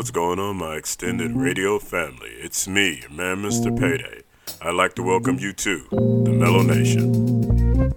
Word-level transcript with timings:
what's 0.00 0.10
going 0.10 0.38
on, 0.38 0.56
my 0.56 0.76
extended 0.76 1.28
mm-hmm. 1.28 1.40
radio 1.40 1.78
family? 1.78 2.30
It's 2.38 2.66
me, 2.66 3.00
your 3.02 3.10
man, 3.10 3.42
Mr. 3.42 3.68
Payday. 3.78 4.22
I'd 4.62 4.72
like 4.72 4.94
to 4.94 5.02
welcome 5.02 5.38
you 5.38 5.52
to 5.52 5.86
the 5.90 6.30
Mellow 6.30 6.62
Nation. 6.62 7.92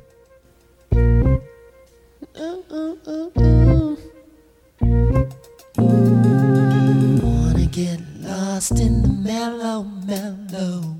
Wanna 7.21 7.67
get 7.67 8.01
lost 8.19 8.77
in 8.81 9.01
the 9.03 9.07
mellow, 9.07 9.83
mellow 9.83 10.99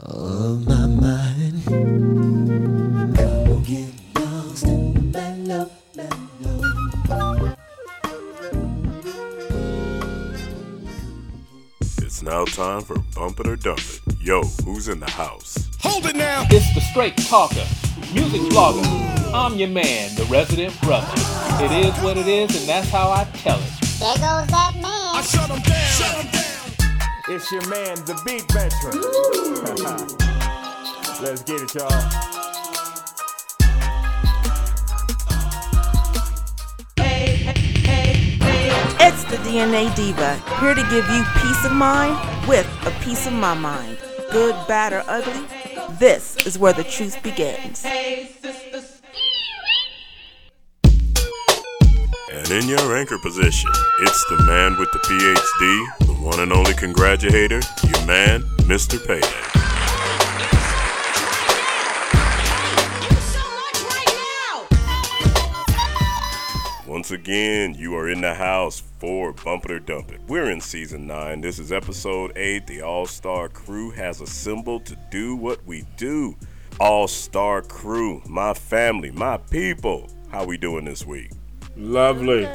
of 0.00 0.66
my 0.66 0.86
mind. 0.86 2.19
Now 12.30 12.44
time 12.44 12.80
for 12.80 12.96
Bump 13.16 13.40
It 13.40 13.48
or 13.48 13.56
Dump 13.56 13.80
It. 13.80 14.00
Yo, 14.20 14.42
who's 14.64 14.86
in 14.86 15.00
the 15.00 15.10
house? 15.10 15.68
Hold 15.80 16.06
it 16.06 16.14
now. 16.14 16.46
It's 16.50 16.72
the 16.74 16.80
straight 16.80 17.16
talker, 17.16 17.66
music 18.14 18.40
blogger. 18.52 18.84
I'm 19.34 19.56
your 19.56 19.68
man, 19.68 20.14
the 20.14 20.24
resident 20.26 20.80
brother. 20.80 21.10
It 21.64 21.72
is 21.84 21.92
what 22.04 22.16
it 22.16 22.28
is, 22.28 22.56
and 22.60 22.68
that's 22.68 22.88
how 22.88 23.10
I 23.10 23.24
tell 23.34 23.58
it. 23.58 23.72
There 23.98 24.14
goes 24.14 24.46
that 24.46 24.74
man. 24.74 24.84
I 24.84 25.22
shut 25.22 25.48
them 25.48 25.60
down. 25.60 25.90
Shut 25.98 26.24
'em 26.24 26.30
down. 26.30 27.34
It's 27.34 27.50
your 27.50 27.68
man, 27.68 27.96
the 28.06 28.14
beat 28.24 28.46
veteran. 28.52 29.00
Let's 31.22 31.42
get 31.42 31.62
it, 31.62 31.74
y'all. 31.74 32.39
It's 39.02 39.24
the 39.24 39.38
DNA 39.38 39.94
Diva, 39.96 40.36
here 40.60 40.74
to 40.74 40.82
give 40.90 41.08
you 41.08 41.24
peace 41.40 41.64
of 41.64 41.72
mind 41.72 42.18
with 42.46 42.66
a 42.84 42.90
piece 43.02 43.26
of 43.26 43.32
my 43.32 43.54
mind. 43.54 43.96
Good, 44.30 44.54
bad, 44.68 44.92
or 44.92 45.02
ugly, 45.08 45.46
this 45.98 46.36
is 46.44 46.58
where 46.58 46.74
the 46.74 46.84
truth 46.84 47.22
begins. 47.22 47.82
And 52.30 52.50
in 52.50 52.68
your 52.68 52.94
anchor 52.94 53.16
position, 53.22 53.70
it's 54.00 54.24
the 54.28 54.42
man 54.44 54.78
with 54.78 54.92
the 54.92 54.98
PhD, 54.98 56.06
the 56.06 56.12
one 56.22 56.38
and 56.40 56.52
only 56.52 56.74
congratulator, 56.74 57.62
your 57.82 58.06
man, 58.06 58.42
Mr. 58.68 58.98
Payday. 59.06 59.49
Once 67.10 67.22
again, 67.22 67.74
you 67.74 67.96
are 67.96 68.08
in 68.08 68.20
the 68.20 68.34
house 68.34 68.84
for 69.00 69.32
Bump 69.32 69.64
It 69.64 69.72
or 69.72 69.80
Dump 69.80 70.12
It. 70.12 70.20
We're 70.28 70.48
in 70.48 70.60
season 70.60 71.08
9. 71.08 71.40
This 71.40 71.58
is 71.58 71.72
episode 71.72 72.30
8. 72.36 72.68
The 72.68 72.82
All 72.82 73.04
Star 73.04 73.48
Crew 73.48 73.90
has 73.90 74.20
assembled 74.20 74.86
to 74.86 74.96
do 75.10 75.34
what 75.34 75.58
we 75.66 75.82
do. 75.96 76.36
All 76.78 77.08
Star 77.08 77.62
Crew, 77.62 78.22
my 78.28 78.54
family, 78.54 79.10
my 79.10 79.38
people. 79.38 80.08
How 80.30 80.44
we 80.44 80.56
doing 80.56 80.84
this 80.84 81.04
week? 81.04 81.32
Lovely. 81.76 82.48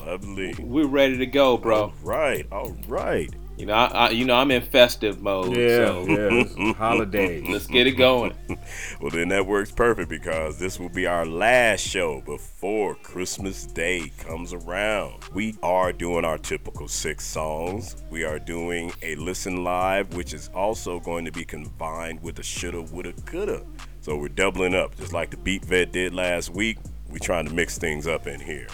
Lovely. 0.00 0.54
We're 0.58 0.86
ready 0.86 1.16
to 1.16 1.26
go, 1.26 1.56
bro. 1.56 1.84
All 1.84 1.94
right, 2.02 2.46
all 2.52 2.76
right. 2.86 3.34
You 3.56 3.64
know, 3.66 3.72
I, 3.72 3.84
I 3.86 4.10
you 4.10 4.24
know 4.26 4.34
I'm 4.34 4.50
in 4.50 4.60
festive 4.62 5.22
mode, 5.22 5.56
Yeah, 5.56 5.86
so 5.86 6.06
yeah. 6.06 6.72
Holidays. 6.74 7.44
let's 7.48 7.66
get 7.66 7.86
it 7.86 7.92
going. 7.92 8.34
Well, 9.00 9.10
then 9.10 9.28
that 9.28 9.46
works 9.46 9.70
perfect 9.70 10.08
because 10.08 10.58
this 10.58 10.80
will 10.80 10.88
be 10.88 11.06
our 11.06 11.24
last 11.26 11.80
show 11.86 12.22
before 12.22 12.94
Christmas 12.96 13.66
Day 13.66 14.10
comes 14.18 14.52
around. 14.52 15.22
We 15.34 15.54
are 15.62 15.92
doing 15.92 16.24
our 16.24 16.38
typical 16.38 16.88
six 16.88 17.24
songs. 17.24 17.96
We 18.10 18.24
are 18.24 18.38
doing 18.38 18.92
a 19.02 19.14
listen 19.16 19.62
live, 19.62 20.14
which 20.14 20.32
is 20.34 20.48
also 20.54 20.98
going 20.98 21.24
to 21.26 21.32
be 21.32 21.44
combined 21.44 22.22
with 22.22 22.38
a 22.38 22.42
shoulda, 22.42 22.82
woulda, 22.82 23.12
coulda. 23.26 23.62
So 24.00 24.16
we're 24.16 24.28
doubling 24.28 24.74
up, 24.74 24.96
just 24.96 25.12
like 25.12 25.30
the 25.30 25.36
Beat 25.36 25.64
Vet 25.64 25.92
did 25.92 26.14
last 26.14 26.50
week. 26.50 26.78
We're 27.10 27.18
trying 27.18 27.46
to 27.46 27.54
mix 27.54 27.78
things 27.78 28.06
up 28.06 28.26
in 28.26 28.40
here. 28.40 28.66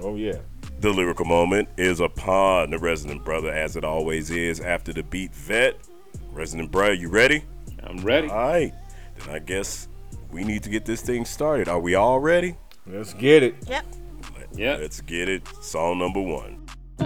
Oh 0.00 0.16
yeah. 0.16 0.38
The 0.80 0.90
lyrical 0.92 1.24
moment 1.24 1.68
is 1.76 1.98
upon 2.00 2.70
the 2.70 2.78
resident 2.78 3.24
brother, 3.24 3.50
as 3.50 3.74
it 3.74 3.84
always 3.84 4.30
is 4.30 4.60
after 4.60 4.92
the 4.92 5.02
beat 5.02 5.34
vet. 5.34 5.76
Resident 6.30 6.70
brother, 6.70 6.94
you 6.94 7.08
ready? 7.08 7.42
I'm 7.82 7.98
ready. 7.98 8.28
All 8.28 8.36
right. 8.36 8.72
Then 9.18 9.34
I 9.34 9.38
guess 9.40 9.88
we 10.30 10.44
need 10.44 10.62
to 10.62 10.70
get 10.70 10.84
this 10.84 11.00
thing 11.02 11.24
started. 11.24 11.68
Are 11.68 11.80
we 11.80 11.96
all 11.96 12.20
ready? 12.20 12.56
Let's 12.86 13.12
get 13.14 13.42
it. 13.42 13.56
Yep. 13.66 13.84
Let- 14.36 14.58
Yep. 14.58 14.80
Let's 14.80 15.00
get 15.02 15.28
it. 15.28 15.46
Song 15.62 15.98
number 15.98 16.20
one. 16.20 16.64
I 17.00 17.04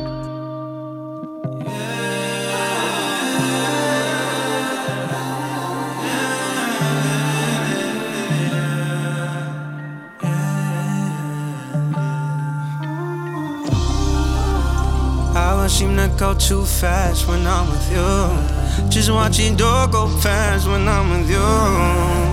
go 16.19 16.35
too 16.35 16.65
fast 16.65 17.29
when 17.29 17.47
I'm 17.47 17.69
with 17.71 17.91
you. 17.91 18.89
Just 18.89 19.11
watching 19.11 19.57
door 19.57 19.87
go 19.89 20.07
past 20.23 20.67
when 20.67 20.89
I'm 20.89 21.11
with 21.11 21.31
you. 21.31 21.39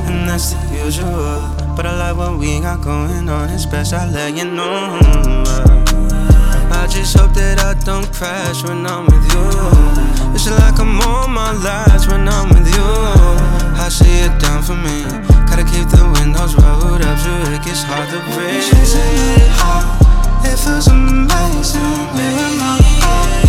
And 0.10 0.30
that's 0.30 0.54
the 0.54 0.84
usual. 0.86 1.42
But 1.76 1.86
I 1.86 1.98
like 1.98 2.18
what 2.18 2.38
we 2.40 2.60
got 2.60 2.82
going 2.82 3.30
on. 3.30 3.50
It's 3.50 3.66
best 3.66 3.94
I 3.94 4.10
let 4.10 4.36
you 4.36 4.46
know. 4.46 5.00
I 6.72 6.88
just 6.88 7.18
hope 7.18 7.34
that 7.34 7.60
I 7.60 7.74
don't 7.86 8.12
crash 8.14 8.64
when 8.64 8.86
I'm 8.86 9.06
with 9.06 9.26
you. 9.34 10.34
It's 10.34 10.50
like 10.50 10.80
I'm 10.80 11.00
on 11.02 11.32
my 11.32 11.54
last 11.54 12.10
when 12.10 12.28
I'm 12.28 12.50
with 12.50 12.68
you. 12.68 12.90
I 13.78 13.90
see 13.90 14.20
it 14.26 14.40
down 14.40 14.64
for 14.64 14.76
me. 14.76 15.04
Gotta 15.48 15.64
keep 15.64 15.88
the 15.90 16.04
windows 16.20 16.56
rolled 16.56 17.02
up 17.02 17.18
so 17.20 17.32
it 17.52 17.64
gets 17.64 17.84
hard 17.84 18.10
to 18.10 18.20
breathe. 18.34 18.64
Oh, 19.62 20.42
it 20.46 20.58
feels 20.58 20.88
amazing, 20.88 21.82
and 22.16 22.58
my 22.60 23.49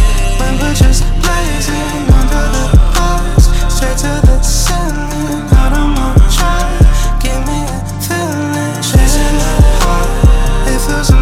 Just 0.58 1.04
blazing 1.22 2.10
under 2.10 2.46
the 2.54 2.64
stars 2.92 3.44
Straight 3.72 3.98
to 3.98 4.12
the 4.26 4.42
ceiling, 4.42 5.46
out 5.54 5.72
of 5.72 5.88
my 5.96 6.14
track 6.34 7.22
Give 7.22 7.40
me 7.46 7.58
a 7.62 7.78
feeling, 8.02 8.74
chasing 8.82 9.36
the 9.38 9.52
heart. 9.82 10.10
It 10.68 10.80
feels 10.80 11.19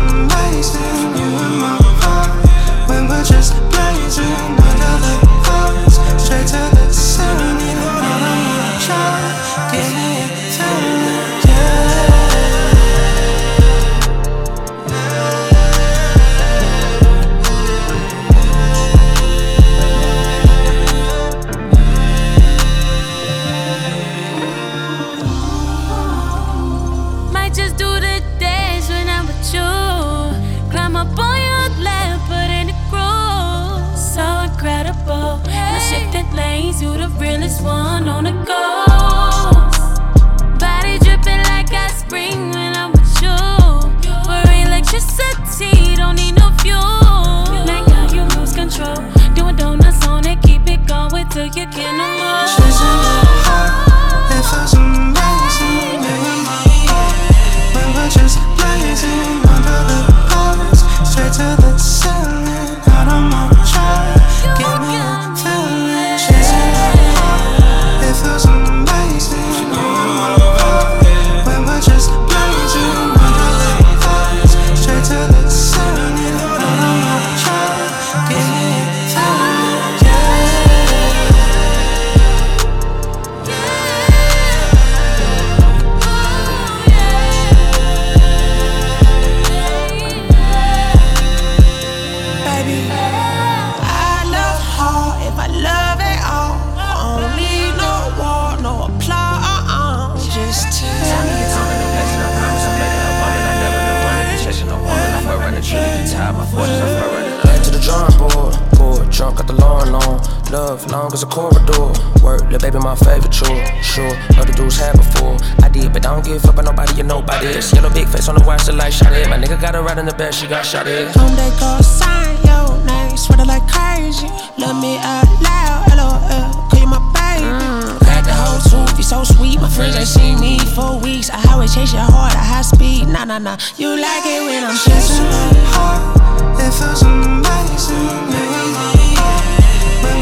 Back 106.59 107.63
to 107.63 107.71
the 107.71 107.79
drawing 107.79 108.17
board, 108.19 108.55
board, 108.79 109.11
drunk, 109.11 109.37
got 109.37 109.47
the 109.47 109.55
lawn 109.55 109.93
long. 109.93 110.19
Love, 110.51 110.91
long 110.91 111.13
as 111.13 111.23
a 111.23 111.27
corridor. 111.27 111.93
Work, 112.23 112.43
little 112.51 112.59
baby, 112.59 112.79
my 112.79 112.97
favorite 112.97 113.31
chore. 113.31 113.63
Sure, 113.83 114.11
other 114.37 114.53
dudes 114.53 114.77
had 114.77 114.97
before. 114.97 115.37
I 115.63 115.69
did, 115.69 115.93
but 115.93 116.05
I 116.07 116.15
don't 116.15 116.25
give 116.25 116.45
up 116.47 116.59
on 116.59 116.65
nobody, 116.65 116.97
you 116.97 117.05
nobody. 117.05 117.47
This 117.47 117.73
yellow 117.73 117.91
big 117.91 118.09
face 118.09 118.29
on 118.29 118.35
the 118.35 118.45
watch, 118.45 118.65
the 118.65 118.73
light 118.73 118.93
shot 118.93 119.13
it. 119.13 119.29
My 119.29 119.37
nigga 119.37 119.61
got 119.61 119.75
her 119.75 119.83
right 119.83 119.99
in 119.99 120.07
the 120.07 120.15
bed, 120.15 120.35
she 120.35 120.47
got 120.47 120.65
shot 120.65 120.87
it. 120.87 121.15
Home 121.15 121.37
they 121.37 121.51
go 121.61 121.79
sign 121.81 122.35
your 122.43 122.75
name, 122.85 123.17
sweater 123.17 123.45
like 123.45 123.67
crazy. 123.69 124.27
Love 124.59 124.81
me 124.81 124.99
out 124.99 125.29
loud, 125.39 125.85
LOL, 125.95 126.69
call 126.71 126.81
you 126.81 126.89
my 126.89 126.99
baby. 127.15 127.47
Mm. 127.47 127.99
Crack 128.03 128.25
the 128.25 128.35
whole 128.35 128.59
tooth, 128.67 128.97
you 128.97 129.05
so 129.05 129.23
sweet. 129.23 129.61
My 129.61 129.69
friends 129.69 129.95
ain't 129.97 130.09
seen 130.09 130.41
me 130.41 130.59
for 130.75 130.99
weeks. 130.99 131.31
I 131.31 131.39
always 131.53 131.75
chase 131.75 131.93
your 131.93 132.03
heart 132.03 132.35
at 132.35 132.43
high 132.43 132.63
speed. 132.63 133.07
Nah, 133.09 133.25
nah, 133.25 133.39
nah. 133.39 133.59
You 133.77 133.91
like 133.95 134.25
it 134.27 134.43
when 134.43 134.65
I'm 134.65 134.77
chasing 134.77 135.25
it 135.25 135.65
hard. 135.77 136.28
It 136.61 136.73
feels 136.73 137.03
amazing, 137.03 138.29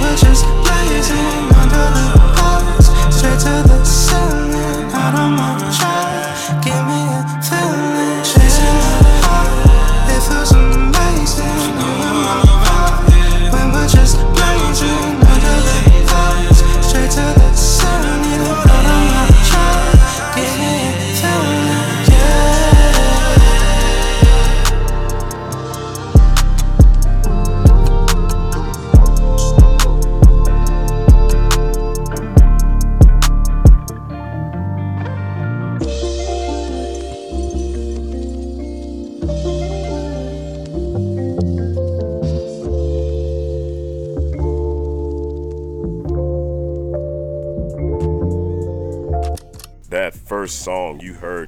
we're 0.00 0.16
just 0.16 0.44
blazing 0.64 1.52
under 1.60 1.86
the 1.96 2.04
lights, 2.36 2.86
straight 3.16 3.40
to 3.40 3.54
the 3.66 3.85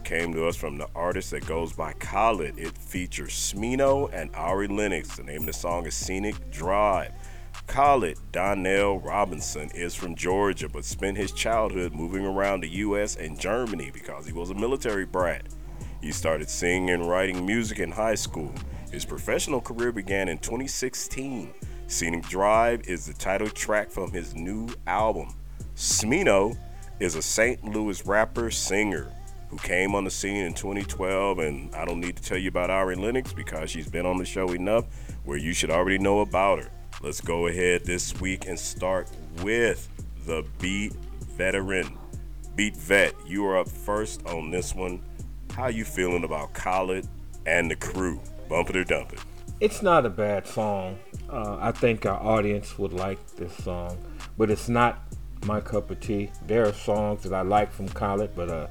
came 0.08 0.32
to 0.32 0.46
us 0.46 0.56
from 0.56 0.78
the 0.78 0.88
artist 0.94 1.32
that 1.32 1.44
goes 1.44 1.74
by 1.74 1.92
Khalid. 1.92 2.58
It 2.58 2.78
features 2.78 3.34
Smino 3.34 4.08
and 4.10 4.34
Ari 4.34 4.66
Lennox. 4.66 5.18
The 5.18 5.22
name 5.22 5.40
of 5.40 5.46
the 5.46 5.52
song 5.52 5.84
is 5.84 5.92
Scenic 5.92 6.50
Drive. 6.50 7.12
Khalid 7.66 8.16
Donnell 8.32 9.00
Robinson 9.00 9.68
is 9.74 9.94
from 9.94 10.14
Georgia, 10.14 10.66
but 10.66 10.86
spent 10.86 11.18
his 11.18 11.30
childhood 11.32 11.92
moving 11.92 12.24
around 12.24 12.62
the 12.62 12.70
U.S. 12.70 13.16
and 13.16 13.38
Germany 13.38 13.90
because 13.92 14.24
he 14.24 14.32
was 14.32 14.48
a 14.48 14.54
military 14.54 15.04
brat. 15.04 15.42
He 16.00 16.10
started 16.10 16.48
singing 16.48 16.88
and 16.88 17.06
writing 17.06 17.44
music 17.44 17.78
in 17.78 17.90
high 17.90 18.14
school. 18.14 18.54
His 18.90 19.04
professional 19.04 19.60
career 19.60 19.92
began 19.92 20.30
in 20.30 20.38
2016. 20.38 21.52
Scenic 21.86 22.26
Drive 22.28 22.88
is 22.88 23.04
the 23.04 23.12
title 23.12 23.50
track 23.50 23.90
from 23.90 24.10
his 24.10 24.34
new 24.34 24.70
album. 24.86 25.34
Smino 25.76 26.56
is 26.98 27.14
a 27.14 27.20
St. 27.20 27.62
Louis 27.62 28.06
rapper 28.06 28.50
singer 28.50 29.12
who 29.50 29.56
came 29.58 29.94
on 29.94 30.04
the 30.04 30.10
scene 30.10 30.44
in 30.44 30.54
2012, 30.54 31.38
and 31.38 31.74
I 31.74 31.84
don't 31.84 32.00
need 32.00 32.16
to 32.16 32.22
tell 32.22 32.38
you 32.38 32.48
about 32.48 32.70
Ari 32.70 32.96
Lennox 32.96 33.32
because 33.32 33.70
she's 33.70 33.88
been 33.88 34.06
on 34.06 34.18
the 34.18 34.24
show 34.24 34.52
enough 34.52 34.86
where 35.24 35.38
you 35.38 35.52
should 35.52 35.70
already 35.70 35.98
know 35.98 36.20
about 36.20 36.62
her. 36.62 36.70
Let's 37.02 37.20
go 37.20 37.46
ahead 37.46 37.84
this 37.84 38.18
week 38.20 38.46
and 38.46 38.58
start 38.58 39.08
with 39.42 39.88
the 40.26 40.44
Beat 40.58 40.92
Veteran. 41.36 41.96
Beat 42.56 42.76
Vet, 42.76 43.14
you 43.26 43.46
are 43.46 43.58
up 43.58 43.68
first 43.68 44.26
on 44.26 44.50
this 44.50 44.74
one. 44.74 45.00
How 45.54 45.68
you 45.68 45.84
feeling 45.84 46.24
about 46.24 46.52
Khalid 46.54 47.06
and 47.46 47.70
the 47.70 47.76
crew? 47.76 48.20
Bump 48.48 48.70
it 48.70 48.76
or 48.76 48.84
dump 48.84 49.12
it. 49.12 49.20
It's 49.60 49.82
not 49.82 50.06
a 50.06 50.10
bad 50.10 50.46
song. 50.46 50.98
Uh, 51.30 51.56
I 51.60 51.72
think 51.72 52.06
our 52.06 52.20
audience 52.20 52.78
would 52.78 52.92
like 52.92 53.18
this 53.36 53.54
song, 53.64 53.96
but 54.36 54.50
it's 54.50 54.68
not 54.68 55.02
my 55.44 55.60
cup 55.60 55.90
of 55.90 56.00
tea. 56.00 56.30
There 56.46 56.66
are 56.66 56.72
songs 56.72 57.22
that 57.22 57.32
I 57.32 57.42
like 57.42 57.72
from 57.72 57.88
Khalid, 57.88 58.30
but 58.34 58.48
uh, 58.50 58.66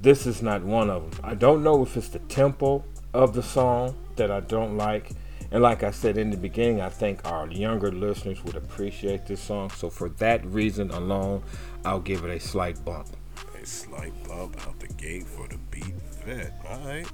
this 0.00 0.26
is 0.26 0.42
not 0.42 0.62
one 0.62 0.90
of 0.90 1.10
them. 1.10 1.20
I 1.24 1.34
don't 1.34 1.62
know 1.62 1.82
if 1.82 1.96
it's 1.96 2.08
the 2.08 2.20
tempo 2.20 2.84
of 3.12 3.34
the 3.34 3.42
song 3.42 3.96
that 4.16 4.30
I 4.30 4.40
don't 4.40 4.76
like. 4.76 5.10
And 5.50 5.62
like 5.62 5.82
I 5.82 5.90
said 5.90 6.18
in 6.18 6.30
the 6.30 6.36
beginning, 6.36 6.80
I 6.80 6.90
think 6.90 7.26
our 7.26 7.48
younger 7.48 7.90
listeners 7.90 8.44
would 8.44 8.54
appreciate 8.54 9.26
this 9.26 9.40
song. 9.40 9.70
So 9.70 9.88
for 9.88 10.10
that 10.10 10.44
reason 10.44 10.90
alone, 10.90 11.42
I'll 11.84 12.00
give 12.00 12.24
it 12.24 12.30
a 12.30 12.38
slight 12.38 12.84
bump. 12.84 13.08
A 13.60 13.66
slight 13.66 14.12
bump 14.28 14.56
out 14.66 14.78
the 14.78 14.88
gate 14.88 15.26
for 15.26 15.48
the 15.48 15.56
Beat 15.70 15.94
Vet. 16.24 16.52
All 16.68 16.80
right. 16.80 17.06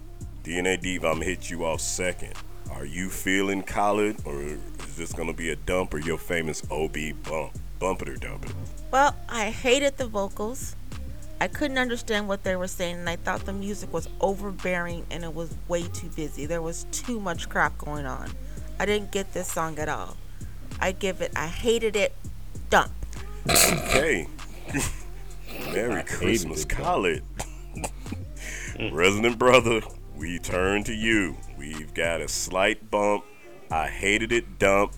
DNA 0.42 0.81
Diva, 0.81 1.06
I'm 1.06 1.14
gonna 1.14 1.26
hit 1.26 1.48
you 1.48 1.64
off 1.64 1.81
second. 1.81 2.34
Are 2.70 2.84
you 2.84 3.08
feeling 3.08 3.62
Khalid, 3.62 4.16
or 4.25 4.42
is 4.42 4.96
this 4.96 5.12
gonna 5.12 5.32
be 5.32 5.50
a 5.50 5.56
dump 5.56 5.94
or 5.94 5.98
your 6.00 6.19
famous 6.19 6.62
OB 6.70 6.96
bump? 7.22 7.56
Bump 7.78 8.02
it 8.02 8.08
or 8.08 8.16
dump 8.16 8.46
it? 8.46 8.52
Well, 8.90 9.14
I 9.28 9.50
hated 9.50 9.96
the 9.96 10.06
vocals. 10.06 10.76
I 11.44 11.49
couldn't 11.49 11.76
understand 11.76 12.26
what 12.26 12.43
they 12.43 12.56
were 12.56 12.67
saying, 12.67 13.00
and 13.00 13.06
I 13.06 13.17
thought 13.17 13.44
the 13.44 13.52
music 13.52 13.93
was 13.93 14.08
overbearing 14.19 15.05
and 15.11 15.23
it 15.23 15.35
was 15.35 15.55
way 15.69 15.82
too 15.82 16.08
busy. 16.17 16.46
There 16.46 16.62
was 16.62 16.87
too 16.91 17.20
much 17.20 17.50
crap 17.50 17.76
going 17.76 18.06
on. 18.06 18.31
I 18.81 18.87
didn't 18.87 19.12
get 19.12 19.35
this 19.35 19.52
song 19.52 19.79
at 19.79 19.91
all. 19.91 20.17
I 20.81 20.93
give 20.93 21.20
it, 21.20 21.32
I 21.37 21.49
hated 21.49 21.96
it, 21.96 22.14
dump. 22.70 22.93
Okay. 23.46 24.26
Merry 25.70 26.02
Christmas, 26.05 26.62
it. 26.62 26.70
Khalid. 26.70 27.23
Resident 28.91 29.38
brother, 29.38 29.82
we 30.17 30.38
turn 30.38 30.82
to 30.85 30.94
you. 30.94 31.37
We've 31.58 31.93
got 31.93 32.23
a 32.23 32.29
slight 32.29 32.91
bump. 32.91 33.23
I 33.70 33.88
hated 33.88 34.32
it, 34.32 34.58
dump. 34.58 34.94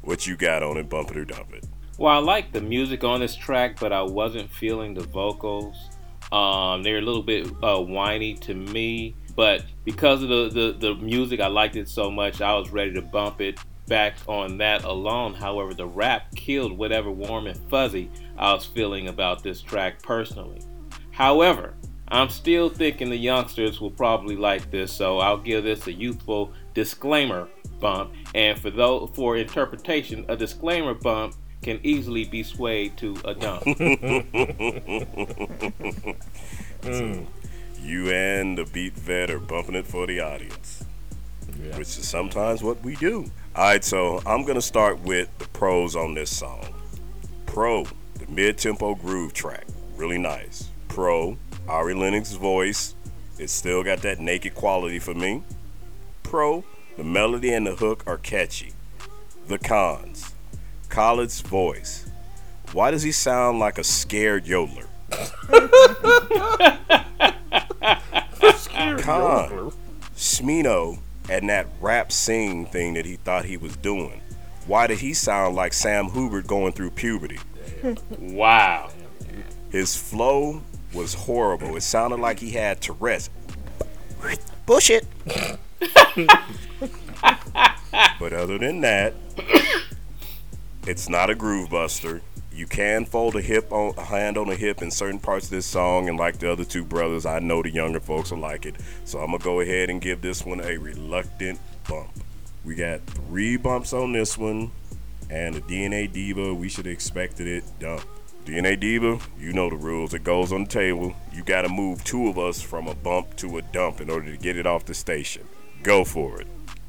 What 0.00 0.26
you 0.26 0.34
got 0.34 0.62
on 0.62 0.78
it, 0.78 0.88
bump 0.88 1.10
it 1.10 1.18
or 1.18 1.26
dump 1.26 1.52
it? 1.52 1.66
Well, 1.98 2.14
I 2.14 2.16
like 2.16 2.52
the 2.52 2.62
music 2.62 3.04
on 3.04 3.20
this 3.20 3.36
track, 3.36 3.78
but 3.78 3.92
I 3.92 4.00
wasn't 4.00 4.50
feeling 4.50 4.94
the 4.94 5.02
vocals. 5.02 5.89
Um, 6.32 6.82
they're 6.82 6.98
a 6.98 7.02
little 7.02 7.22
bit 7.22 7.48
uh, 7.62 7.80
whiny 7.80 8.34
to 8.34 8.54
me, 8.54 9.16
but 9.34 9.64
because 9.84 10.22
of 10.22 10.28
the, 10.28 10.48
the, 10.48 10.76
the 10.78 10.94
music, 10.94 11.40
I 11.40 11.48
liked 11.48 11.76
it 11.76 11.88
so 11.88 12.10
much, 12.10 12.40
I 12.40 12.54
was 12.54 12.70
ready 12.70 12.92
to 12.94 13.02
bump 13.02 13.40
it 13.40 13.58
back 13.86 14.16
on 14.28 14.56
that 14.58 14.84
alone. 14.84 15.34
However, 15.34 15.74
the 15.74 15.86
rap 15.86 16.34
killed 16.36 16.78
whatever 16.78 17.10
warm 17.10 17.48
and 17.48 17.58
fuzzy 17.68 18.10
I 18.38 18.52
was 18.52 18.64
feeling 18.64 19.08
about 19.08 19.42
this 19.42 19.60
track 19.60 20.00
personally. 20.02 20.62
However, 21.10 21.74
I'm 22.08 22.28
still 22.28 22.68
thinking 22.68 23.10
the 23.10 23.16
youngsters 23.16 23.80
will 23.80 23.90
probably 23.90 24.36
like 24.36 24.70
this, 24.70 24.92
so 24.92 25.18
I'll 25.18 25.36
give 25.36 25.64
this 25.64 25.86
a 25.86 25.92
youthful 25.92 26.52
disclaimer 26.74 27.48
bump. 27.78 28.12
And 28.34 28.58
for 28.58 28.70
those 28.70 29.10
for 29.14 29.36
interpretation, 29.36 30.24
a 30.28 30.36
disclaimer 30.36 30.94
bump 30.94 31.34
can 31.62 31.80
easily 31.82 32.24
be 32.24 32.42
swayed 32.42 32.96
to 32.98 33.16
a 33.24 33.34
dump. 33.34 33.64
You 37.82 38.10
and 38.10 38.58
the 38.58 38.66
Beat 38.66 38.92
Vet 38.92 39.30
are 39.30 39.38
bumping 39.38 39.74
it 39.74 39.86
for 39.86 40.06
the 40.06 40.20
audience, 40.20 40.84
which 41.76 41.98
is 41.98 42.06
sometimes 42.06 42.62
what 42.62 42.82
we 42.84 42.94
do. 42.96 43.30
All 43.56 43.64
right, 43.64 43.82
so 43.82 44.20
I'm 44.26 44.44
gonna 44.44 44.60
start 44.60 45.00
with 45.00 45.28
the 45.38 45.48
pros 45.48 45.96
on 45.96 46.14
this 46.14 46.34
song. 46.34 46.66
Pro, 47.46 47.84
the 48.14 48.26
mid-tempo 48.28 48.96
groove 48.96 49.32
track, 49.32 49.66
really 49.96 50.18
nice. 50.18 50.68
Pro, 50.88 51.38
Ari 51.68 51.94
Lennox's 51.94 52.36
voice, 52.36 52.94
it 53.38 53.48
still 53.48 53.82
got 53.82 54.02
that 54.02 54.20
naked 54.20 54.54
quality 54.54 54.98
for 54.98 55.14
me. 55.14 55.42
Pro, 56.22 56.62
the 56.98 57.04
melody 57.04 57.52
and 57.52 57.66
the 57.66 57.76
hook 57.76 58.04
are 58.06 58.18
catchy. 58.18 58.72
The 59.48 59.58
cons, 59.58 60.29
Khalid's 60.90 61.40
voice. 61.40 62.10
Why 62.72 62.90
does 62.90 63.02
he 63.02 63.12
sound 63.12 63.58
like 63.58 63.78
a 63.78 63.84
scared 63.84 64.44
yodeler? 64.44 64.86
Con, 69.00 69.72
Smino 70.16 70.98
and 71.28 71.48
that 71.48 71.68
rap 71.80 72.10
sing 72.10 72.66
thing 72.66 72.94
that 72.94 73.06
he 73.06 73.16
thought 73.16 73.44
he 73.44 73.56
was 73.56 73.76
doing. 73.76 74.20
Why 74.66 74.86
did 74.86 74.98
he 74.98 75.14
sound 75.14 75.56
like 75.56 75.72
Sam 75.72 76.10
Hubert 76.10 76.46
going 76.46 76.72
through 76.72 76.90
puberty? 76.90 77.38
wow. 78.18 78.90
His 79.70 79.96
flow 79.96 80.62
was 80.92 81.14
horrible. 81.14 81.76
It 81.76 81.82
sounded 81.82 82.18
like 82.18 82.40
he 82.40 82.50
had 82.50 82.80
Tourette's. 82.80 83.30
Bullshit. 84.66 85.06
but 88.18 88.32
other 88.32 88.58
than 88.58 88.80
that, 88.82 89.14
it's 90.86 91.08
not 91.08 91.30
a 91.30 91.34
groove 91.34 91.70
buster. 91.70 92.22
You 92.52 92.66
can 92.66 93.04
fold 93.04 93.36
a 93.36 93.40
hip 93.40 93.72
on 93.72 93.94
a 93.96 94.04
hand 94.04 94.36
on 94.36 94.48
a 94.48 94.54
hip 94.54 94.82
in 94.82 94.90
certain 94.90 95.20
parts 95.20 95.46
of 95.46 95.50
this 95.50 95.66
song, 95.66 96.08
and 96.08 96.18
like 96.18 96.38
the 96.38 96.50
other 96.50 96.64
two 96.64 96.84
brothers, 96.84 97.24
I 97.26 97.38
know 97.38 97.62
the 97.62 97.70
younger 97.70 98.00
folks 98.00 98.30
will 98.30 98.38
like 98.38 98.66
it. 98.66 98.76
So 99.04 99.18
I'm 99.20 99.26
gonna 99.26 99.38
go 99.38 99.60
ahead 99.60 99.90
and 99.90 100.00
give 100.00 100.20
this 100.20 100.44
one 100.44 100.60
a 100.60 100.76
reluctant 100.76 101.60
bump. 101.88 102.10
We 102.64 102.74
got 102.74 103.00
three 103.06 103.56
bumps 103.56 103.92
on 103.92 104.12
this 104.12 104.36
one, 104.36 104.70
and 105.30 105.54
the 105.54 105.60
DNA 105.60 106.12
Diva, 106.12 106.52
we 106.52 106.68
should 106.68 106.86
have 106.86 106.92
expected 106.92 107.46
it 107.46 107.64
dump. 107.78 108.04
DNA 108.44 108.78
Diva, 108.78 109.18
you 109.38 109.52
know 109.52 109.70
the 109.70 109.76
rules. 109.76 110.12
It 110.12 110.24
goes 110.24 110.52
on 110.52 110.64
the 110.64 110.70
table. 110.70 111.14
You 111.32 111.44
gotta 111.44 111.68
move 111.68 112.02
two 112.04 112.28
of 112.28 112.38
us 112.38 112.60
from 112.60 112.88
a 112.88 112.94
bump 112.94 113.36
to 113.36 113.58
a 113.58 113.62
dump 113.62 114.00
in 114.00 114.10
order 114.10 114.30
to 114.30 114.36
get 114.36 114.56
it 114.56 114.66
off 114.66 114.86
the 114.86 114.94
station. 114.94 115.46
Go 115.82 116.04
for 116.04 116.40
it. 116.40 116.48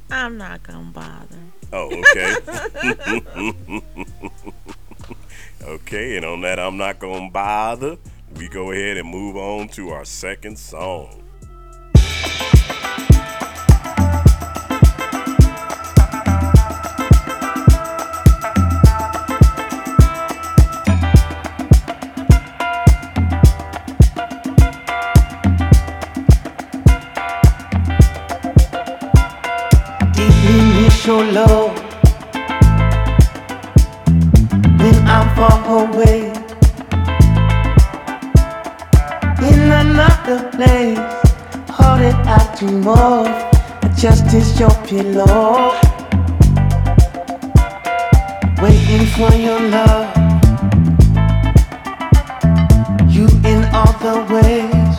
I'm 0.09 0.37
not 0.37 0.63
gonna 0.63 0.91
bother. 0.91 1.50
Oh, 1.73 1.89
okay. 1.89 2.35
okay, 5.63 6.17
and 6.17 6.25
on 6.25 6.41
that, 6.41 6.59
I'm 6.59 6.75
not 6.75 6.99
gonna 6.99 7.29
bother. 7.29 7.97
We 8.35 8.49
go 8.49 8.71
ahead 8.71 8.97
and 8.97 9.07
move 9.07 9.37
on 9.37 9.69
to 9.69 9.89
our 9.89 10.03
second 10.03 10.57
song. 10.59 11.17
Initial 30.43 31.23
love 31.31 31.60
just 44.01 44.25
as 44.33 44.59
your 44.59 44.71
pillow. 44.87 45.77
Waiting 48.59 49.05
for 49.13 49.31
your 49.35 49.59
love, 49.59 50.09
you 53.07 53.27
in 53.45 53.63
all 53.77 53.93
the 54.01 54.25
ways 54.33 54.97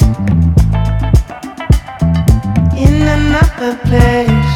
in 2.78 3.02
another 3.18 3.74
place. 3.88 4.52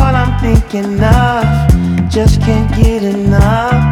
All 0.00 0.14
I'm 0.16 0.36
thinking 0.40 1.00
of, 1.00 2.10
just 2.10 2.40
can't 2.40 2.68
get 2.74 3.04
enough. 3.04 3.85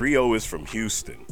Trio 0.00 0.32
is 0.32 0.46
from 0.46 0.64
Houston. 0.64 1.26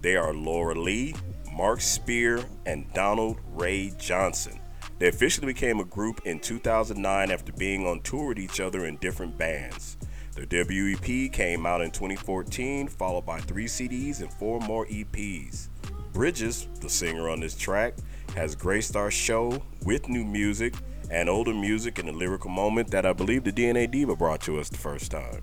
They 0.00 0.16
are 0.16 0.34
Laura 0.34 0.74
Lee, 0.74 1.14
Mark 1.52 1.80
Speer, 1.80 2.44
and 2.66 2.92
Donald 2.94 3.38
Ray 3.54 3.92
Johnson. 3.96 4.58
They 4.98 5.06
officially 5.06 5.46
became 5.46 5.78
a 5.78 5.84
group 5.84 6.20
in 6.24 6.40
2009 6.40 7.30
after 7.30 7.52
being 7.52 7.86
on 7.86 8.00
tour 8.00 8.26
with 8.26 8.40
each 8.40 8.58
other 8.58 8.86
in 8.86 8.96
different 8.96 9.38
bands. 9.38 9.98
Their 10.34 10.46
debut 10.46 10.96
EP 10.96 11.32
came 11.32 11.64
out 11.64 11.80
in 11.80 11.92
2014, 11.92 12.88
followed 12.88 13.24
by 13.24 13.38
three 13.38 13.66
CDs 13.66 14.20
and 14.20 14.32
four 14.32 14.58
more 14.58 14.84
EPs. 14.86 15.68
Bridges, 16.12 16.66
the 16.80 16.88
singer 16.88 17.28
on 17.28 17.38
this 17.38 17.56
track, 17.56 17.94
has 18.34 18.56
graced 18.56 18.96
our 18.96 19.12
show 19.12 19.62
with 19.84 20.08
new 20.08 20.24
music 20.24 20.74
and 21.08 21.28
older 21.28 21.54
music 21.54 22.00
in 22.00 22.06
the 22.06 22.12
lyrical 22.12 22.50
moment 22.50 22.90
that 22.90 23.06
I 23.06 23.12
believe 23.12 23.44
the 23.44 23.52
DNA 23.52 23.88
Diva 23.88 24.16
brought 24.16 24.40
to 24.40 24.58
us 24.58 24.68
the 24.68 24.78
first 24.78 25.12
time. 25.12 25.40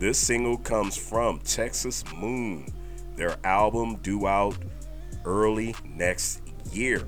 This 0.00 0.18
single 0.18 0.56
comes 0.56 0.96
from 0.96 1.40
Texas 1.40 2.04
Moon, 2.16 2.66
their 3.16 3.36
album 3.44 3.96
due 3.96 4.26
out 4.26 4.56
early 5.26 5.74
next 5.84 6.40
year. 6.72 7.06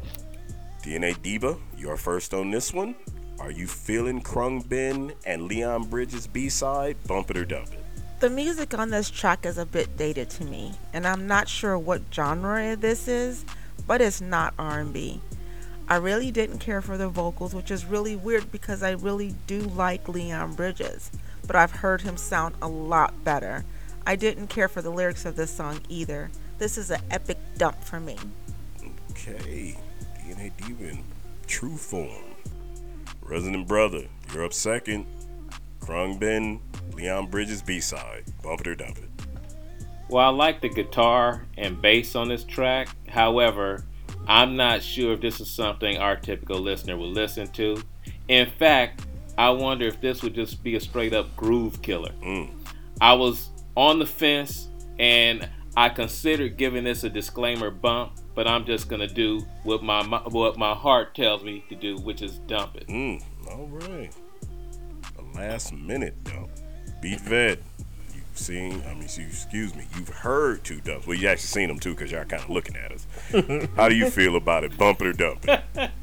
DNA 0.82 1.20
Diva, 1.22 1.56
you're 1.78 1.96
first 1.96 2.34
on 2.34 2.50
this 2.50 2.75
one. 2.75 2.94
Are 3.40 3.50
you 3.50 3.66
feeling 3.66 4.20
Khruangbin 4.20 5.14
and 5.25 5.44
Leon 5.44 5.84
Bridges 5.84 6.26
B 6.26 6.50
side? 6.50 6.99
Bump 7.06 7.30
it 7.30 7.38
or 7.38 7.46
dump 7.46 7.72
it. 7.72 7.82
The 8.20 8.28
music 8.28 8.78
on 8.78 8.90
this 8.90 9.08
track 9.08 9.46
is 9.46 9.56
a 9.56 9.64
bit 9.64 9.96
dated 9.96 10.28
to 10.28 10.44
me, 10.44 10.75
and 10.92 11.06
I'm 11.06 11.26
not 11.26 11.49
sure 11.49 11.78
what 11.78 12.02
genre 12.12 12.76
this 12.76 13.08
is, 13.08 13.46
but 13.87 14.02
it's 14.02 14.20
not 14.20 14.52
R&B. 14.58 15.18
I 15.88 15.96
really 15.96 16.30
didn't 16.30 16.58
care 16.58 16.82
for 16.82 16.99
the 16.99 17.08
vocals, 17.08 17.54
which 17.54 17.70
is 17.70 17.87
really 17.87 18.16
weird 18.16 18.52
because 18.52 18.82
I 18.82 18.90
really 18.90 19.34
do 19.46 19.61
like 19.61 20.11
Leon 20.11 20.56
Bridges, 20.56 21.11
but 21.46 21.56
I've 21.56 21.72
heard 21.72 22.02
him 22.02 22.16
sound 22.16 22.54
a 22.62 22.68
lot 22.68 23.25
better. 23.25 23.64
I 24.06 24.16
didn't 24.16 24.49
care 24.49 24.68
for 24.68 24.82
the 24.82 24.90
lyrics 24.90 25.25
of 25.25 25.37
this 25.37 25.50
song 25.50 25.80
either. 25.88 26.30
This 26.58 26.76
is 26.78 26.90
an 26.90 27.00
epic 27.11 27.38
dump 27.56 27.82
for 27.82 28.00
me. 28.00 28.16
Okay, 29.11 29.76
DNA 30.18 30.52
Demon, 30.56 31.04
true 31.46 31.76
form. 31.76 32.34
Resident 33.22 33.68
Brother, 33.68 34.06
you're 34.32 34.44
up 34.44 34.52
second. 34.52 35.06
Khruangbin, 35.80 36.61
Leon 36.94 37.26
Bridges 37.26 37.62
B 37.62 37.80
side. 37.80 38.25
Bump 38.42 38.61
it 38.61 38.66
or 38.68 38.75
dump 38.75 38.99
it. 38.99 39.08
Well, 40.08 40.26
I 40.26 40.28
like 40.28 40.61
the 40.61 40.68
guitar 40.68 41.46
and 41.56 41.80
bass 41.80 42.14
on 42.14 42.28
this 42.28 42.44
track. 42.44 42.88
However, 43.08 43.84
I'm 44.26 44.56
not 44.56 44.82
sure 44.82 45.14
if 45.14 45.20
this 45.20 45.40
is 45.40 45.50
something 45.50 45.99
our 45.99 46.16
typical 46.16 46.61
listener 46.61 46.96
will 46.96 47.11
listen 47.11 47.49
to. 47.52 47.82
In 48.28 48.50
fact, 48.50 49.06
I 49.42 49.50
wonder 49.50 49.87
if 49.87 50.00
this 50.00 50.22
would 50.22 50.34
just 50.34 50.62
be 50.62 50.76
a 50.76 50.80
straight 50.80 51.12
up 51.12 51.34
groove 51.37 51.82
killer. 51.82 52.12
Mm. 52.22 52.49
I 53.00 53.14
was 53.14 53.50
on 53.76 53.99
the 53.99 54.06
fence 54.06 54.68
and 55.00 55.49
I 55.76 55.88
considered 55.88 56.56
giving 56.56 56.84
this 56.84 57.02
a 57.02 57.11
disclaimer 57.11 57.72
bump, 57.72 58.12
but 58.37 58.46
I'm 58.46 58.64
just 58.64 58.88
gonna 58.88 59.08
do 59.08 59.44
what 59.64 59.82
my, 59.82 60.00
my 60.04 60.18
what 60.18 60.58
my 60.58 60.75
heart 60.75 61.16
tells 61.16 61.42
me 61.42 61.64
to 61.70 61.75
do, 61.75 61.96
which 61.96 62.22
is 62.22 62.38
dump 62.38 62.76
it. 62.76 62.87
Mm, 62.87 63.20
all 63.50 63.66
right. 63.66 64.12
A 65.18 65.37
last 65.37 65.72
minute 65.72 66.22
dump. 66.22 66.49
Beat 67.00 67.20
Vet. 67.22 67.58
You've 68.14 68.38
seen, 68.38 68.80
I 68.87 68.94
mean, 68.94 69.02
excuse 69.02 69.75
me, 69.75 69.88
you've 69.96 70.08
heard 70.08 70.62
two 70.62 70.80
dumps. 70.82 71.08
Well, 71.08 71.18
you 71.18 71.26
actually 71.26 71.49
seen 71.49 71.66
them 71.66 71.80
too 71.80 71.96
because 71.96 72.12
y'all 72.12 72.25
kind 72.26 72.44
of 72.44 72.50
looking 72.50 72.76
at 72.76 72.92
us. 72.92 73.08
How 73.75 73.88
do 73.88 73.96
you 73.96 74.08
feel 74.08 74.37
about 74.37 74.62
it? 74.62 74.78
Bump 74.78 75.00
it 75.00 75.08
or 75.08 75.12
dump 75.12 75.49
it? 75.49 75.90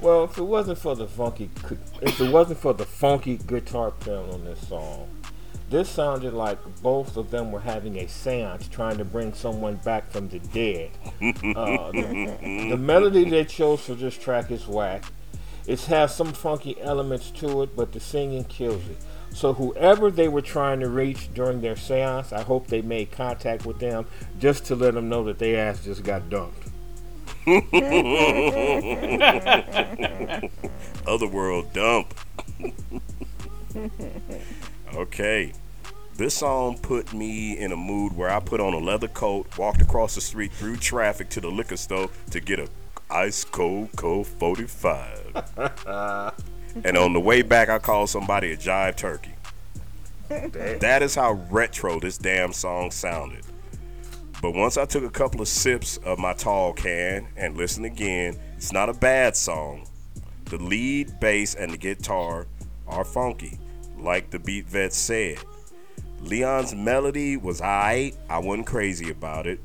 Well, 0.00 0.24
if 0.24 0.38
it 0.38 0.42
wasn't 0.42 0.78
for 0.78 0.94
the 0.94 1.08
funky, 1.08 1.50
if 2.00 2.20
it 2.20 2.30
wasn't 2.30 2.60
for 2.60 2.72
the 2.72 2.84
funky 2.84 3.36
guitar 3.36 3.90
playing 3.90 4.30
on 4.32 4.44
this 4.44 4.68
song, 4.68 5.08
this 5.70 5.88
sounded 5.88 6.32
like 6.34 6.58
both 6.82 7.16
of 7.16 7.30
them 7.30 7.50
were 7.50 7.60
having 7.60 7.98
a 7.98 8.04
séance 8.04 8.70
trying 8.70 8.96
to 8.98 9.04
bring 9.04 9.34
someone 9.34 9.76
back 9.76 10.10
from 10.10 10.28
the 10.28 10.38
dead. 10.38 10.90
Uh, 11.20 11.90
the, 11.90 12.68
the 12.70 12.76
melody 12.76 13.28
they 13.28 13.44
chose 13.44 13.80
for 13.80 13.94
this 13.94 14.16
track 14.16 14.50
is 14.50 14.66
whack. 14.68 15.04
It 15.66 15.80
has 15.82 16.14
some 16.14 16.32
funky 16.32 16.80
elements 16.80 17.30
to 17.32 17.62
it, 17.62 17.76
but 17.76 17.92
the 17.92 18.00
singing 18.00 18.44
kills 18.44 18.82
it. 18.88 18.96
So 19.34 19.52
whoever 19.52 20.10
they 20.10 20.28
were 20.28 20.40
trying 20.40 20.80
to 20.80 20.88
reach 20.88 21.32
during 21.34 21.60
their 21.60 21.74
séance, 21.74 22.32
I 22.32 22.42
hope 22.42 22.68
they 22.68 22.80
made 22.80 23.10
contact 23.10 23.66
with 23.66 23.78
them 23.78 24.06
just 24.38 24.64
to 24.66 24.76
let 24.76 24.94
them 24.94 25.10
know 25.10 25.24
that 25.24 25.38
their 25.38 25.68
ass 25.68 25.84
just 25.84 26.02
got 26.02 26.30
dumped. 26.30 26.67
Otherworld 31.06 31.72
dump. 31.72 32.14
okay. 34.94 35.52
This 36.16 36.34
song 36.34 36.78
put 36.78 37.14
me 37.14 37.56
in 37.56 37.72
a 37.72 37.76
mood 37.76 38.16
where 38.16 38.28
I 38.28 38.40
put 38.40 38.60
on 38.60 38.74
a 38.74 38.78
leather 38.78 39.08
coat, 39.08 39.56
walked 39.56 39.80
across 39.80 40.16
the 40.16 40.20
street 40.20 40.52
through 40.52 40.76
traffic 40.76 41.30
to 41.30 41.40
the 41.40 41.48
liquor 41.48 41.76
store 41.76 42.10
to 42.32 42.40
get 42.40 42.58
a 42.58 42.68
ice 43.10 43.44
cold 43.44 43.90
Colt 43.96 44.26
45. 44.26 45.54
and 46.84 46.96
on 46.96 47.12
the 47.12 47.20
way 47.20 47.42
back, 47.42 47.68
I 47.68 47.78
called 47.78 48.10
somebody 48.10 48.52
a 48.52 48.56
jive 48.56 48.96
turkey. 48.96 49.34
That 50.28 51.02
is 51.02 51.14
how 51.14 51.32
retro 51.50 52.00
this 52.00 52.18
damn 52.18 52.52
song 52.52 52.90
sounded. 52.90 53.44
But 54.40 54.54
once 54.54 54.76
I 54.76 54.84
took 54.84 55.02
a 55.02 55.10
couple 55.10 55.40
of 55.40 55.48
sips 55.48 55.96
of 55.98 56.18
my 56.18 56.32
tall 56.32 56.72
can 56.72 57.28
and 57.36 57.56
listened 57.56 57.86
again, 57.86 58.38
it's 58.56 58.72
not 58.72 58.88
a 58.88 58.94
bad 58.94 59.36
song. 59.36 59.88
The 60.44 60.58
lead, 60.58 61.18
bass, 61.18 61.56
and 61.56 61.72
the 61.72 61.76
guitar 61.76 62.46
are 62.86 63.04
funky, 63.04 63.58
like 63.98 64.30
the 64.30 64.38
beat 64.38 64.66
vet 64.66 64.92
said. 64.92 65.38
Leon's 66.20 66.74
melody 66.74 67.36
was 67.36 67.60
aight, 67.60 68.16
I 68.30 68.38
wasn't 68.38 68.66
crazy 68.66 69.10
about 69.10 69.46
it. 69.46 69.60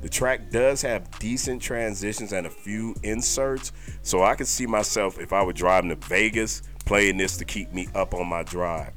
The 0.00 0.08
track 0.08 0.50
does 0.50 0.82
have 0.82 1.08
decent 1.20 1.62
transitions 1.62 2.32
and 2.32 2.46
a 2.46 2.50
few 2.50 2.96
inserts, 3.04 3.70
so 4.02 4.24
I 4.24 4.34
could 4.34 4.48
see 4.48 4.66
myself 4.66 5.20
if 5.20 5.32
I 5.32 5.44
were 5.44 5.52
driving 5.52 5.90
to 5.90 5.96
Vegas 6.08 6.62
playing 6.84 7.18
this 7.18 7.36
to 7.36 7.44
keep 7.44 7.72
me 7.72 7.88
up 7.94 8.14
on 8.14 8.26
my 8.26 8.42
drive. 8.42 8.92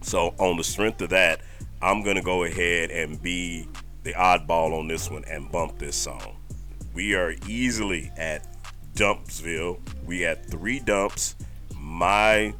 So, 0.00 0.34
on 0.38 0.56
the 0.56 0.64
strength 0.64 1.02
of 1.02 1.10
that, 1.10 1.42
I'm 1.82 2.02
gonna 2.02 2.22
go 2.22 2.44
ahead 2.44 2.90
and 2.90 3.20
be 3.22 3.68
the 4.02 4.12
oddball 4.14 4.78
on 4.78 4.88
this 4.88 5.10
one 5.10 5.24
and 5.24 5.50
bump 5.50 5.78
this 5.78 5.96
song. 5.96 6.36
We 6.94 7.14
are 7.14 7.34
easily 7.46 8.10
at 8.16 8.46
Dumpsville. 8.94 9.80
We 10.04 10.20
had 10.20 10.46
three 10.46 10.80
dumps. 10.80 11.36
My 11.74 12.54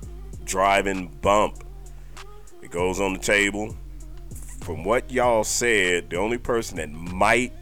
driving 0.44 1.08
bump. 1.20 1.64
It 2.62 2.70
goes 2.70 3.00
on 3.00 3.12
the 3.12 3.18
table. 3.18 3.76
From 4.60 4.84
what 4.84 5.10
y'all 5.10 5.44
said, 5.44 6.10
the 6.10 6.16
only 6.16 6.38
person 6.38 6.76
that 6.76 6.90
might 6.90 7.52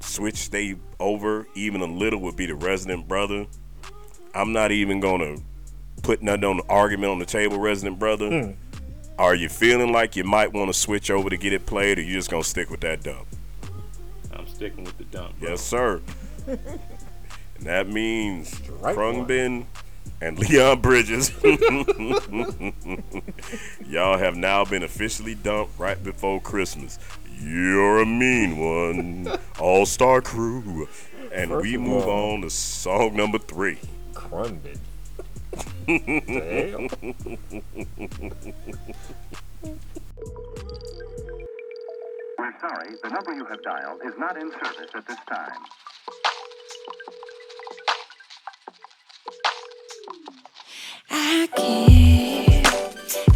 switch 0.00 0.50
they 0.50 0.76
over 1.00 1.46
even 1.54 1.80
a 1.80 1.86
little 1.86 2.20
would 2.20 2.36
be 2.36 2.46
the 2.46 2.54
resident 2.54 3.08
brother. 3.08 3.46
I'm 4.34 4.52
not 4.52 4.72
even 4.72 5.00
gonna 5.00 5.36
put 6.02 6.22
nothing 6.22 6.44
on 6.44 6.56
the 6.58 6.64
argument 6.68 7.12
on 7.12 7.18
the 7.18 7.24
table, 7.24 7.58
resident 7.58 7.98
brother. 7.98 8.28
Hmm. 8.28 8.52
Are 9.18 9.34
you 9.34 9.48
feeling 9.48 9.92
like 9.92 10.16
you 10.16 10.24
might 10.24 10.52
want 10.52 10.68
to 10.68 10.74
switch 10.74 11.10
over 11.10 11.30
to 11.30 11.36
get 11.36 11.52
it 11.52 11.66
played, 11.66 11.98
or 11.98 12.02
you 12.02 12.14
just 12.14 12.30
gonna 12.30 12.42
stick 12.44 12.68
with 12.70 12.80
that 12.80 13.02
dump? 13.02 13.26
I'm 14.32 14.46
sticking 14.48 14.84
with 14.84 14.98
the 14.98 15.04
dump. 15.04 15.38
bro. 15.38 15.50
Yes, 15.50 15.60
sir. 15.60 16.00
and 16.46 16.58
that 17.60 17.88
means 17.88 18.60
right 18.80 18.96
Khruangbin 18.96 19.66
and 20.20 20.38
Leon 20.50 20.80
Bridges. 20.80 21.30
Y'all 23.86 24.18
have 24.18 24.36
now 24.36 24.64
been 24.64 24.82
officially 24.82 25.34
dumped 25.36 25.78
right 25.78 26.02
before 26.02 26.40
Christmas. 26.40 26.98
You're 27.40 28.00
a 28.00 28.06
mean 28.06 28.56
one, 28.58 29.38
All 29.60 29.86
Star 29.86 30.20
Crew. 30.20 30.88
And 31.32 31.50
First 31.50 31.62
we 31.62 31.76
move 31.76 32.04
all- 32.06 32.32
on 32.34 32.42
to 32.42 32.50
song 32.50 33.14
number 33.16 33.38
three. 33.38 33.78
Crunbit. 34.12 34.78
The 35.54 36.88
We're 42.38 42.60
sorry, 42.60 42.90
the 43.02 43.08
number 43.10 43.34
you 43.34 43.44
have 43.46 43.62
dialed 43.62 44.00
is 44.04 44.14
not 44.18 44.36
in 44.36 44.50
service 44.52 44.90
at 44.94 45.06
this 45.06 45.18
time. 45.28 45.60
I 51.10 51.48
care. 51.56 52.62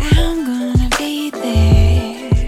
I'm 0.01 0.45
gonna 0.47 0.91
be 0.99 1.31
there. 1.31 2.47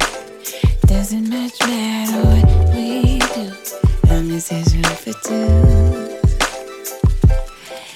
Doesn't 0.87 1.29
much 1.31 1.61
matter 1.61 2.23
what 2.27 2.75
we 2.75 3.19
do. 3.19 3.53
It's 4.53 4.75
room 4.75 4.85
for 4.85 5.13
two. 5.29 6.19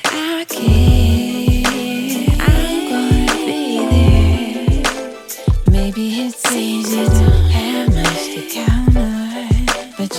I 0.04 0.44
care. 0.48 1.23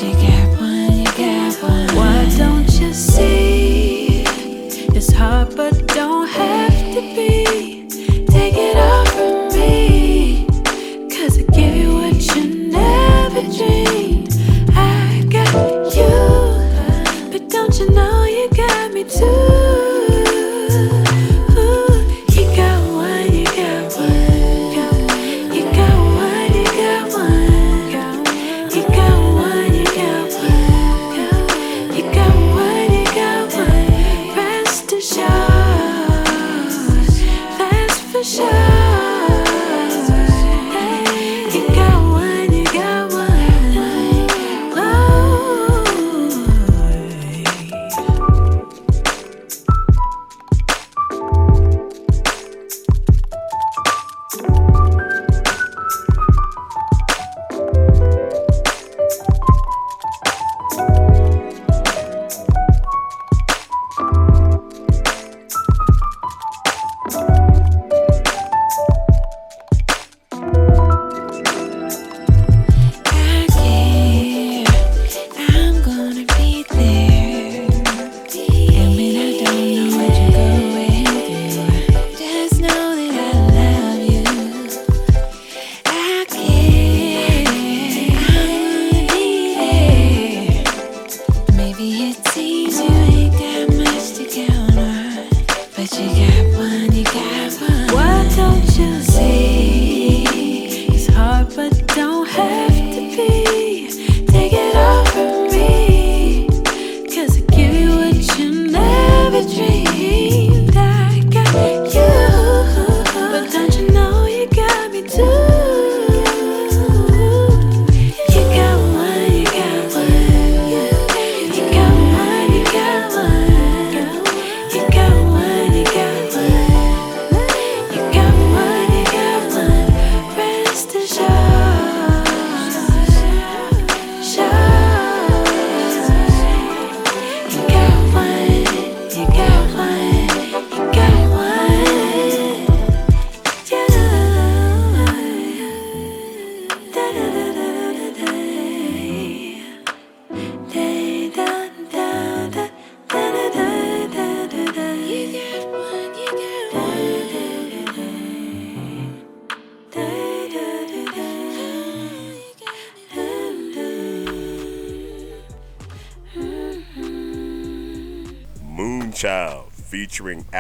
On, 0.04 0.12
but 0.12 0.35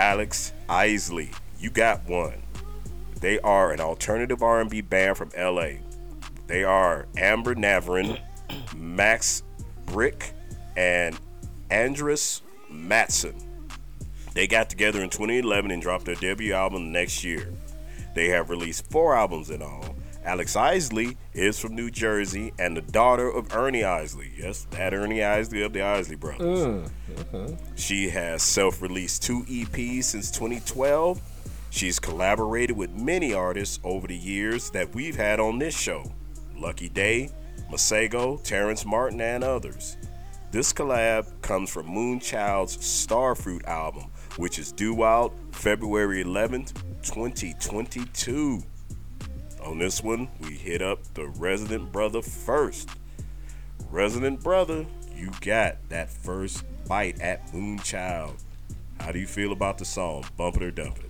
Alex 0.05 0.53
Isley. 0.69 1.31
You 1.57 1.71
got 1.71 2.07
one. 2.07 2.43
They 3.21 3.39
are 3.39 3.71
an 3.71 3.79
alternative 3.79 4.43
R&B 4.43 4.81
band 4.81 5.17
from 5.17 5.31
LA. 5.35 5.79
They 6.45 6.63
are 6.63 7.07
Amber 7.17 7.55
Navran, 7.55 8.19
Max 8.75 9.41
Bryk, 9.87 10.33
and 10.77 11.17
Andris 11.71 12.41
Mattson. 12.71 13.33
They 14.35 14.45
got 14.45 14.69
together 14.69 15.01
in 15.01 15.09
2011 15.09 15.71
and 15.71 15.81
dropped 15.81 16.05
their 16.05 16.13
debut 16.13 16.53
album 16.53 16.85
the 16.85 16.99
next 16.99 17.23
year. 17.23 17.51
They 18.13 18.27
have 18.27 18.51
released 18.51 18.85
four 18.91 19.15
albums 19.15 19.49
in 19.49 19.63
all. 19.63 19.95
Alex 20.25 20.55
Isley 20.55 21.17
is 21.33 21.59
from 21.59 21.75
New 21.75 21.91
Jersey 21.91 22.51
and 22.57 22.75
the 22.75 22.81
daughter 22.81 23.29
of 23.29 23.55
Ernie 23.55 23.83
Isley. 23.83 24.31
Yes, 24.35 24.65
that 24.71 24.91
Ernie 24.91 25.23
Isley 25.23 25.61
of 25.61 25.71
the 25.71 25.83
Isley 25.83 26.15
brothers. 26.15 26.65
Mm. 26.65 27.57
She 27.75 28.09
has 28.09 28.41
self 28.41 28.81
released 28.81 29.21
two 29.21 29.43
EPs 29.43 30.05
since 30.05 30.31
2012. 30.31 31.21
She's 31.69 31.99
collaborated 31.99 32.75
with 32.75 32.89
many 32.91 33.33
artists 33.33 33.79
over 33.83 34.07
the 34.07 34.15
years 34.15 34.71
that 34.71 34.95
we've 34.95 35.15
had 35.15 35.39
on 35.39 35.59
this 35.59 35.77
show 35.77 36.11
Lucky 36.57 36.89
Daye, 36.89 37.29
Masego, 37.71 38.41
Terrace 38.41 38.85
Martin, 38.85 39.21
and 39.21 39.43
others. 39.43 39.97
This 40.49 40.73
collab 40.73 41.27
comes 41.41 41.69
from 41.69 41.87
Moonchild's 41.87 42.77
Starfruit 42.77 43.65
album, 43.65 44.05
which 44.37 44.57
is 44.57 44.71
due 44.71 45.03
out 45.03 45.33
February 45.51 46.23
11th, 46.23 46.73
2022. 47.03 48.63
On 49.65 49.79
this 49.79 50.03
one, 50.03 50.27
we 50.41 50.53
hit 50.53 50.83
up 50.83 51.03
the 51.15 51.27
Resident 51.27 51.91
Brother 51.91 52.21
first. 52.21 52.87
Resident 53.89 54.43
Brother, 54.43 54.85
you 55.15 55.31
got 55.41 55.77
that 55.89 56.11
first 56.11 56.63
bite 56.87 57.19
at 57.19 57.47
Moonchild. 57.47 58.43
How 58.99 59.11
do 59.11 59.17
you 59.17 59.25
feel 59.25 59.51
about 59.51 59.79
the 59.79 59.85
song? 59.85 60.23
Bump 60.37 60.57
it 60.57 60.63
or 60.63 60.71
dump 60.71 60.99
it? 60.99 61.09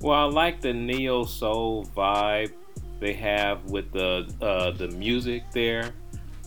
Well, 0.00 0.18
I 0.18 0.24
like 0.24 0.60
the 0.60 0.72
neo 0.72 1.24
soul 1.24 1.84
vibe 1.84 2.52
they 3.00 3.12
have 3.14 3.64
with 3.64 3.90
the 3.90 4.32
uh, 4.40 4.70
the 4.70 4.88
music 4.88 5.50
there. 5.52 5.92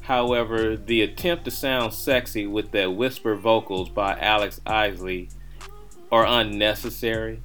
However, 0.01 0.77
the 0.77 1.01
attempt 1.01 1.45
to 1.45 1.51
sound 1.51 1.93
sexy 1.93 2.47
with 2.47 2.71
the 2.71 2.89
whisper 2.89 3.35
vocals 3.35 3.89
by 3.89 4.17
Alex 4.17 4.61
Isley 4.65 5.29
are 6.09 6.25
unnecessary. 6.25 7.41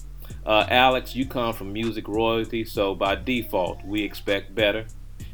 Uh, 0.48 0.66
Alex, 0.70 1.14
you 1.14 1.26
come 1.26 1.52
from 1.52 1.74
music 1.74 2.08
royalty, 2.08 2.64
so 2.64 2.94
by 2.94 3.14
default, 3.14 3.84
we 3.84 4.02
expect 4.02 4.54
better. 4.54 4.86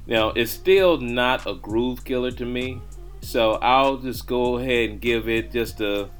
Now, 0.09 0.31
it's 0.31 0.51
still 0.51 0.97
not 0.97 1.47
a 1.47 1.55
groove 1.55 2.05
killer 2.05 2.33
to 2.33 2.45
me, 2.45 2.81
so 3.21 3.53
I'll 3.63 3.99
just 3.99 4.27
go 4.27 4.59
ahead 4.59 4.91
and 4.91 5.01
give 5.01 5.29
it 5.29 5.53
just 5.53 5.81
a, 5.81 6.11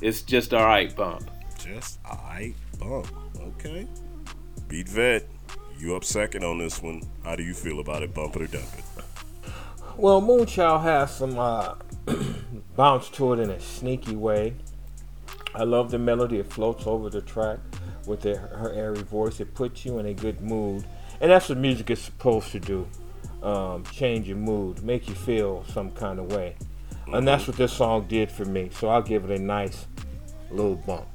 it's 0.00 0.22
just 0.22 0.54
alright 0.54 0.94
bump. 0.94 1.28
Just 1.58 1.98
alright 2.06 2.54
bump. 2.78 3.08
Okay. 3.40 3.88
Beat 4.68 4.88
Vet, 4.88 5.26
you 5.76 5.96
up 5.96 6.04
second 6.04 6.44
on 6.44 6.58
this 6.58 6.80
one. 6.80 7.02
How 7.24 7.34
do 7.34 7.42
you 7.42 7.54
feel 7.54 7.80
about 7.80 8.04
it? 8.04 8.14
Bump 8.14 8.36
it 8.36 8.42
or 8.42 8.46
dump 8.46 8.68
it? 8.78 9.04
Well, 9.96 10.22
Moonchild 10.22 10.84
has 10.84 11.12
some 11.12 11.36
uh, 11.40 11.74
bounce 12.76 13.08
to 13.10 13.32
it 13.32 13.40
in 13.40 13.50
a 13.50 13.58
sneaky 13.58 14.14
way. 14.14 14.54
I 15.56 15.64
love 15.64 15.90
the 15.90 15.98
melody. 15.98 16.38
It 16.38 16.52
floats 16.52 16.86
over 16.86 17.10
the 17.10 17.20
track 17.20 17.58
with 18.06 18.22
the, 18.22 18.36
her 18.36 18.72
airy 18.72 19.02
voice. 19.02 19.40
It 19.40 19.54
puts 19.54 19.84
you 19.84 19.98
in 19.98 20.06
a 20.06 20.14
good 20.14 20.40
mood. 20.40 20.84
And 21.20 21.30
that's 21.30 21.48
what 21.48 21.58
music 21.58 21.90
is 21.90 22.00
supposed 22.00 22.50
to 22.52 22.60
do. 22.60 22.88
Um, 23.42 23.84
change 23.84 24.28
your 24.28 24.36
mood, 24.36 24.82
make 24.82 25.08
you 25.08 25.14
feel 25.14 25.64
some 25.72 25.90
kind 25.90 26.18
of 26.18 26.32
way. 26.32 26.54
And 27.12 27.26
that's 27.26 27.46
what 27.46 27.56
this 27.56 27.72
song 27.72 28.06
did 28.08 28.30
for 28.30 28.44
me. 28.44 28.70
So 28.72 28.88
I'll 28.88 29.02
give 29.02 29.28
it 29.28 29.38
a 29.38 29.42
nice 29.42 29.86
little 30.50 30.76
bump. 30.76 31.06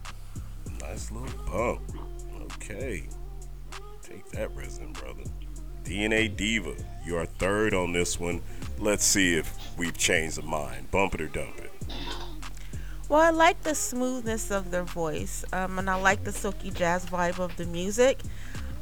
Nice 0.81 1.11
little 1.11 1.45
bump. 1.45 1.81
Okay. 2.53 3.07
Take 4.03 4.29
that, 4.31 4.55
Resident 4.55 4.93
Brother. 4.93 5.23
DNA 5.83 6.35
Diva, 6.35 6.75
you 7.05 7.15
are 7.15 7.25
third 7.25 7.73
on 7.73 7.93
this 7.93 8.19
one. 8.19 8.41
Let's 8.77 9.05
see 9.05 9.35
if 9.35 9.57
we've 9.77 9.97
changed 9.97 10.37
the 10.37 10.43
mind. 10.43 10.91
Bump 10.91 11.15
it 11.15 11.21
or 11.21 11.27
dump 11.27 11.57
it. 11.59 11.71
Well, 13.09 13.21
I 13.21 13.29
like 13.29 13.63
the 13.63 13.73
smoothness 13.73 14.51
of 14.51 14.69
their 14.69 14.83
voice, 14.83 15.45
um, 15.53 15.79
and 15.79 15.89
I 15.89 15.95
like 15.95 16.25
the 16.25 16.33
silky 16.33 16.71
jazz 16.71 17.05
vibe 17.05 17.39
of 17.39 17.55
the 17.55 17.65
music. 17.65 18.19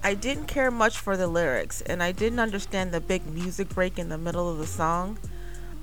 I 0.04 0.16
didn't 0.16 0.48
care 0.48 0.72
much 0.72 0.98
for 0.98 1.16
the 1.16 1.28
lyrics, 1.28 1.82
and 1.82 2.02
I 2.02 2.12
didn't 2.12 2.40
understand 2.40 2.92
the 2.92 3.00
big 3.00 3.28
music 3.28 3.70
break 3.70 4.00
in 4.00 4.10
the 4.10 4.18
middle 4.18 4.50
of 4.50 4.58
the 4.58 4.66
song. 4.66 5.20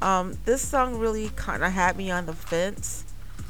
Um, 0.00 0.36
this 0.44 0.60
song 0.60 0.98
really 0.98 1.30
kind 1.36 1.62
of 1.62 1.72
had 1.72 1.96
me 1.96 2.10
on 2.10 2.26
the 2.26 2.32
fence. 2.32 3.04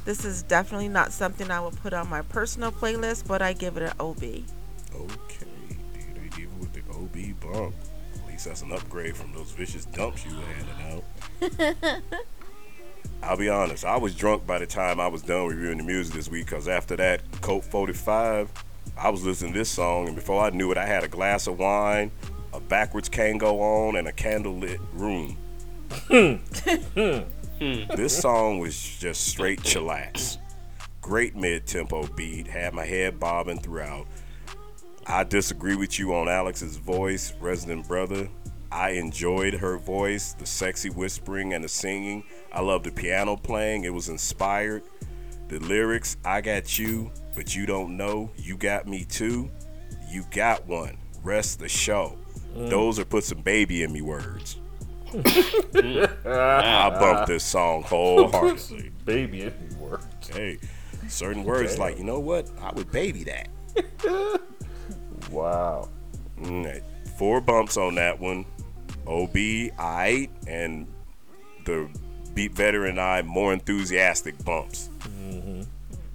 This 0.05 0.27
is 0.27 0.43
definitely 0.43 0.89
not 0.89 1.13
something 1.13 1.51
I 1.51 1.61
would 1.61 1.77
put 1.77 1.95
on 1.95 2.11
my 2.11 2.21
personal 2.21 2.71
playlist, 2.71 3.27
but 3.27 3.41
I 3.41 3.55
give 3.55 3.79
it 3.79 3.85
an 3.85 3.93
OB. 3.99 4.23
Okay. 4.23 5.47
DNA 5.95 6.35
Diva 6.37 6.55
with 6.61 6.73
the 6.75 6.83
OB 6.91 7.41
bump. 7.41 7.75
At 8.15 8.29
least 8.29 8.45
that's 8.45 8.61
an 8.61 8.73
upgrade 8.73 9.17
from 9.17 9.33
those 9.33 9.53
vicious 9.53 9.87
dumps 9.87 10.27
you 10.27 10.37
were 10.37 10.43
handing 10.43 11.03
out. 11.81 12.03
I'll 13.23 13.37
be 13.37 13.49
honest, 13.49 13.85
I 13.85 13.97
was 13.97 14.15
drunk 14.15 14.47
by 14.47 14.59
the 14.59 14.67
time 14.67 14.99
I 14.99 15.07
was 15.07 15.23
done 15.23 15.47
reviewing 15.47 15.79
the 15.79 15.85
music 15.85 16.15
this 16.15 16.29
week 16.29 16.47
because 16.47 16.67
after 16.67 16.97
that 16.97 17.23
Colt 17.41 17.65
45, 17.65 18.51
I 18.99 19.09
was 19.11 19.25
listening 19.25 19.53
to 19.53 19.61
this 19.61 19.71
song, 19.71 20.09
and 20.09 20.17
before 20.17 20.45
I 20.45 20.51
knew 20.51 20.71
it, 20.73 20.79
I 20.79 20.87
had 20.87 21.05
a 21.05 21.09
glass 21.09 21.47
of 21.47 21.59
wine, 21.59 22.11
a 22.53 22.61
backwards 22.61 23.09
Kango 23.09 23.61
on, 23.61 23.97
and 23.97 24.09
a 24.09 24.13
candlelit 24.13 24.81
room. 24.93 25.37
Hmm. 26.09 26.37
this 27.97 28.19
song 28.19 28.59
was 28.59 28.99
just 28.99 29.29
straight 29.29 29.61
chillax. 29.61 30.39
Great 31.01 31.37
mid 31.37 31.67
tempo 31.67 32.07
beat, 32.09 32.47
had 32.47 32.75
my 32.75 32.85
head 32.85 33.19
bobbing 33.19 33.61
throughout. 33.61 34.07
I 35.07 35.25
disagree 35.25 35.75
with 35.75 35.99
you 35.99 36.15
on 36.15 36.29
Alex's 36.29 36.77
voice, 36.77 37.33
Resident 37.41 37.89
Brother. 37.89 38.29
I 38.73 38.91
enjoyed 38.91 39.55
her 39.55 39.77
voice, 39.77 40.33
the 40.33 40.47
sexy 40.47 40.89
whispering 40.89 41.53
and 41.53 41.63
the 41.63 41.69
singing. 41.69 42.25
I 42.51 42.63
love 42.63 42.85
the 42.85 42.91
piano 42.91 43.37
playing, 43.37 43.85
it 43.85 43.93
was 43.93 44.09
inspired. 44.09 44.83
The 45.49 45.59
lyrics, 45.59 46.17
I 46.25 46.41
got 46.41 46.79
you, 46.79 47.11
but 47.37 47.55
you 47.55 47.67
don't 47.67 47.97
know, 47.99 48.31
you 48.37 48.57
got 48.57 48.87
me 48.87 49.05
too. 49.05 49.51
You 50.09 50.25
got 50.31 50.67
one. 50.67 50.97
Rest 51.23 51.59
the 51.59 51.69
show. 51.69 52.19
Mm. 52.57 52.71
Those 52.71 52.99
are 52.99 53.05
put 53.05 53.25
some 53.25 53.43
baby 53.43 53.83
in 53.83 53.93
me 53.93 54.01
words. 54.01 54.59
I 55.15 56.97
bumped 56.99 57.27
this 57.27 57.45
song 57.45 57.83
wholeheartedly. 57.83 58.91
baby 59.05 59.43
in 59.43 59.69
me 59.69 59.77
words. 59.77 60.29
Hey, 60.29 60.59
certain 61.09 61.45
words 61.45 61.79
like, 61.79 61.99
you 61.99 62.05
know 62.05 62.21
what? 62.21 62.51
I 62.61 62.73
would 62.73 62.91
baby 62.91 63.25
that. 63.25 63.49
wow. 65.31 65.91
Mm, 66.41 66.83
four 67.19 67.43
bumps 67.43 67.77
on 67.77 67.95
that 67.97 68.19
one. 68.19 68.47
OB, 69.07 69.37
I, 69.79 70.29
and 70.47 70.87
the 71.65 71.89
beat 72.35 72.53
veteran 72.53 72.99
I 72.99 73.23
more 73.23 73.53
enthusiastic 73.53 74.43
bumps. 74.45 74.89
Mm-hmm. 75.01 75.63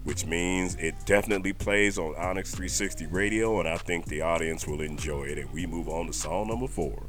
Which 0.03 0.25
means 0.25 0.75
it 0.75 0.95
definitely 1.05 1.51
plays 1.51 1.97
on 1.97 2.15
Onyx 2.15 2.51
360 2.51 3.07
radio, 3.07 3.59
and 3.59 3.67
I 3.67 3.75
think 3.75 4.05
the 4.05 4.21
audience 4.21 4.65
will 4.65 4.81
enjoy 4.81 5.23
it. 5.23 5.37
And 5.37 5.51
we 5.51 5.65
move 5.65 5.89
on 5.89 6.07
to 6.07 6.13
song 6.13 6.47
number 6.47 6.67
four. 6.67 7.03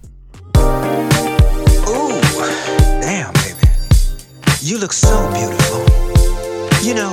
Ooh, 0.56 2.20
damn, 3.00 3.32
baby. 3.34 3.68
You 4.60 4.78
look 4.78 4.92
so 4.92 5.32
beautiful. 5.32 5.84
You 6.84 6.94
know, 6.94 7.12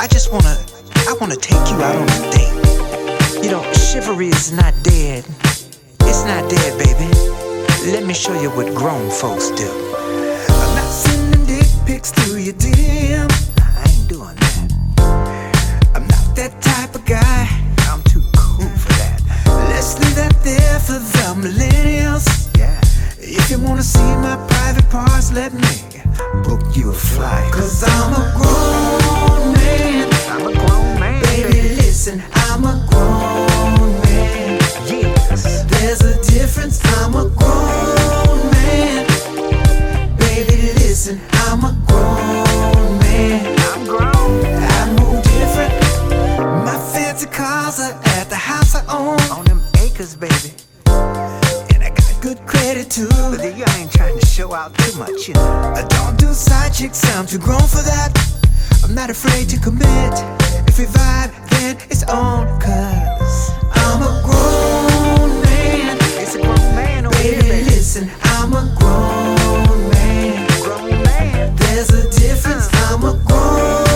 I 0.00 0.08
just 0.10 0.32
wanna, 0.32 0.56
I 0.96 1.14
wanna 1.20 1.36
take 1.36 1.70
you 1.70 1.80
out 1.80 1.94
on 1.94 2.08
a 2.08 2.30
date. 2.32 3.44
You 3.44 3.50
know, 3.52 3.72
chivalry 3.72 4.28
is 4.28 4.50
not 4.50 4.74
dead. 4.82 5.24
It's 6.00 6.24
not 6.24 6.50
dead, 6.50 6.76
baby. 6.76 7.47
Let 7.86 8.04
me 8.04 8.12
show 8.12 8.38
you 8.40 8.50
what 8.50 8.74
grown 8.74 9.08
folks 9.08 9.50
do. 9.50 9.70
I'm 10.48 10.74
not 10.74 10.90
sending 10.90 11.46
dick 11.46 11.66
pics 11.86 12.10
to 12.10 12.38
your 12.38 12.54
DM. 12.54 13.30
I 13.60 13.88
ain't 13.88 14.08
doing 14.08 14.34
that. 14.34 15.92
I'm 15.94 16.06
not 16.06 16.36
that 16.36 16.60
type 16.60 16.94
of 16.94 17.04
guy. 17.06 17.48
I'm 17.88 18.02
too 18.02 18.22
cool 18.36 18.68
for 18.68 18.92
that. 19.00 19.22
Let's 19.70 19.98
leave 20.00 20.16
that 20.16 20.34
there 20.42 20.78
for 20.80 20.98
the 20.98 21.34
millennials. 21.40 22.26
Yeah. 22.58 22.78
If 23.18 23.48
you 23.50 23.58
wanna 23.60 23.82
see 23.82 24.10
my 24.16 24.36
private 24.48 24.90
parts, 24.90 25.32
let 25.32 25.54
me 25.54 25.74
book 26.42 26.76
you 26.76 26.90
a 26.90 26.92
flight. 26.92 27.52
Cause 27.52 27.84
I'm 27.86 28.12
a 28.12 28.32
grown 28.36 29.54
man. 29.54 30.12
I'm 30.28 30.46
a 30.48 30.52
grown 30.52 31.00
man. 31.00 31.22
Baby, 31.22 31.76
listen, 31.76 32.22
I'm 32.34 32.64
a 32.64 32.86
grown 32.90 33.20
man. 33.20 33.48
Yes. 33.48 33.57
There's 35.80 36.00
a 36.02 36.20
difference, 36.30 36.80
I'm 36.98 37.14
a 37.14 37.28
grown 37.30 38.50
man. 38.50 39.06
Baby, 40.18 40.72
listen, 40.74 41.20
I'm 41.32 41.64
a 41.64 41.72
grown 41.86 42.98
man. 42.98 43.56
I'm 43.70 43.84
grown. 43.86 44.44
I 44.44 44.96
move 44.98 45.22
different. 45.22 45.72
My 46.66 46.76
fancy 46.92 47.26
cars 47.26 47.78
are 47.78 47.94
at 48.18 48.28
the 48.28 48.36
house 48.36 48.74
I 48.74 48.84
own. 48.92 49.20
On 49.30 49.44
them 49.44 49.62
acres, 49.78 50.16
baby. 50.16 50.52
And 51.72 51.82
I 51.82 51.90
got 51.94 52.20
good 52.20 52.44
credit 52.44 52.90
too. 52.90 53.08
But 53.08 53.56
you 53.56 53.64
ain't 53.76 53.92
trying 53.92 54.18
to 54.18 54.26
show 54.26 54.52
out 54.52 54.76
too 54.78 54.98
much, 54.98 55.28
you 55.28 55.34
know. 55.34 55.74
I 55.76 55.86
don't 55.88 56.18
do 56.18 56.32
side 56.34 56.74
chicks, 56.74 57.04
I'm 57.16 57.24
too 57.24 57.38
grown 57.38 57.62
for 57.62 57.82
that. 57.82 58.10
I'm 58.82 58.94
not 58.94 59.10
afraid 59.10 59.48
to 59.50 59.60
commit. 59.60 60.14
If 60.66 60.78
we 60.78 60.86
vibe, 60.86 61.32
then 61.50 61.76
it's 61.88 62.02
on. 62.04 62.60
Cause 62.60 63.50
I'm 63.72 64.02
a 64.02 64.27
listen, 67.88 68.10
I'm 68.22 68.52
a 68.52 68.76
grown 68.78 69.90
man. 69.90 71.56
There's 71.56 71.88
a 71.88 72.02
difference. 72.10 72.68
I'm 72.74 73.02
a 73.02 73.18
grown 73.24 73.87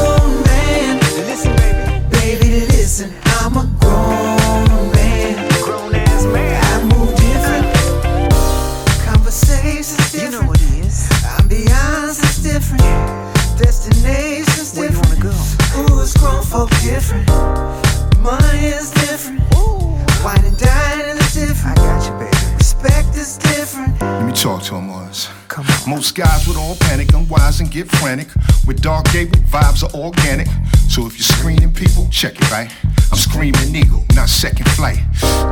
and 27.63 27.71
get 27.71 27.89
frantic. 27.89 28.29
With 28.67 28.83
Clark 28.83 29.07
Gable, 29.13 29.39
vibes 29.47 29.83
are 29.83 29.95
organic. 29.97 30.49
So 30.89 31.07
if 31.07 31.17
you're 31.17 31.31
screening 31.39 31.73
people, 31.73 32.09
check 32.11 32.35
it 32.35 32.51
right. 32.51 32.71
I'm 33.11 33.19
screaming 33.19 33.75
eagle, 33.75 34.05
not 34.15 34.29
second 34.29 34.69
flight. 34.71 34.99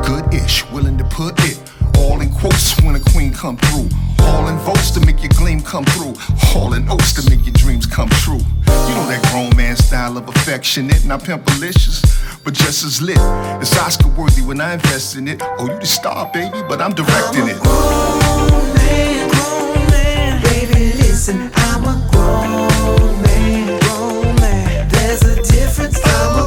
Good-ish, 0.05 0.69
willing 0.71 0.99
to 0.99 1.05
put 1.05 1.35
it 1.45 1.59
all 1.99 2.21
in 2.21 2.31
quotes 2.31 2.81
when 2.83 2.97
a 2.97 3.01
queen 3.01 3.33
come 3.33 3.57
through. 3.57 3.89
All 4.21 4.49
in 4.49 4.57
votes 4.59 4.91
to 4.93 5.01
make 5.07 5.23
your 5.23 5.33
gleam 5.39 5.61
come 5.63 5.85
through. 5.85 6.15
All 6.55 6.75
in 6.75 6.89
oats 6.89 7.13
to 7.15 7.31
make 7.31 7.47
your 7.47 7.55
dreams 7.55 7.87
come 7.87 8.09
true. 8.09 8.43
You 8.89 8.95
know 8.97 9.07
that 9.07 9.23
grown 9.31 9.57
man 9.57 9.77
style 9.77 10.17
of 10.19 10.29
affectionate, 10.29 11.05
not 11.05 11.21
pimpalicious, 11.21 12.03
but 12.43 12.55
just 12.55 12.85
as 12.85 13.01
lit. 13.01 13.19
It's 13.63 13.79
Oscar 13.79 14.09
worthy 14.09 14.43
when 14.43 14.61
I 14.61 14.75
invest 14.75 15.17
in 15.17 15.29
it. 15.29 15.43
Oh, 15.43 15.67
you 15.67 15.79
the 15.79 15.87
star, 15.87 16.31
baby, 16.33 16.63
but 16.69 16.81
I'm 16.81 16.93
directing 16.93 17.49
it. 17.49 17.61
Listen, 21.21 21.51
I'm 21.55 21.85
a 21.85 22.09
grown 22.11 23.21
man. 23.21 23.79
Grown 23.81 24.35
man. 24.37 24.89
There's 24.89 25.23
a 25.23 25.37
difference. 25.43 26.01
I'm 26.03 26.40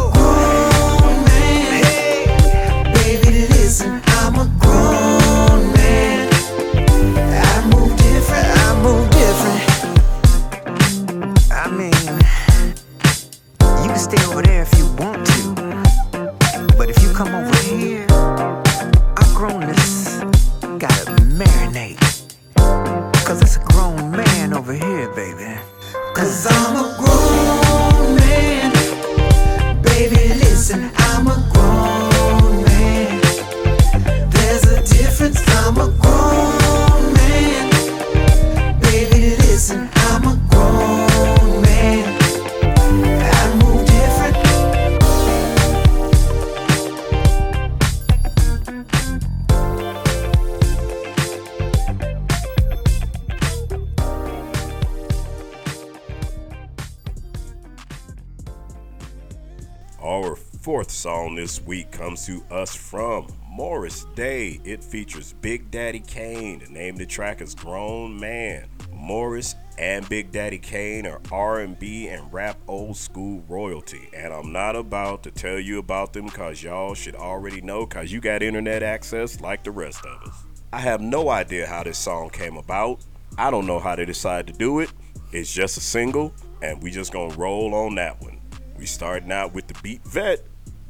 this 61.43 61.61
week 61.63 61.91
comes 61.91 62.25
to 62.25 62.41
us 62.49 62.73
from 62.73 63.27
Morris 63.49 64.05
Day. 64.15 64.61
It 64.63 64.81
features 64.81 65.33
Big 65.41 65.69
Daddy 65.69 65.99
Kane. 65.99 66.59
The 66.59 66.71
name 66.71 66.95
of 66.95 66.99
the 66.99 67.05
track 67.05 67.41
is 67.41 67.53
Grown 67.53 68.17
Man. 68.17 68.69
Morris 68.93 69.53
and 69.77 70.07
Big 70.07 70.31
Daddy 70.31 70.57
Kane 70.57 71.05
are 71.05 71.19
R&B 71.33 72.07
and 72.07 72.31
rap 72.31 72.57
old 72.69 72.95
school 72.95 73.43
royalty. 73.49 74.09
And 74.13 74.31
I'm 74.33 74.53
not 74.53 74.77
about 74.77 75.21
to 75.23 75.31
tell 75.31 75.59
you 75.59 75.79
about 75.79 76.13
them 76.13 76.29
cause 76.29 76.63
y'all 76.63 76.93
should 76.93 77.15
already 77.15 77.59
know 77.59 77.85
cause 77.85 78.09
you 78.09 78.21
got 78.21 78.41
internet 78.41 78.81
access 78.81 79.41
like 79.41 79.65
the 79.65 79.71
rest 79.71 80.05
of 80.05 80.29
us. 80.29 80.45
I 80.71 80.79
have 80.79 81.01
no 81.01 81.27
idea 81.27 81.67
how 81.67 81.83
this 81.83 81.97
song 81.97 82.29
came 82.29 82.55
about. 82.55 83.03
I 83.37 83.51
don't 83.51 83.67
know 83.67 83.79
how 83.79 83.97
they 83.97 84.05
decided 84.05 84.53
to 84.53 84.57
do 84.57 84.79
it. 84.79 84.93
It's 85.33 85.51
just 85.51 85.75
a 85.75 85.81
single 85.81 86.33
and 86.61 86.81
we 86.81 86.89
just 86.89 87.11
gonna 87.11 87.35
roll 87.35 87.75
on 87.75 87.95
that 87.95 88.21
one. 88.21 88.39
We 88.77 88.85
starting 88.85 89.33
out 89.33 89.53
with 89.53 89.67
the 89.67 89.77
Beat 89.83 90.05
Vet. 90.05 90.39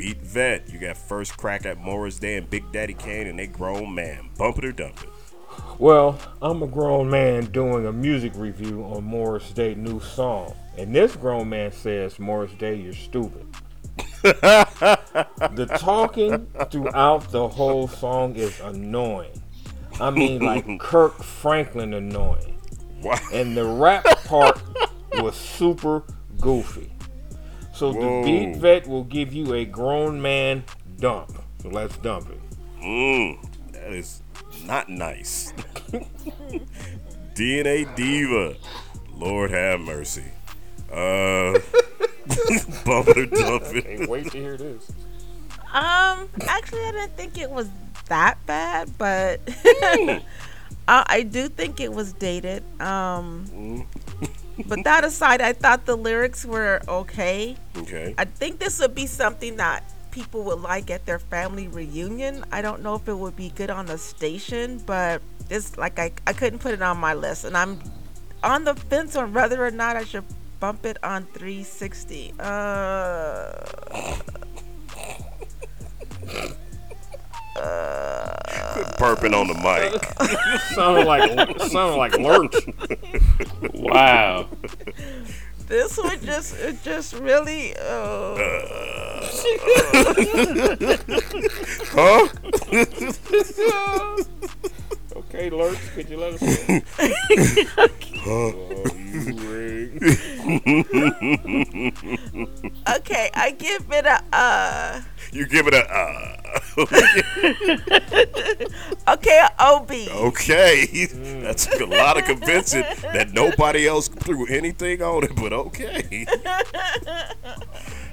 Beat 0.03 0.17
Vet, 0.17 0.69
you 0.69 0.79
got 0.79 0.97
first 0.97 1.37
crack 1.37 1.65
at 1.65 1.77
Morris 1.77 2.19
Day 2.19 2.35
and 2.35 2.49
Big 2.49 2.69
Daddy 2.73 2.93
Kane 2.93 3.25
and 3.25 3.39
they 3.39 3.47
grown 3.47 3.95
man. 3.95 4.27
Bump 4.37 4.57
it 4.57 4.65
or 4.65 4.73
dump 4.73 5.01
it. 5.01 5.07
Well, 5.79 6.19
I'm 6.41 6.61
a 6.61 6.67
grown 6.67 7.09
man 7.09 7.45
doing 7.45 7.85
a 7.85 7.93
music 7.93 8.33
review 8.35 8.83
on 8.83 9.05
Morris 9.05 9.49
Day 9.51 9.75
new 9.75 10.01
song. 10.01 10.57
And 10.77 10.93
this 10.93 11.15
grown 11.15 11.47
man 11.47 11.71
says, 11.71 12.19
Morris 12.19 12.51
Day, 12.51 12.75
you're 12.75 12.91
stupid. 12.91 13.47
the 14.23 15.73
talking 15.79 16.47
throughout 16.69 17.31
the 17.31 17.47
whole 17.47 17.87
song 17.87 18.35
is 18.35 18.59
annoying. 18.59 19.41
I 20.01 20.09
mean, 20.09 20.41
like 20.41 20.65
Kirk 20.81 21.23
Franklin 21.23 21.93
annoying. 21.93 22.59
And 23.31 23.55
the 23.55 23.63
rap 23.63 24.03
part 24.25 24.61
was 25.13 25.37
super 25.37 26.03
goofy. 26.41 26.92
So 27.73 27.91
Whoa. 27.91 28.23
the 28.23 28.27
beat 28.27 28.57
vet 28.57 28.87
will 28.87 29.03
give 29.03 29.33
you 29.33 29.53
a 29.53 29.65
grown 29.65 30.21
man 30.21 30.63
dump. 30.99 31.41
So 31.61 31.69
let's 31.69 31.97
dump 31.97 32.29
it. 32.29 32.39
Mmm, 32.81 33.71
that 33.71 33.91
is 33.91 34.21
not 34.65 34.89
nice. 34.89 35.53
DNA 37.33 37.93
Diva. 37.95 38.55
Lord 39.15 39.51
have 39.51 39.79
mercy. 39.79 40.25
Uh, 40.91 41.53
bump 42.85 43.07
it 43.09 43.31
dump 43.31 43.63
it. 43.65 43.85
Can't 43.85 44.09
wait 44.09 44.31
to 44.31 44.37
hear 44.37 44.57
this. 44.57 44.91
Um, 45.73 46.29
actually, 46.41 46.81
I 46.81 46.91
didn't 46.91 47.17
think 47.17 47.39
it 47.39 47.49
was 47.49 47.67
that 48.07 48.37
bad, 48.45 48.95
but 48.99 49.39
I, 49.47 50.23
I 50.87 51.23
do 51.23 51.49
think 51.49 51.79
it 51.79 51.91
was 51.91 52.13
dated. 52.13 52.63
Um, 52.79 53.87
but 54.67 54.83
that 54.83 55.03
aside, 55.03 55.41
I 55.41 55.53
thought 55.53 55.85
the 55.85 55.95
lyrics 55.95 56.45
were 56.45 56.81
okay. 56.87 57.57
Okay. 57.77 58.13
I 58.17 58.25
think 58.25 58.59
this 58.59 58.79
would 58.79 58.95
be 58.95 59.07
something 59.07 59.57
that 59.57 59.83
people 60.11 60.43
would 60.43 60.61
like 60.61 60.91
at 60.91 61.05
their 61.05 61.19
family 61.19 61.67
reunion. 61.67 62.45
I 62.51 62.61
don't 62.61 62.83
know 62.83 62.95
if 62.95 63.07
it 63.07 63.17
would 63.17 63.35
be 63.35 63.49
good 63.49 63.69
on 63.69 63.87
the 63.87 63.97
station, 63.97 64.81
but 64.85 65.21
it's 65.49 65.77
like 65.77 65.97
I, 65.99 66.11
I 66.27 66.33
couldn't 66.33 66.59
put 66.59 66.73
it 66.73 66.81
on 66.81 66.97
my 66.97 67.13
list. 67.13 67.45
And 67.45 67.57
I'm 67.57 67.79
on 68.43 68.63
the 68.63 68.75
fence 68.75 69.15
on 69.15 69.33
whether 69.33 69.65
or 69.65 69.71
not 69.71 69.95
I 69.95 70.03
should 70.03 70.25
bump 70.59 70.85
it 70.85 70.97
on 71.03 71.25
360. 71.33 72.33
Uh, 72.39 73.65
Quit 77.53 78.87
burping 78.97 79.33
on 79.33 79.47
the 79.47 79.53
mic. 79.53 80.03
sounded 80.75 81.05
like 81.05 81.61
sounded 81.61 81.97
like 81.97 82.17
lurch. 82.17 82.55
Wow. 83.73 84.47
this 85.67 85.97
one 85.97 86.19
just 86.21 86.55
it 86.59 86.81
just 86.83 87.13
really 87.13 87.75
uh, 87.77 88.35
Huh? 91.95 92.27
okay, 95.33 95.49
lurch, 95.49 95.79
could 95.95 96.09
you 96.09 96.17
let 96.17 96.33
us 96.33 96.41
know? 96.41 96.81
okay 102.95 103.29
i 103.33 103.51
give 103.51 103.85
it 103.91 104.05
a 104.05 104.23
uh 104.31 105.01
You 105.31 105.45
give 105.45 105.67
it 105.67 105.73
a 105.73 105.85
uh. 105.93 106.37
okay 109.13 109.39
a 109.39 109.51
ob 109.59 109.91
okay. 109.91 110.85
That 111.41 111.57
took 111.57 111.81
a 111.81 111.85
lot 111.85 112.17
of 112.17 112.23
convincing 112.25 112.85
that 113.01 113.33
nobody 113.33 113.87
else 113.87 114.07
threw 114.07 114.45
anything 114.47 115.01
on 115.01 115.23
it, 115.23 115.35
but 115.35 115.51
okay. 115.51 116.25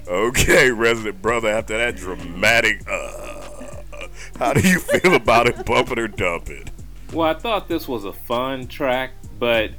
Okay, 0.08 0.70
resident 0.70 1.20
brother, 1.22 1.50
after 1.50 1.76
that 1.78 1.96
dramatic 1.96 2.82
uh, 2.90 3.50
how 4.40 4.54
do 4.54 4.66
you 4.66 4.78
feel 4.78 5.14
about 5.14 5.48
it? 5.48 5.66
bumping 5.66 5.98
or 5.98 6.08
dump 6.08 6.48
it? 6.48 6.69
Well, 7.12 7.28
I 7.28 7.34
thought 7.34 7.68
this 7.68 7.88
was 7.88 8.04
a 8.04 8.12
fun 8.12 8.66
track, 8.66 9.12
but 9.38 9.70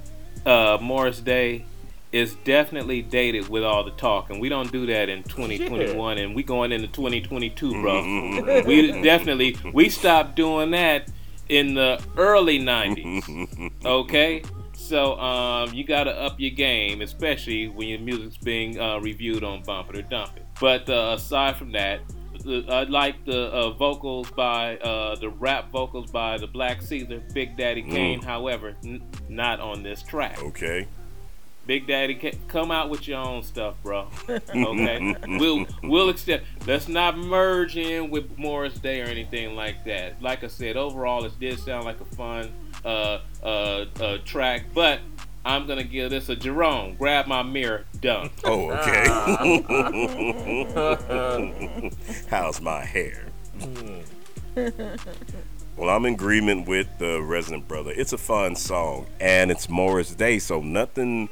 uh, 0.46 0.78
Morris 0.82 1.20
Day, 1.20 1.66
is 2.12 2.36
definitely 2.44 3.02
dated 3.02 3.48
with 3.48 3.64
all 3.64 3.84
the 3.84 3.92
talk, 3.92 4.30
and 4.30 4.42
we 4.42 4.50
don't 4.50 4.72
do 4.72 4.86
that 4.86 5.08
in 5.10 5.24
2021, 5.24 6.18
and 6.18 6.36
we 6.36 6.44
going 6.44 6.72
into 6.72 6.88
2022, 6.88 7.82
bro. 7.82 7.94
Mm-hmm. 7.94 8.68
we 8.68 9.02
definitely 9.02 9.56
we 9.74 9.90
stopped 9.90 10.36
doing 10.36 10.72
that 10.72 11.10
in 11.50 11.74
the 11.74 12.02
early 12.18 12.60
90s. 12.60 13.72
Okay, 13.86 14.44
so 14.74 15.18
um, 15.20 15.74
you 15.74 15.84
got 15.84 16.04
to 16.04 16.12
up 16.12 16.40
your 16.40 16.52
game, 16.52 17.02
especially 17.02 17.68
when 17.68 17.88
your 17.88 18.00
music's 18.00 18.38
being 18.38 18.80
uh, 18.80 19.00
reviewed 19.00 19.44
on 19.44 19.64
Bump 19.64 19.90
It 19.90 19.96
or 19.98 20.02
Dump 20.04 20.38
It. 20.38 20.46
But 20.60 20.90
uh, 20.90 21.14
aside 21.16 21.56
from 21.56 21.72
that, 21.72 22.02
the, 22.44 22.66
I 22.70 22.84
like 22.84 23.26
the 23.26 23.44
uh, 23.48 23.72
vocals 23.72 24.30
by 24.32 24.78
uh, 24.78 25.16
the 25.16 25.30
rap 25.30 25.72
vocals 25.72 26.12
by 26.12 26.38
the 26.38 26.48
Black 26.48 26.82
Caesar, 26.82 27.22
Big 27.34 27.58
Daddy 27.58 27.82
Kane. 27.82 28.22
Mm. 28.22 28.24
However, 28.26 28.76
n- 28.84 29.02
not 29.30 29.60
on 29.60 29.84
this 29.84 30.04
track. 30.04 30.42
Okay. 30.42 30.88
Big 31.68 31.86
Daddy, 31.86 32.16
come 32.48 32.72
out 32.72 32.90
with 32.90 33.08
your 33.08 33.20
own 33.20 33.44
stuff, 33.44 33.76
bro. 33.84 34.08
Okay, 34.28 35.16
we'll 35.28 35.66
we'll 35.84 36.10
accept. 36.10 36.46
Let's 36.66 36.88
not 36.88 37.18
merge 37.18 37.78
in 37.78 38.10
with 38.10 38.38
Morris 38.38 38.74
Day 38.80 39.02
or 39.02 39.06
anything 39.06 39.56
like 39.56 39.86
that. 39.86 40.22
Like 40.22 40.44
I 40.44 40.48
said, 40.48 40.76
overall, 40.76 41.24
it 41.24 41.40
did 41.40 41.60
sound 41.60 41.86
like 41.86 42.02
a 42.02 42.06
fun 42.16 42.52
uh, 42.84 43.20
uh, 43.44 43.86
uh, 44.00 44.18
track, 44.26 44.66
but 44.74 45.00
I'm 45.44 45.66
gonna 45.68 45.84
give 45.84 46.12
this 46.12 46.30
a 46.30 46.36
Jerome. 46.36 46.96
Grab 46.96 47.28
my 47.28 47.44
mirror, 47.44 47.86
done. 48.00 48.30
Oh, 48.44 48.72
okay. 48.72 49.06
How's 52.30 52.62
my 52.62 52.84
hair? 52.86 53.26
Hmm. 53.60 54.00
Well, 55.78 55.90
I'm 55.90 56.06
in 56.06 56.14
agreement 56.14 56.68
with 56.68 56.88
the 57.00 57.22
resident 57.22 57.68
brother. 57.68 57.92
It's 57.96 58.14
a 58.14 58.18
fun 58.18 58.56
song, 58.56 59.08
and 59.20 59.50
it's 59.50 59.68
Morris 59.70 60.14
Day, 60.14 60.38
so 60.38 60.62
nothing 60.62 61.30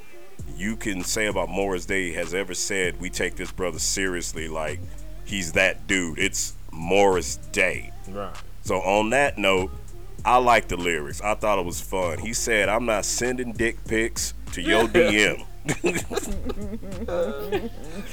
you 0.56 0.76
can 0.76 1.04
say 1.04 1.28
about 1.28 1.50
Morris 1.50 1.86
Day 1.86 2.14
has 2.14 2.34
ever 2.34 2.54
said 2.54 3.00
we 3.00 3.10
take 3.10 3.36
this 3.36 3.52
brother 3.52 3.80
seriously 3.80 4.48
like 4.48 4.80
he's 5.26 5.52
that 5.54 5.86
dude. 5.88 6.18
It's 6.18 6.54
Morris 6.72 7.36
Day. 7.52 7.92
Right. 8.10 8.36
So 8.62 8.78
on 8.78 9.10
that 9.12 9.38
note, 9.38 9.72
I 10.26 10.38
like 10.38 10.68
the 10.68 10.78
lyrics. 10.78 11.22
I 11.22 11.36
thought 11.36 11.60
it 11.60 11.66
was 11.66 11.82
fun. 11.82 12.20
He 12.20 12.34
said, 12.34 12.70
"I'm 12.70 12.86
not 12.86 13.06
sending 13.06 13.54
dick 13.54 13.84
pics 13.86 14.34
to 14.54 14.62
your 14.62 14.84
DM." 14.88 15.46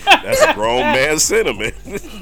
That's 0.05 0.43
a 0.43 0.55
grown 0.55 0.81
man 0.81 1.19
sentiment. 1.19 1.75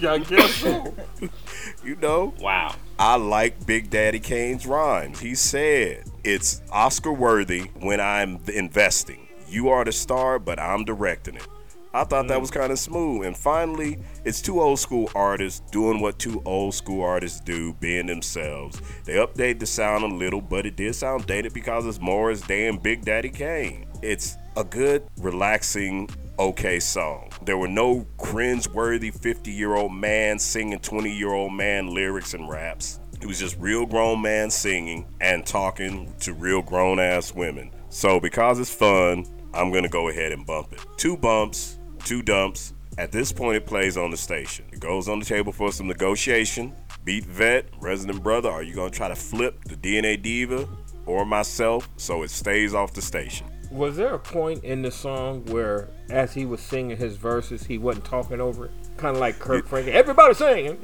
I 0.07 0.19
guess 0.19 0.55
so. 0.55 0.95
you 1.85 1.97
know? 1.97 2.35
Wow. 2.41 2.77
I 2.99 3.17
like 3.17 3.67
Big 3.67 3.91
Daddy 3.91 4.21
Kane's 4.21 4.67
rhymes. 4.67 5.19
He 5.21 5.35
said, 5.35 6.05
It's 6.23 6.63
Oscar 6.71 7.13
worthy 7.13 7.71
when 7.81 8.01
I'm 8.01 8.39
investing. 8.53 9.27
You 9.49 9.71
are 9.71 9.85
the 9.85 9.93
star, 9.93 10.39
but 10.39 10.61
I'm 10.61 10.85
directing 10.85 11.37
it. 11.37 11.47
I 11.95 12.03
thought 12.03 12.27
that 12.27 12.41
was 12.41 12.51
mm-hmm. 12.51 12.59
kind 12.61 12.73
of 12.73 12.79
smooth. 12.81 13.25
And 13.25 13.37
finally, 13.37 13.99
it's 14.25 14.43
two 14.43 14.61
old 14.61 14.81
school 14.81 15.09
artists 15.15 15.61
doing 15.71 16.01
what 16.01 16.19
two 16.19 16.43
old 16.45 16.75
school 16.75 17.05
artists 17.05 17.41
do, 17.41 17.73
being 17.75 18.07
themselves. 18.07 18.83
They 19.05 19.15
update 19.15 19.61
the 19.61 19.67
sound 19.67 20.03
a 20.03 20.09
little, 20.09 20.41
but 20.41 20.67
it 20.67 20.75
did 20.75 20.97
sound 20.97 21.27
dated 21.27 21.55
because 21.55 21.87
it's 21.87 22.01
Morris 22.01 22.41
Day 22.41 22.67
and 22.67 22.83
Big 22.83 23.05
Daddy 23.05 23.31
Kane. 23.31 23.87
It's 24.03 24.37
a 24.57 24.65
good, 24.65 25.07
relaxing, 25.19 26.11
okay 26.37 26.81
song. 26.81 27.31
There 27.45 27.59
were 27.59 27.69
no 27.69 28.05
cringe-worthy 28.19 29.13
50-year-old 29.13 29.93
man 29.93 30.41
singing 30.41 30.81
20-year-old 30.81 31.53
man 31.53 31.95
lyrics 31.95 32.35
and 32.35 32.49
raps. 32.49 32.99
It 33.21 33.27
was 33.27 33.39
just 33.39 33.57
real 33.59 33.87
grown 33.87 34.21
man 34.21 34.51
singing 34.51 35.07
and 35.21 35.47
talking 35.47 36.13
to 36.21 36.35
real 36.35 36.61
grown 36.61 36.99
ass 36.99 37.33
women. 37.33 37.71
So 37.89 38.19
because 38.19 38.59
it's 38.59 38.75
fun, 38.75 39.27
I'm 39.55 39.73
gonna 39.73 39.89
go 39.89 40.09
ahead 40.09 40.33
and 40.33 40.45
bump 40.45 40.73
it. 40.73 40.81
Two 40.97 41.17
bumps, 41.17 41.79
two 42.05 42.23
dumps. 42.23 42.75
At 42.97 43.11
this 43.11 43.33
point, 43.33 43.57
it 43.57 43.67
plays 43.67 43.97
on 43.97 44.11
the 44.11 44.17
station. 44.17 44.67
It 44.71 44.79
goes 44.79 45.09
on 45.09 45.19
the 45.19 45.25
table 45.25 45.53
for 45.53 45.73
some 45.73 45.89
negotiation. 45.89 46.75
Beat 47.05 47.25
Vet, 47.25 47.67
Resident 47.81 48.23
Brother, 48.23 48.49
are 48.49 48.63
you 48.63 48.75
gonna 48.75 48.91
try 48.91 49.09
to 49.09 49.17
flip 49.17 49.65
the 49.65 49.77
DNA 49.77 50.21
Diva 50.21 50.69
or 51.07 51.27
myself 51.27 51.89
so 51.97 52.23
it 52.23 52.31
stays 52.31 52.73
off 52.73 52.93
the 52.93 53.03
station? 53.03 53.47
Was 53.71 53.97
there 53.97 54.15
a 54.15 54.19
point 54.19 54.63
in 54.63 54.83
the 54.83 54.91
song 54.91 55.45
where, 55.47 55.89
as 56.09 56.33
he 56.33 56.47
was 56.47 56.61
singing 56.61 56.97
his 56.97 57.17
verses, 57.17 57.65
he 57.65 57.79
wasn't 57.79 58.05
talking 58.05 58.41
over 58.41 58.67
it? 58.67 58.71
Kind 58.97 59.17
of 59.17 59.21
like 59.21 59.41
Kirk 59.41 59.67
Franklin. 59.67 59.97
Everybody 59.97 60.35
sing. 60.35 60.77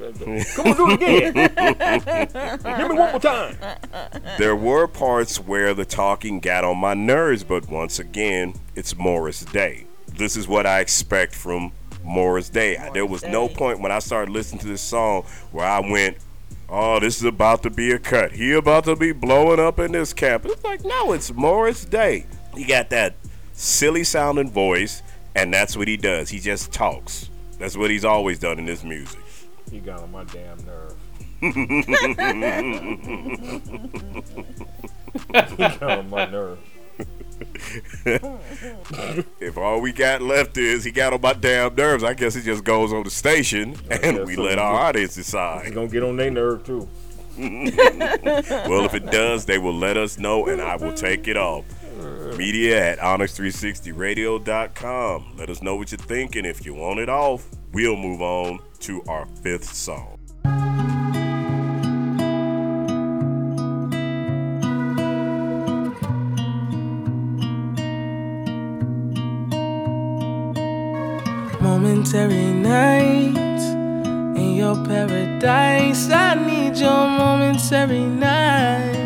Come 0.55 0.67
on, 0.67 0.75
do 0.75 0.91
it 0.91 1.29
again. 1.29 2.57
Give 2.77 2.89
me 2.89 2.97
one 2.97 3.11
more 3.11 3.19
time. 3.19 3.55
There 4.37 4.57
were 4.57 4.87
parts 4.87 5.39
where 5.39 5.73
the 5.73 5.85
talking 5.85 6.41
got 6.41 6.65
on 6.65 6.77
my 6.77 6.93
nerves, 6.93 7.45
but 7.45 7.69
once 7.69 7.99
again, 7.99 8.55
it's 8.75 8.97
Morris 8.97 9.45
Day. 9.45 9.87
This 10.21 10.37
is 10.37 10.47
what 10.47 10.67
I 10.67 10.81
expect 10.81 11.33
from 11.33 11.71
Morris 12.03 12.47
Day. 12.47 12.77
there 12.93 13.07
was 13.07 13.23
no 13.23 13.47
point 13.47 13.79
when 13.79 13.91
I 13.91 13.97
started 13.97 14.31
listening 14.31 14.61
to 14.61 14.67
this 14.67 14.79
song 14.79 15.23
where 15.51 15.65
I 15.65 15.79
went, 15.79 16.17
Oh, 16.69 16.99
this 16.99 17.17
is 17.17 17.23
about 17.23 17.63
to 17.63 17.71
be 17.71 17.91
a 17.91 17.97
cut. 17.97 18.31
He 18.31 18.51
about 18.51 18.83
to 18.83 18.95
be 18.95 19.13
blowing 19.13 19.59
up 19.59 19.79
in 19.79 19.93
this 19.93 20.13
camp. 20.13 20.45
It's 20.45 20.63
like, 20.63 20.85
no, 20.85 21.13
it's 21.13 21.33
Morris 21.33 21.85
Day. 21.85 22.27
He 22.53 22.65
got 22.65 22.91
that 22.91 23.15
silly 23.53 24.03
sounding 24.03 24.51
voice, 24.51 25.01
and 25.35 25.51
that's 25.51 25.75
what 25.75 25.87
he 25.87 25.97
does. 25.97 26.29
He 26.29 26.37
just 26.37 26.71
talks. 26.71 27.31
That's 27.57 27.75
what 27.75 27.89
he's 27.89 28.05
always 28.05 28.37
done 28.37 28.59
in 28.59 28.67
his 28.67 28.83
music. 28.83 29.19
He 29.71 29.79
got 29.79 30.01
on 30.01 30.11
my 30.11 30.23
damn 30.25 30.63
nerve. 30.67 30.93
he 35.49 35.57
got 35.57 35.81
on 35.81 36.11
my 36.11 36.27
nerve. 36.27 36.59
if 39.39 39.57
all 39.57 39.81
we 39.81 39.91
got 39.91 40.21
left 40.21 40.57
is 40.57 40.83
he 40.83 40.91
got 40.91 41.13
on 41.13 41.21
my 41.21 41.33
damn 41.33 41.73
nerves, 41.75 42.03
I 42.03 42.13
guess 42.13 42.35
it 42.35 42.43
just 42.43 42.63
goes 42.63 42.93
on 42.93 43.03
the 43.03 43.09
station 43.09 43.75
and 43.89 44.25
we 44.25 44.35
so. 44.35 44.43
let 44.43 44.59
our 44.59 44.75
audience 44.75 45.15
decide. 45.15 45.65
He's 45.65 45.73
gonna 45.73 45.87
get 45.87 46.03
on 46.03 46.17
their 46.17 46.29
nerve 46.31 46.63
too. 46.65 46.87
well, 47.37 48.83
if 48.85 48.93
it 48.93 49.09
does, 49.09 49.45
they 49.45 49.57
will 49.57 49.73
let 49.73 49.97
us 49.97 50.19
know 50.19 50.45
and 50.47 50.61
I 50.61 50.75
will 50.75 50.93
take 50.93 51.27
it 51.27 51.37
off. 51.37 51.65
Media 52.37 52.91
at 52.91 52.99
onyx360radio.com. 52.99 55.33
Let 55.37 55.49
us 55.49 55.61
know 55.61 55.75
what 55.75 55.91
you're 55.91 55.99
thinking. 55.99 56.45
If 56.45 56.65
you 56.65 56.73
want 56.73 56.99
it 56.99 57.09
off, 57.09 57.45
we'll 57.71 57.95
move 57.95 58.21
on 58.21 58.59
to 58.81 59.01
our 59.07 59.25
fifth 59.43 59.73
song. 59.73 60.20
Momentary 72.13 72.51
nights 72.51 73.63
in 74.37 74.55
your 74.55 74.75
paradise. 74.85 76.09
I 76.09 76.35
need 76.35 76.75
your 76.75 77.07
momentary 77.07 78.01
night. 78.01 78.97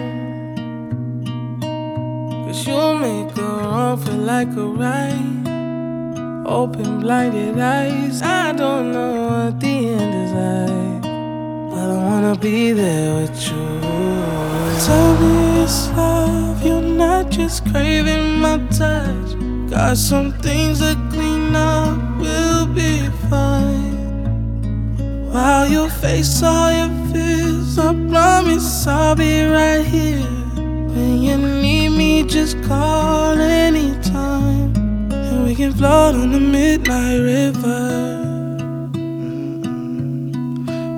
Cause 2.48 2.66
you 2.66 2.98
make 2.98 3.38
a 3.38 3.42
wrong 3.42 3.98
feel 3.98 4.16
like 4.16 4.48
a 4.58 4.66
right. 4.66 6.48
Open 6.48 7.02
blinded 7.02 7.60
eyes. 7.60 8.24
I 8.24 8.54
don't 8.54 8.92
know 8.92 9.28
what 9.28 9.60
the 9.60 9.88
end 9.90 10.14
is 10.26 10.32
like. 10.32 11.02
But 11.70 11.88
I 11.92 11.98
wanna 12.10 12.36
be 12.40 12.72
there 12.72 13.22
with 13.22 13.40
you. 13.50 13.66
Tell 14.84 15.14
me 15.22 15.62
it's 15.62 15.90
love. 15.90 16.66
You're 16.66 16.82
not 16.82 17.30
just 17.30 17.66
craving 17.70 18.40
my 18.40 18.58
touch. 18.72 19.70
Got 19.70 19.96
some 19.98 20.32
things 20.42 20.80
to 20.80 20.96
clean 21.12 21.56
up. 21.56 21.85
While 25.36 25.68
you 25.68 25.90
face 25.90 26.42
all 26.42 26.72
your 26.72 26.90
fears, 27.12 27.78
I 27.78 27.94
promise 28.10 28.88
I'll 28.88 29.16
be 29.18 29.44
right 29.44 29.86
here. 29.86 30.24
When 30.96 31.22
you 31.22 31.36
need 31.36 31.90
me, 31.90 32.24
just 32.24 32.64
call 32.64 33.38
anytime. 33.38 34.74
And 35.12 35.46
we 35.46 35.54
can 35.54 35.74
float 35.74 36.16
on 36.16 36.32
the 36.32 36.40
midnight 36.40 37.20
river. 37.20 37.84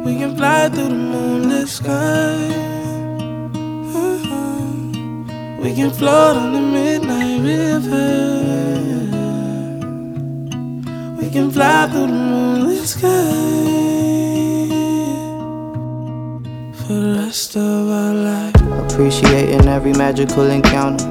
We 0.06 0.20
can 0.20 0.38
fly 0.38 0.70
through 0.70 0.90
the 0.90 1.02
moonlit 1.14 1.68
sky. 1.68 2.38
Uh-huh. 4.06 5.64
We 5.64 5.74
can 5.74 5.90
float 5.90 6.38
on 6.38 6.54
the 6.54 6.62
midnight 6.62 7.42
river. 7.42 9.07
Can 11.38 11.52
fly 11.52 11.88
through 11.88 12.08
the 12.08 12.14
moonlit 12.14 12.88
sky 12.88 13.08
for 16.74 16.94
the 16.94 17.16
rest 17.20 17.56
of 17.56 17.90
our 17.92 18.12
life. 18.12 18.56
Appreciating 18.92 19.68
every 19.68 19.94
magical 19.94 20.50
encounter. 20.50 21.06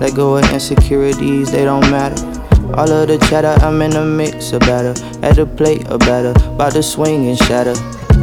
Let 0.00 0.14
go 0.14 0.38
of 0.38 0.50
insecurities, 0.50 1.52
they 1.52 1.66
don't 1.66 1.90
matter. 1.90 2.24
All 2.72 2.90
of 2.90 3.08
the 3.08 3.18
chatter, 3.28 3.54
I'm 3.62 3.82
in 3.82 3.90
the 3.90 4.02
mix 4.02 4.54
or 4.54 4.60
better. 4.60 4.94
At 5.22 5.36
the 5.36 5.44
plate 5.44 5.90
or 5.90 5.98
better. 5.98 6.32
About 6.54 6.72
to 6.72 6.82
swing 6.82 7.28
and 7.28 7.36
shatter. 7.36 7.74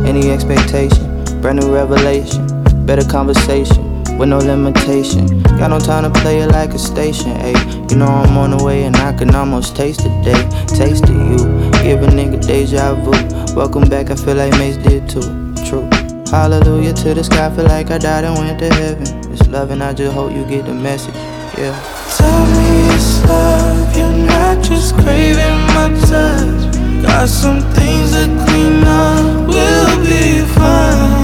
Any 0.07 0.31
expectation, 0.31 1.05
brand 1.39 1.59
new 1.59 1.71
revelation. 1.71 2.47
Better 2.87 3.07
conversation. 3.07 3.92
With 4.17 4.29
no 4.29 4.37
limitation. 4.37 5.41
Got 5.57 5.69
no 5.69 5.79
time 5.79 6.03
to 6.03 6.19
play 6.21 6.39
it 6.39 6.47
like 6.47 6.73
a 6.73 6.79
station, 6.79 7.31
ayy. 7.37 7.91
You 7.91 7.97
know 7.97 8.07
I'm 8.07 8.37
on 8.37 8.57
the 8.57 8.63
way 8.63 8.83
and 8.83 8.95
I 8.95 9.11
can 9.13 9.33
almost 9.35 9.75
taste 9.75 10.01
the 10.03 10.09
day. 10.23 10.41
Taste 10.67 11.03
of 11.09 11.15
you, 11.15 11.37
give 11.83 12.03
a 12.03 12.07
nigga 12.07 12.39
deja 12.45 12.93
vu. 12.95 13.11
Welcome 13.55 13.89
back, 13.89 14.11
I 14.11 14.15
feel 14.15 14.35
like 14.35 14.51
Mase 14.53 14.77
did 14.77 15.09
too. 15.09 15.53
True. 15.65 15.89
Hallelujah 16.29 16.93
to 16.93 17.13
the 17.13 17.23
sky, 17.23 17.53
feel 17.55 17.65
like 17.65 17.91
I 17.91 17.97
died 17.97 18.23
and 18.23 18.37
went 18.37 18.59
to 18.59 18.73
heaven. 18.73 19.03
It's 19.31 19.47
love 19.49 19.71
and 19.71 19.83
I 19.83 19.93
just 19.93 20.13
hope 20.13 20.31
you 20.31 20.45
get 20.45 20.65
the 20.65 20.73
message, 20.73 21.15
yeah. 21.57 21.75
Tell 22.17 22.45
me 22.45 22.95
it's 22.95 23.23
love, 23.25 23.97
you're 23.97 24.27
not 24.27 24.63
just 24.63 24.95
craving 24.95 25.59
my 25.75 25.89
touch. 26.07 27.03
Got 27.03 27.29
some 27.29 27.61
things 27.73 28.11
to 28.11 28.25
clean 28.45 28.83
up, 28.83 29.47
we'll 29.47 30.05
be 30.05 30.41
fine. 30.53 31.22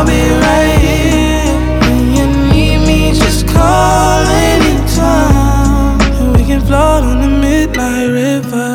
I'll 0.00 0.06
be 0.06 0.30
right 0.46 0.78
here. 0.80 1.44
When 1.82 2.04
you 2.16 2.26
need 2.50 2.78
me, 2.86 3.12
just 3.12 3.46
call 3.46 4.24
anytime. 4.48 5.98
We 6.32 6.42
can 6.46 6.62
float 6.62 7.04
on 7.04 7.20
the 7.20 7.28
midnight 7.28 8.06
river. 8.06 8.72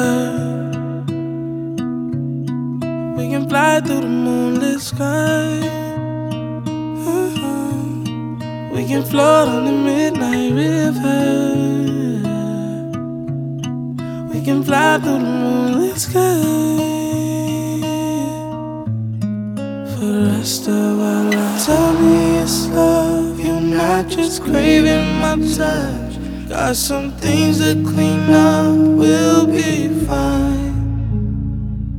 We 3.18 3.28
can 3.32 3.50
fly 3.50 3.82
through 3.82 4.02
the 4.02 4.08
moonlit 4.08 4.80
sky. 4.80 5.62
Uh-huh. 7.08 7.80
We 8.76 8.86
can 8.86 9.04
float 9.04 9.48
on 9.48 9.66
the 9.66 9.72
midnight 9.72 10.54
craving. 25.36 26.48
Got 26.48 26.76
some 26.76 27.12
things 27.18 27.60
to 27.60 27.74
clean 27.84 28.30
up. 28.30 28.76
We'll 28.76 29.48
be 29.48 29.88
fine. 30.06 30.74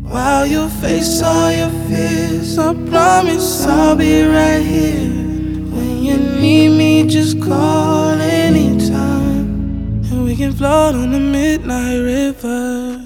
While 0.02 0.46
you 0.46 0.68
face 0.68 1.20
all 1.22 1.50
your 1.50 1.70
fears, 1.88 2.58
I 2.58 2.72
promise 2.88 3.66
I'll 3.66 3.96
be 3.96 4.22
right 4.22 4.62
here. 4.62 5.10
When 5.70 6.04
you 6.04 6.16
need 6.16 6.70
me, 6.70 7.08
just 7.08 7.42
call 7.42 8.10
anytime. 8.20 10.04
And 10.04 10.24
we 10.24 10.36
can 10.36 10.52
float 10.52 10.94
on 10.94 11.10
the 11.12 11.20
midnight 11.20 11.98
river. 11.98 13.02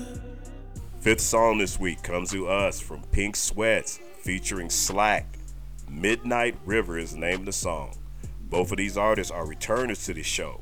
Fifth 1.01 1.22
song 1.22 1.57
this 1.59 1.81
week 1.81 2.03
comes 2.03 2.31
to 2.33 2.47
us 2.47 2.78
from 2.81 3.03
Pink 3.11 3.35
Sweats 3.35 3.99
featuring 4.20 4.68
Slack. 4.68 5.39
Midnight 5.89 6.57
River 6.66 6.99
is 6.99 7.16
the 7.16 7.47
the 7.47 7.53
song. 7.53 8.00
Both 8.51 8.73
of 8.73 8.79
these 8.79 8.99
artists 8.99 9.31
are 9.31 9.47
returners 9.47 10.05
to 10.07 10.15
the 10.15 10.25
show. 10.25 10.61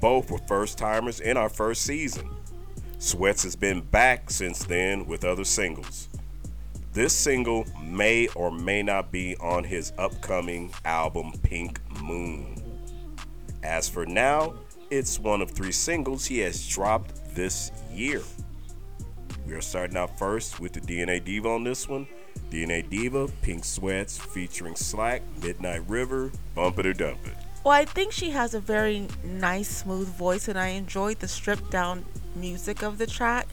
Both 0.00 0.30
were 0.30 0.38
first 0.48 0.76
timers 0.76 1.20
in 1.20 1.36
our 1.36 1.48
first 1.48 1.82
season. 1.82 2.28
Sweats 2.98 3.44
has 3.44 3.54
been 3.54 3.80
back 3.80 4.28
since 4.28 4.64
then 4.64 5.06
with 5.06 5.24
other 5.24 5.44
singles. 5.44 6.08
This 6.92 7.14
single 7.14 7.64
may 7.80 8.26
or 8.34 8.50
may 8.50 8.82
not 8.82 9.12
be 9.12 9.36
on 9.36 9.64
his 9.64 9.92
upcoming 9.98 10.72
album 10.84 11.32
Pink 11.42 11.80
Moon. 12.02 12.60
As 13.62 13.88
for 13.88 14.04
now, 14.04 14.54
it's 14.90 15.18
one 15.18 15.40
of 15.40 15.52
three 15.52 15.72
singles 15.72 16.26
he 16.26 16.40
has 16.40 16.68
dropped 16.68 17.34
this 17.34 17.70
year. 17.92 18.22
We 19.46 19.54
are 19.54 19.60
starting 19.60 19.96
out 19.96 20.18
first 20.18 20.60
with 20.60 20.72
the 20.72 20.80
DNA 20.80 21.24
Diva 21.24 21.48
on 21.48 21.64
this 21.64 21.88
one. 21.88 22.06
DNA 22.52 22.86
Diva, 22.86 23.28
Pink 23.40 23.64
Sweats 23.64 24.18
featuring 24.18 24.76
Slack, 24.76 25.22
Midnight 25.42 25.88
River, 25.88 26.30
Bump 26.54 26.78
It 26.78 26.84
or 26.84 26.92
Dump 26.92 27.26
It. 27.26 27.32
Well, 27.64 27.72
I 27.72 27.86
think 27.86 28.12
she 28.12 28.30
has 28.30 28.52
a 28.52 28.60
very 28.60 29.08
nice, 29.24 29.68
smooth 29.68 30.08
voice, 30.08 30.48
and 30.48 30.58
I 30.58 30.68
enjoyed 30.68 31.20
the 31.20 31.28
stripped 31.28 31.70
down 31.70 32.04
music 32.36 32.82
of 32.82 32.98
the 32.98 33.06
track. 33.06 33.48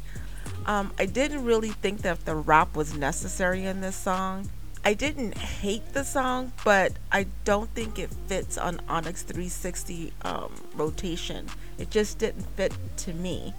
Um, 0.66 0.92
I 1.00 1.06
didn't 1.06 1.46
really 1.46 1.70
think 1.70 2.02
that 2.02 2.26
the 2.26 2.36
rap 2.36 2.76
was 2.76 2.94
necessary 2.94 3.66
in 3.66 3.80
this 3.80 3.96
song. 3.96 4.50
I 4.84 4.96
didn't 4.96 5.38
hate 5.38 5.94
the 5.94 6.04
song, 6.04 6.52
but 6.66 6.94
I 7.10 7.28
don't 7.46 7.70
think 7.70 8.00
it 8.00 8.10
fits 8.28 8.58
on 8.58 8.82
Onyx 8.90 9.24
360 9.24 10.12
um, 10.24 10.52
rotation. 10.74 11.48
It 11.78 11.90
just 11.90 12.18
didn't 12.18 12.48
fit 12.58 12.74
to 12.98 13.14
me. 13.14 13.54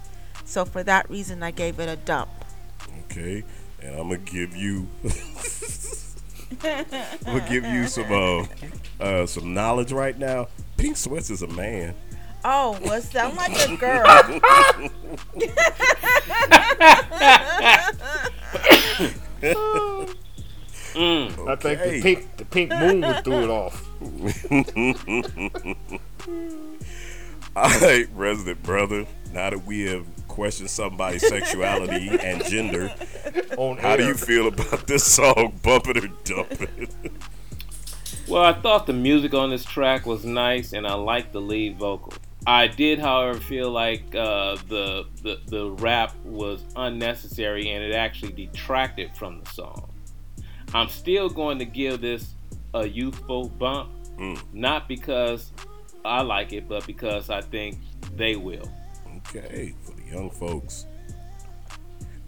So 0.45 0.65
for 0.65 0.83
that 0.83 1.09
reason, 1.09 1.41
I 1.41 1.49
gave 1.49 1.79
it 1.79 1.89
a 1.89 1.95
dump. 1.95 2.29
Okay, 3.05 3.43
and 3.81 3.95
I'm 3.95 4.09
gonna 4.09 4.17
give 4.19 4.55
you, 4.55 4.87
I'm 6.63 6.85
gonna 7.25 7.49
give 7.49 7.65
you 7.65 7.87
some 7.87 8.11
uh, 8.11 8.45
uh, 9.03 9.25
some 9.25 9.53
knowledge 9.53 9.91
right 9.91 10.17
now. 10.17 10.47
Pink 10.77 10.95
Sweats 10.97 11.29
is 11.29 11.41
a 11.41 11.47
man. 11.47 11.95
Oh, 12.43 12.77
well, 12.83 12.93
it 12.93 13.03
sound 13.03 13.37
like 13.37 13.51
a 13.69 13.77
girl. 13.77 14.03
I 20.93 21.55
think 21.55 21.83
the 21.83 22.01
pink, 22.01 22.37
the 22.37 22.45
pink 22.45 22.71
moon 22.71 23.01
would 23.01 23.23
threw 23.23 23.43
it 23.43 23.49
off. 23.49 23.87
All 27.55 27.79
right, 27.79 28.07
resident 28.15 28.63
brother. 28.63 29.05
Now 29.33 29.51
that 29.51 29.65
we 29.65 29.81
have 29.81 30.05
questioned 30.41 30.71
somebody's 30.71 31.27
sexuality 31.27 32.09
and 32.23 32.43
gender, 32.45 32.91
On 33.59 33.77
how 33.77 33.95
do 33.95 34.07
you 34.07 34.15
feel 34.15 34.47
about 34.47 34.87
this 34.87 35.03
song, 35.03 35.59
"Bump 35.61 35.87
It 35.87 35.97
or 35.97 36.07
Dump 36.23 36.59
It"? 36.59 36.89
Well, 38.27 38.43
I 38.43 38.53
thought 38.53 38.87
the 38.87 38.93
music 38.93 39.35
on 39.35 39.51
this 39.51 39.63
track 39.63 40.07
was 40.07 40.25
nice, 40.25 40.73
and 40.73 40.87
I 40.87 40.95
liked 40.95 41.31
the 41.31 41.41
lead 41.41 41.77
vocal. 41.77 42.13
I 42.47 42.65
did, 42.65 42.97
however, 42.97 43.39
feel 43.39 43.69
like 43.69 44.15
uh, 44.15 44.57
the, 44.67 45.05
the 45.21 45.41
the 45.45 45.69
rap 45.73 46.15
was 46.25 46.63
unnecessary, 46.75 47.69
and 47.69 47.83
it 47.83 47.93
actually 47.93 48.31
detracted 48.31 49.15
from 49.15 49.43
the 49.43 49.49
song. 49.51 49.93
I'm 50.73 50.89
still 50.89 51.29
going 51.29 51.59
to 51.59 51.65
give 51.65 52.01
this 52.01 52.33
a 52.73 52.87
youthful 52.87 53.49
bump, 53.49 53.91
not 54.53 54.87
because 54.87 55.51
I 56.03 56.23
like 56.23 56.51
it, 56.51 56.67
but 56.67 56.87
because 56.87 57.29
I 57.29 57.41
think 57.41 57.77
they 58.15 58.35
will. 58.35 58.67
Okay, 59.17 59.75
for 59.83 59.91
the 59.91 60.00
young 60.11 60.29
folks. 60.29 60.85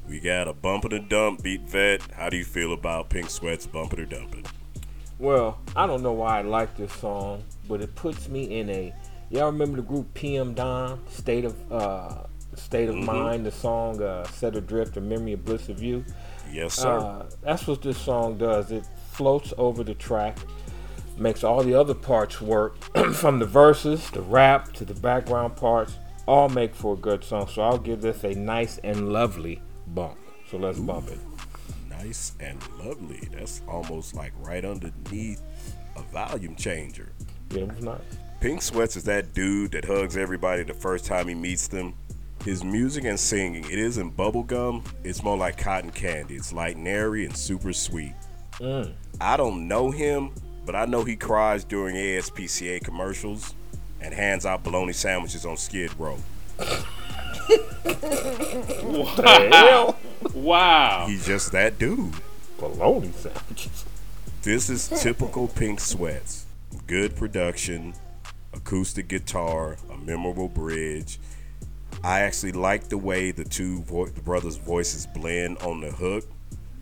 We 0.08 0.20
got 0.20 0.48
a 0.48 0.54
bump 0.54 0.84
and 0.86 0.94
a 0.94 1.00
dump 1.00 1.44
beat 1.44 1.62
vet. 1.62 2.02
How 2.14 2.30
do 2.30 2.38
you 2.38 2.44
feel 2.46 2.74
about 2.74 3.10
Pink 3.10 3.30
Sweats 3.30 3.66
bump 3.66 3.94
it 3.94 4.00
or 4.00 4.06
dump 4.06 4.36
it? 4.36 4.48
Well, 5.20 5.60
I 5.76 5.88
don't 5.88 6.04
know 6.04 6.12
why 6.12 6.40
I 6.40 6.42
like 6.42 6.76
this 6.76 6.92
song, 6.94 7.44
but 7.68 7.82
it 7.82 7.96
puts 7.96 8.28
me 8.28 8.60
in 8.60 8.70
a. 8.70 8.94
Y'all 9.30 9.46
remember 9.48 9.78
the 9.78 9.84
group 9.84 10.14
PM 10.14 10.54
Dawn 10.54 11.00
State 11.10 11.46
of 11.46 11.72
uh, 11.72 12.24
State 12.56 12.90
of 12.90 12.96
Mhm. 12.96 13.06
Mind, 13.06 13.46
the 13.46 13.52
song 13.52 14.02
uh, 14.02 14.26
"Set 14.28 14.56
Adrift," 14.56 14.98
"A 14.98 15.02
Memory 15.02 15.34
of 15.34 15.46
Bliss 15.46 15.70
of 15.70 15.82
You." 15.82 16.04
Yes, 16.52 16.74
sir. 16.76 16.98
Uh, 17.00 17.26
that's 17.42 17.66
what 17.66 17.82
this 17.82 17.98
song 17.98 18.38
does. 18.38 18.72
It 18.72 18.86
floats 19.12 19.54
over 19.58 19.84
the 19.84 19.94
track, 19.96 20.38
makes 21.18 21.44
all 21.44 21.64
the 21.64 21.74
other 21.74 21.94
parts 21.96 22.42
work, 22.42 22.76
from 23.14 23.40
the 23.40 23.46
verses, 23.46 24.10
the 24.12 24.22
rap 24.22 24.74
to 24.74 24.86
the 24.86 24.94
background 24.94 25.56
parts, 25.56 25.96
all 26.26 26.50
make 26.50 26.74
for 26.74 26.94
a 26.94 26.98
good 26.98 27.24
song. 27.24 27.48
So 27.48 27.62
I'll 27.62 27.78
give 27.78 28.02
this 28.02 28.24
a 28.24 28.34
nice 28.34 28.78
and 28.80 29.12
lovely 29.12 29.62
bump. 29.88 30.18
So 30.50 30.58
let's 30.58 30.80
bump 30.80 31.10
it. 31.10 31.20
Nice 31.90 32.34
and 32.40 32.60
lovely. 32.80 33.28
That's 33.32 33.62
almost 33.68 34.16
like 34.16 34.34
right 34.40 34.64
underneath 34.64 35.42
a 35.96 36.02
volume 36.02 36.56
changer. 36.56 37.12
Yeah, 37.52 37.62
it 37.62 37.76
was 37.76 37.84
nice. 37.84 38.02
Pink 38.40 38.62
Sweats 38.62 38.98
is 38.98 39.06
that 39.06 39.34
dude 39.34 39.72
that 39.72 39.86
hugs 39.86 40.18
everybody 40.18 40.64
the 40.64 40.74
first 40.74 41.06
time 41.06 41.28
he 41.28 41.36
meets 41.36 41.68
them. 41.68 41.94
His 42.44 42.62
music 42.62 43.06
and 43.06 43.18
singing, 43.18 43.64
it 43.64 43.80
isn't 43.80 44.18
bubblegum, 44.18 44.86
it's 45.06 45.24
more 45.24 45.38
like 45.38 45.58
cotton 45.58 45.92
candy. 45.92 46.36
It's 46.36 46.52
light 46.52 46.76
and 46.76 46.86
airy 46.86 47.24
and 47.24 47.36
super 47.36 47.72
sweet. 47.72 48.14
Mm. 48.56 48.92
I 49.22 49.38
don't 49.38 49.66
know 49.70 49.92
him, 49.92 50.32
but 50.66 50.76
I 50.76 50.84
know 50.84 51.06
he 51.06 51.16
cries 51.16 51.64
during 51.64 51.96
ASPCA 51.96 52.84
commercials 52.84 53.56
and 54.04 54.14
hands 54.14 54.46
out 54.46 54.64
bologna 54.64 54.94
sandwiches 54.94 55.46
on 55.46 55.58
Skid 55.58 55.92
Row. 55.98 56.18
Wow. 58.84 59.96
Wow. 60.34 61.06
He's 61.08 61.26
just 61.26 61.52
that 61.52 61.80
dude. 61.80 62.14
Bologna 62.58 63.12
sandwiches. 63.12 63.86
This 64.42 64.70
is 64.70 64.88
typical 65.02 65.48
Pink 65.48 65.80
Sweats. 65.80 66.46
Good 66.88 67.16
production, 67.16 67.94
acoustic 68.54 69.08
guitar, 69.08 69.78
a 69.92 69.98
memorable 69.98 70.48
bridge. 70.50 71.20
I 72.04 72.22
actually 72.22 72.52
like 72.52 72.90
the 72.90 72.98
way 72.98 73.32
the 73.32 73.46
two 73.46 73.82
vo- 73.84 74.08
the 74.08 74.22
brothers' 74.22 74.58
voices 74.58 75.06
blend 75.08 75.60
on 75.60 75.80
the 75.82 75.92
hook, 75.92 76.26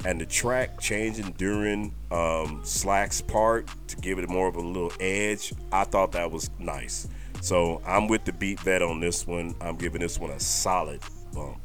and 0.05 0.19
the 0.19 0.25
track 0.25 0.79
changing 0.79 1.31
during 1.37 1.93
um, 2.11 2.61
Slack's 2.63 3.21
part 3.21 3.69
to 3.87 3.95
give 3.97 4.19
it 4.19 4.29
more 4.29 4.47
of 4.47 4.55
a 4.55 4.61
little 4.61 4.91
edge. 4.99 5.53
I 5.71 5.83
thought 5.83 6.11
that 6.13 6.31
was 6.31 6.49
nice. 6.59 7.07
So 7.41 7.81
I'm 7.85 8.07
with 8.07 8.25
the 8.25 8.33
beat 8.33 8.59
vet 8.61 8.81
on 8.81 8.99
this 8.99 9.25
one. 9.25 9.55
I'm 9.61 9.75
giving 9.75 10.01
this 10.01 10.19
one 10.19 10.31
a 10.31 10.39
solid 10.39 11.01
bump. 11.33 11.59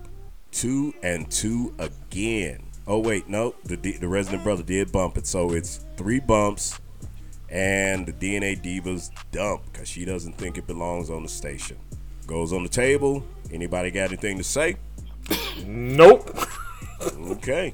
Two 0.51 0.95
and 1.03 1.30
two 1.30 1.74
again. 1.78 2.62
Oh 2.87 3.01
wait, 3.01 3.28
no, 3.28 3.55
the 3.64 3.76
the 3.76 4.07
resident 4.07 4.45
brother 4.45 4.62
did 4.62 4.93
bump 4.93 5.18
it, 5.18 5.26
so 5.26 5.53
it's 5.53 5.84
three 5.97 6.20
bumps, 6.20 6.78
and 7.51 8.07
the 8.07 8.12
DNA 8.12 8.57
divas 8.57 9.11
dump 9.32 9.62
because 9.70 9.89
she 9.89 10.05
doesn't 10.05 10.34
think 10.34 10.57
it 10.57 10.66
belongs 10.66 11.11
on 11.11 11.24
the 11.24 11.28
station. 11.28 11.76
Goes 12.26 12.53
on 12.53 12.62
the 12.62 12.68
table. 12.68 13.24
Anybody 13.53 13.91
got 13.91 14.09
anything 14.09 14.39
to 14.39 14.45
say? 14.45 14.76
Nope. 15.66 16.39
okay. 17.30 17.72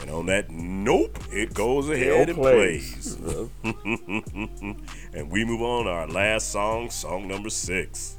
And 0.00 0.10
on 0.10 0.26
that 0.26 0.50
nope, 0.50 1.18
it 1.32 1.54
goes 1.54 1.90
ahead 1.90 2.28
and 2.28 2.38
plays. 2.38 3.16
and 3.64 5.30
we 5.30 5.44
move 5.44 5.60
on 5.60 5.84
to 5.86 5.90
our 5.90 6.06
last 6.06 6.50
song, 6.50 6.90
song 6.90 7.26
number 7.26 7.50
six. 7.50 8.16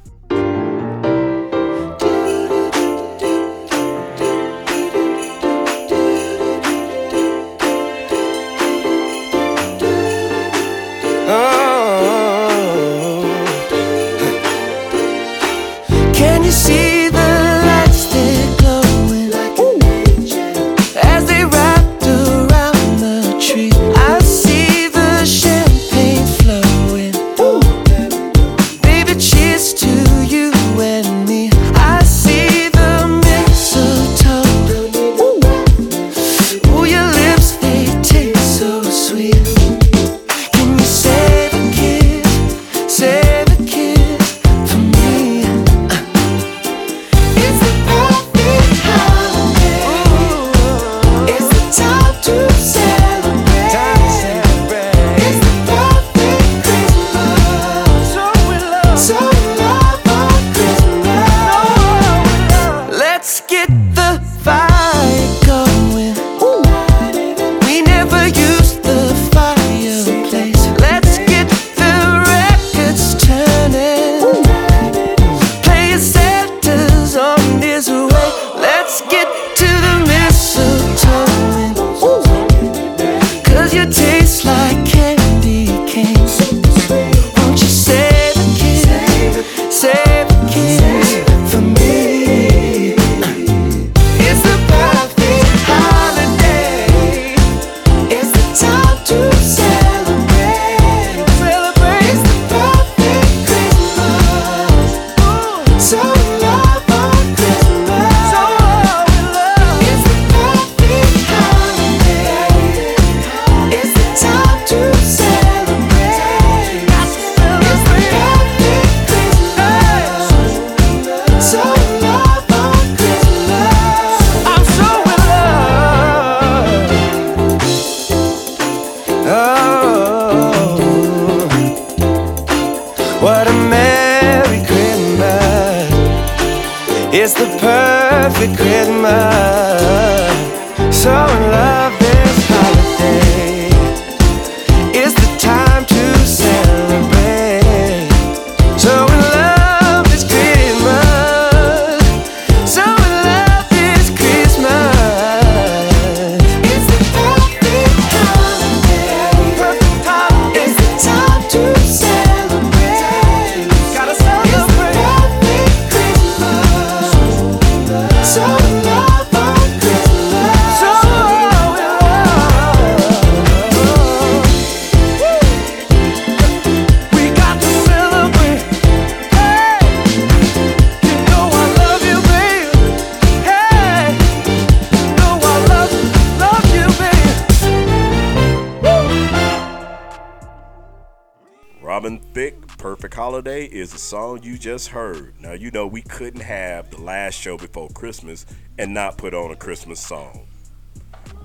Robin 191.81 192.19
Thicke, 192.33 192.67
Perfect 192.77 193.13
Holiday 193.13 193.63
is 193.63 193.93
the 193.93 193.97
song 193.97 194.43
you 194.43 194.57
just 194.57 194.89
heard. 194.89 195.33
Now, 195.39 195.53
you 195.53 195.71
know, 195.71 195.87
we 195.87 196.01
couldn't 196.01 196.41
have 196.41 196.89
the 196.91 196.99
last 196.99 197.35
show 197.35 197.57
before 197.57 197.87
Christmas 197.89 198.45
and 198.77 198.93
not 198.93 199.17
put 199.17 199.33
on 199.33 199.51
a 199.51 199.55
Christmas 199.55 199.99
song. 200.01 200.45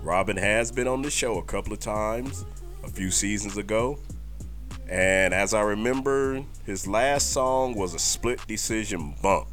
Robin 0.03 0.37
has 0.37 0.72
been 0.72 0.89
on 0.89 1.03
the 1.03 1.11
show 1.11 1.39
a 1.39 1.43
couple 1.45 1.72
of 1.72 1.78
times, 1.78 2.45
a 2.82 2.89
few 2.89 3.12
seasons 3.12 3.57
ago. 3.57 3.97
And 4.89 5.32
as 5.32 5.55
I 5.55 5.62
remember, 5.62 6.45
his 6.66 6.89
last 6.89 7.30
song 7.32 7.76
was 7.76 7.95
a 7.95 7.99
split 8.01 8.45
decision 8.49 9.14
bump. 9.22 9.47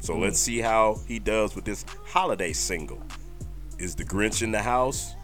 So 0.00 0.14
hmm. 0.14 0.22
let's 0.22 0.38
see 0.38 0.60
how 0.60 0.98
he 1.06 1.18
does 1.18 1.54
with 1.54 1.66
this 1.66 1.84
holiday 2.06 2.54
single. 2.54 3.02
Is 3.78 3.94
the 3.94 4.04
Grinch 4.04 4.42
in 4.42 4.50
the 4.50 4.62
house? 4.62 5.14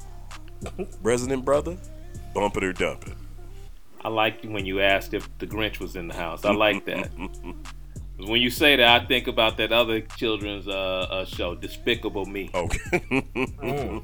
Resident 1.03 1.47
brother? 1.47 1.79
Bump 2.35 2.59
it 2.59 2.65
or 2.65 2.75
dump 2.75 3.09
it. 3.09 3.15
I 4.05 4.09
like 4.09 4.45
when 4.45 4.67
you 4.67 4.81
asked 4.81 5.15
if 5.15 5.29
the 5.39 5.47
Grinch 5.47 5.79
was 5.79 5.97
in 5.97 6.09
the 6.09 6.15
house. 6.15 6.45
I 6.45 6.53
like 6.53 6.85
that. 6.87 7.11
when 8.19 8.41
you 8.41 8.51
say 8.51 8.77
that, 8.77 9.03
I 9.03 9.07
think 9.07 9.29
about 9.29 9.57
that 9.59 9.73
other 9.73 10.01
children's 10.01 10.67
uh, 10.67 10.73
uh, 10.73 11.25
show, 11.25 11.55
Despicable 11.55 12.27
Me. 12.27 12.51
Okay. 12.53 12.79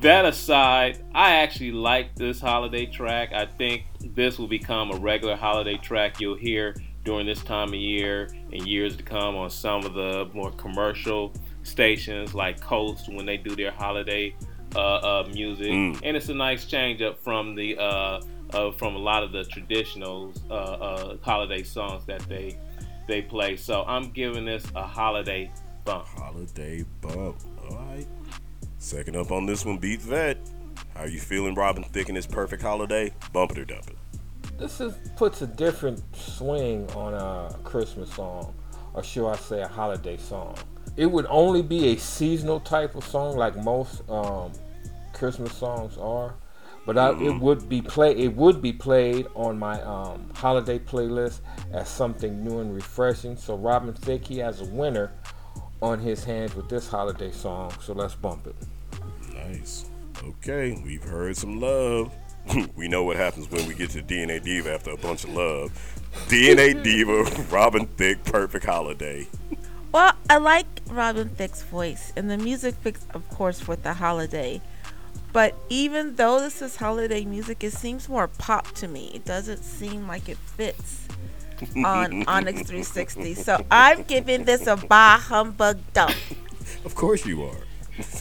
that 0.00 0.24
aside, 0.24 1.04
I 1.14 1.36
actually 1.36 1.72
like 1.72 2.14
this 2.14 2.40
holiday 2.40 2.86
track. 2.86 3.32
I 3.32 3.46
think 3.46 3.84
this 4.00 4.38
will 4.38 4.48
become 4.48 4.92
a 4.92 4.96
regular 4.96 5.36
holiday 5.36 5.76
track 5.76 6.20
you'll 6.20 6.36
hear 6.36 6.76
during 7.04 7.26
this 7.26 7.42
time 7.42 7.68
of 7.68 7.74
year 7.74 8.28
and 8.52 8.66
years 8.66 8.96
to 8.96 9.02
come 9.02 9.36
on 9.36 9.50
some 9.50 9.84
of 9.84 9.94
the 9.94 10.30
more 10.32 10.52
commercial 10.52 11.32
stations 11.64 12.34
like 12.34 12.60
Coast 12.60 13.08
when 13.08 13.26
they 13.26 13.36
do 13.36 13.56
their 13.56 13.72
holiday 13.72 14.34
uh, 14.76 14.80
uh, 14.80 15.28
music. 15.32 15.70
Mm. 15.70 16.00
And 16.02 16.16
it's 16.16 16.28
a 16.28 16.34
nice 16.34 16.64
change 16.64 17.02
up 17.02 17.22
from 17.22 17.54
the 17.54 17.78
uh, 17.78 18.20
uh, 18.52 18.72
from 18.72 18.94
a 18.94 18.98
lot 18.98 19.22
of 19.22 19.32
the 19.32 19.44
traditional 19.44 20.32
uh, 20.50 20.54
uh, 20.54 21.16
holiday 21.22 21.62
songs 21.62 22.04
that 22.06 22.20
they 22.28 22.58
they 23.08 23.22
play. 23.22 23.56
So 23.56 23.84
I'm 23.86 24.10
giving 24.10 24.44
this 24.44 24.64
a 24.74 24.82
holiday 24.82 25.50
bump. 25.84 26.06
Holiday 26.06 26.84
bump. 27.00 27.38
All 27.68 27.76
right. 27.76 28.06
Second 28.78 29.16
up 29.16 29.30
on 29.30 29.46
this 29.46 29.64
one, 29.64 29.78
Beat 29.78 30.00
Vet. 30.00 30.38
How 30.94 31.02
are 31.02 31.08
you 31.08 31.20
feeling, 31.20 31.54
Robin 31.54 31.84
Thicke, 31.84 32.08
in 32.08 32.14
this 32.14 32.26
perfect 32.26 32.62
holiday? 32.62 33.12
Bump 33.32 33.52
it 33.52 33.58
or 33.58 33.64
dump 33.64 33.88
it? 33.88 33.96
This 34.58 34.80
is 34.80 34.94
puts 35.16 35.42
a 35.42 35.46
different 35.46 36.02
swing 36.14 36.88
on 36.90 37.14
a 37.14 37.56
Christmas 37.64 38.12
song, 38.12 38.54
or 38.94 39.02
should 39.02 39.28
I 39.28 39.36
say 39.36 39.62
a 39.62 39.68
holiday 39.68 40.16
song. 40.16 40.56
It 40.96 41.06
would 41.06 41.26
only 41.28 41.62
be 41.62 41.88
a 41.88 41.96
seasonal 41.96 42.60
type 42.60 42.94
of 42.94 43.04
song, 43.04 43.36
like 43.36 43.56
most 43.56 44.02
um, 44.08 44.52
Christmas 45.12 45.52
songs 45.54 45.96
are. 45.98 46.34
But 46.84 46.98
I, 46.98 47.10
it 47.22 47.38
would 47.40 47.68
be 47.68 47.80
play. 47.80 48.16
It 48.16 48.34
would 48.34 48.60
be 48.60 48.72
played 48.72 49.28
on 49.36 49.56
my 49.56 49.80
um, 49.82 50.28
holiday 50.34 50.80
playlist 50.80 51.40
as 51.70 51.88
something 51.88 52.42
new 52.42 52.58
and 52.58 52.74
refreshing. 52.74 53.36
So 53.36 53.56
Robin 53.56 53.94
Thicke, 53.94 54.26
he 54.26 54.38
has 54.38 54.60
a 54.60 54.64
winner 54.64 55.12
on 55.80 56.00
his 56.00 56.24
hands 56.24 56.56
with 56.56 56.68
this 56.68 56.88
holiday 56.88 57.30
song. 57.30 57.72
So 57.80 57.92
let's 57.92 58.16
bump 58.16 58.48
it. 58.48 58.56
Nice. 59.32 59.86
Okay, 60.24 60.80
we've 60.84 61.04
heard 61.04 61.36
some 61.36 61.60
love. 61.60 62.12
we 62.76 62.88
know 62.88 63.04
what 63.04 63.16
happens 63.16 63.48
when 63.48 63.66
we 63.68 63.74
get 63.74 63.90
to 63.90 64.02
DNA 64.02 64.42
Diva 64.42 64.74
after 64.74 64.90
a 64.90 64.96
bunch 64.96 65.22
of 65.22 65.30
love. 65.30 65.70
DNA 66.26 66.82
Diva, 66.84 67.22
Robin 67.54 67.86
Thicke, 67.86 68.24
Perfect 68.24 68.64
Holiday. 68.64 69.26
Well, 69.92 70.14
I 70.30 70.38
like 70.38 70.66
Robin 70.88 71.28
Thicke's 71.28 71.62
voice, 71.62 72.14
and 72.16 72.30
the 72.30 72.38
music 72.38 72.74
fits, 72.76 73.04
of 73.12 73.28
course, 73.28 73.68
with 73.68 73.82
the 73.82 73.92
holiday. 73.92 74.62
But 75.34 75.54
even 75.68 76.16
though 76.16 76.40
this 76.40 76.62
is 76.62 76.76
holiday 76.76 77.24
music, 77.26 77.62
it 77.62 77.74
seems 77.74 78.08
more 78.08 78.28
pop 78.28 78.72
to 78.72 78.88
me. 78.88 79.10
It 79.14 79.26
doesn't 79.26 79.62
seem 79.62 80.08
like 80.08 80.30
it 80.30 80.38
fits 80.38 81.08
on 81.76 82.24
Onyx 82.26 82.62
360. 82.62 83.34
So 83.34 83.64
I'm 83.70 84.02
giving 84.04 84.44
this 84.44 84.66
a 84.66 84.76
bah 84.76 85.18
humbug 85.18 85.78
dump. 85.92 86.14
Of 86.84 86.96
course 86.96 87.24
you 87.24 87.44
are. 87.44 87.64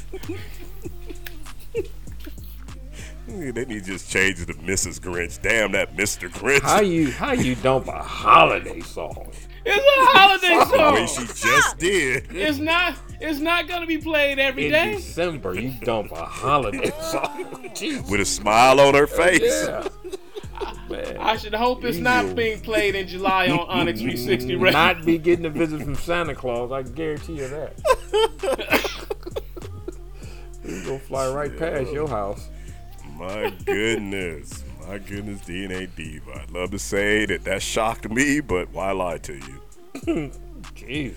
they 3.27 3.65
need 3.65 3.85
to 3.85 3.91
just 3.91 4.11
change 4.11 4.39
it 4.39 4.47
to 4.47 4.53
Mrs. 4.53 4.99
Grinch. 4.99 5.41
Damn 5.41 5.71
that 5.71 5.95
Mr. 5.95 6.29
Grinch. 6.29 6.61
How 6.61 6.81
you 6.81 7.11
how 7.11 7.31
you 7.31 7.55
dump 7.55 7.87
a 7.87 8.03
holiday 8.03 8.81
song? 8.81 9.31
It's 9.63 9.77
a 9.77 10.17
holiday 10.17 10.47
The 10.77 10.91
way 10.93 11.07
song. 11.07 11.27
she 11.27 11.33
just 11.49 11.77
did. 11.77 12.27
It's 12.35 12.57
not. 12.57 12.97
It's 13.19 13.39
not 13.39 13.67
gonna 13.67 13.85
be 13.85 13.99
played 13.99 14.39
every 14.39 14.65
In 14.67 14.71
day. 14.71 14.95
December, 14.95 15.53
you 15.59 15.73
dump 15.83 16.11
a 16.11 16.25
holiday 16.25 16.91
song. 17.01 17.45
With 18.09 18.21
a 18.21 18.25
smile 18.25 18.79
on 18.79 18.95
her 18.95 19.05
face. 19.07 19.41
Yeah. 19.67 19.87
Man. 20.89 21.17
I 21.19 21.37
should 21.37 21.53
hope 21.53 21.83
it's 21.85 21.97
not 21.99 22.35
being 22.35 22.59
played 22.59 22.95
in 22.95 23.07
July 23.07 23.47
on 23.49 23.59
Onyx 23.69 23.99
360 23.99 24.55
Radio. 24.55 24.71
Not 24.77 25.05
be 25.05 25.17
getting 25.17 25.45
a 25.45 25.49
visit 25.49 25.81
from 25.83 25.95
Santa 25.95 26.35
Claus. 26.35 26.71
I 26.71 26.81
guarantee 26.83 27.37
you 27.37 27.47
that. 27.47 27.73
He's 30.63 30.85
gonna 30.85 30.99
fly 30.99 31.31
right 31.33 31.55
past 31.57 31.91
your 31.91 32.07
house. 32.07 32.49
My 33.15 33.51
goodness. 33.65 34.63
My 34.91 34.97
goodness, 34.97 35.39
DNA 35.43 35.87
Diva. 35.95 36.41
I'd 36.41 36.51
love 36.51 36.71
to 36.71 36.79
say 36.79 37.25
that 37.27 37.45
that 37.45 37.61
shocked 37.61 38.09
me, 38.09 38.41
but 38.41 38.69
why 38.73 38.91
lie 38.91 39.19
to 39.19 39.35
you? 39.35 39.61
Jeez. 40.75 41.15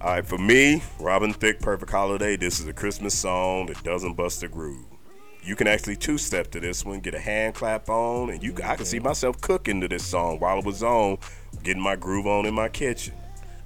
All 0.00 0.12
right, 0.12 0.26
for 0.26 0.38
me, 0.38 0.82
Robin 0.98 1.34
Thicke, 1.34 1.60
Perfect 1.60 1.92
Holiday. 1.92 2.36
This 2.38 2.58
is 2.58 2.66
a 2.68 2.72
Christmas 2.72 3.12
song 3.12 3.66
that 3.66 3.84
doesn't 3.84 4.14
bust 4.14 4.42
a 4.44 4.48
groove. 4.48 4.86
You 5.42 5.54
can 5.56 5.66
actually 5.66 5.96
two-step 5.96 6.50
to 6.52 6.60
this 6.60 6.86
one, 6.86 7.00
get 7.00 7.14
a 7.14 7.18
hand 7.18 7.54
clap 7.54 7.90
on, 7.90 8.30
and 8.30 8.42
you 8.42 8.54
I 8.64 8.76
can 8.76 8.86
see 8.86 8.98
myself 8.98 9.38
cooking 9.42 9.82
to 9.82 9.88
this 9.88 10.06
song 10.06 10.40
while 10.40 10.60
it 10.60 10.64
was 10.64 10.82
on, 10.82 11.18
getting 11.62 11.82
my 11.82 11.96
groove 11.96 12.26
on 12.26 12.46
in 12.46 12.54
my 12.54 12.70
kitchen. 12.70 13.12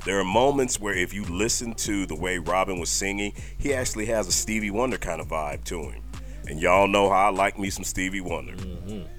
There 0.05 0.19
are 0.19 0.25
moments 0.25 0.81
where 0.81 0.95
if 0.95 1.15
you 1.15 1.25
listen 1.25 1.73
to 1.75 2.05
the 2.05 2.17
way 2.17 2.39
Robin 2.39 2.81
was 2.81 2.91
singing, 2.91 3.33
he 3.59 3.73
actually 3.73 4.07
has 4.07 4.27
a 4.27 4.33
Stevie 4.33 4.73
Wonder 4.73 4.99
kind 4.99 5.21
of 5.21 5.29
vibe 5.29 5.63
to 5.67 5.83
him. 5.83 6.03
And 6.49 6.61
y'all 6.61 6.89
know 6.89 7.09
how 7.09 7.29
I 7.29 7.31
like 7.31 7.61
me 7.61 7.71
some 7.71 7.85
Stevie 7.85 8.21
Wonder. 8.21 8.55
Mm-hmm. 8.55 9.16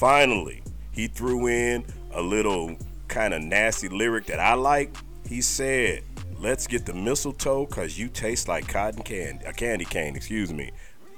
Finally, 0.00 0.62
he 0.92 1.06
threw 1.08 1.46
in 1.46 1.84
a 2.14 2.22
little 2.22 2.74
kind 3.08 3.34
of 3.34 3.42
nasty 3.42 3.86
lyric 3.86 4.24
that 4.24 4.40
I 4.40 4.54
like. 4.54 4.96
He 5.28 5.42
said, 5.42 6.04
"Let's 6.38 6.66
get 6.66 6.86
the 6.86 6.94
mistletoe 6.94 7.66
cuz 7.66 7.98
you 7.98 8.08
taste 8.08 8.48
like 8.48 8.66
cotton 8.66 9.02
candy, 9.02 9.44
a 9.44 9.52
candy 9.52 9.84
cane, 9.84 10.16
excuse 10.16 10.54
me." 10.54 10.70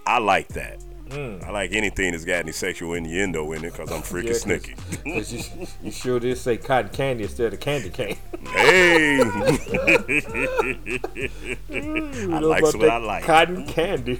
I 0.04 0.18
like 0.18 0.48
that. 0.48 0.80
Mm. 1.10 1.44
I 1.44 1.50
like 1.52 1.70
anything 1.72 2.10
that's 2.10 2.24
got 2.24 2.40
any 2.40 2.50
sexual 2.50 2.94
innuendo 2.94 3.52
in 3.52 3.64
it 3.64 3.72
cuz 3.72 3.88
I'm 3.92 4.02
freaking 4.02 4.30
Yeah, 4.30 4.58
snicky. 4.58 4.74
'cause 5.14 5.32
you, 5.32 5.44
you 5.80 5.92
sure 5.92 6.18
did 6.18 6.36
say 6.38 6.56
cotton 6.56 6.90
candy 6.90 7.22
instead 7.22 7.54
of 7.54 7.60
candy 7.60 7.90
cane. 7.90 8.16
Hey! 8.50 9.20
I 12.34 12.38
like 12.40 12.62
what 12.64 12.82
I 12.90 12.96
like. 12.96 13.22
Cotton 13.22 13.64
candy. 13.68 14.18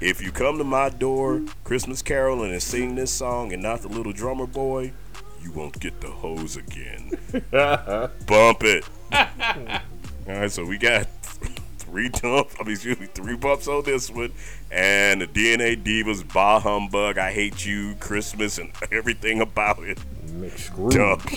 If 0.00 0.22
you 0.22 0.30
come 0.30 0.58
to 0.58 0.64
my 0.64 0.88
door, 0.88 1.42
Christmas 1.64 2.02
caroling 2.02 2.52
and 2.52 2.62
sing 2.62 2.94
this 2.94 3.10
song 3.10 3.52
and 3.52 3.62
not 3.62 3.82
the 3.82 3.88
little 3.88 4.12
drummer 4.12 4.46
boy, 4.46 4.92
you 5.42 5.52
won't 5.52 5.78
get 5.80 6.00
the 6.00 6.08
hose 6.08 6.56
again. 6.56 7.10
Bump 8.26 8.62
it. 8.62 8.84
All 10.26 10.34
right, 10.34 10.50
so 10.50 10.64
we 10.64 10.78
got 10.78 11.06
three 11.78 12.08
dumps. 12.08 12.54
I 12.58 12.64
mean, 12.64 12.72
excuse 12.72 12.98
me, 12.98 13.06
three 13.06 13.36
bumps 13.36 13.68
on 13.68 13.84
this 13.84 14.10
one, 14.10 14.32
and 14.70 15.20
the 15.20 15.26
DNA 15.26 15.82
Divas, 15.82 16.26
Bah 16.32 16.60
Humbug, 16.60 17.18
I 17.18 17.30
Hate 17.30 17.64
You, 17.66 17.94
Christmas, 18.00 18.58
and 18.58 18.72
everything 18.90 19.40
about 19.40 19.80
it. 19.80 19.98
Mixed 20.32 20.72
groove. 20.72 20.92
Dump. 20.92 21.30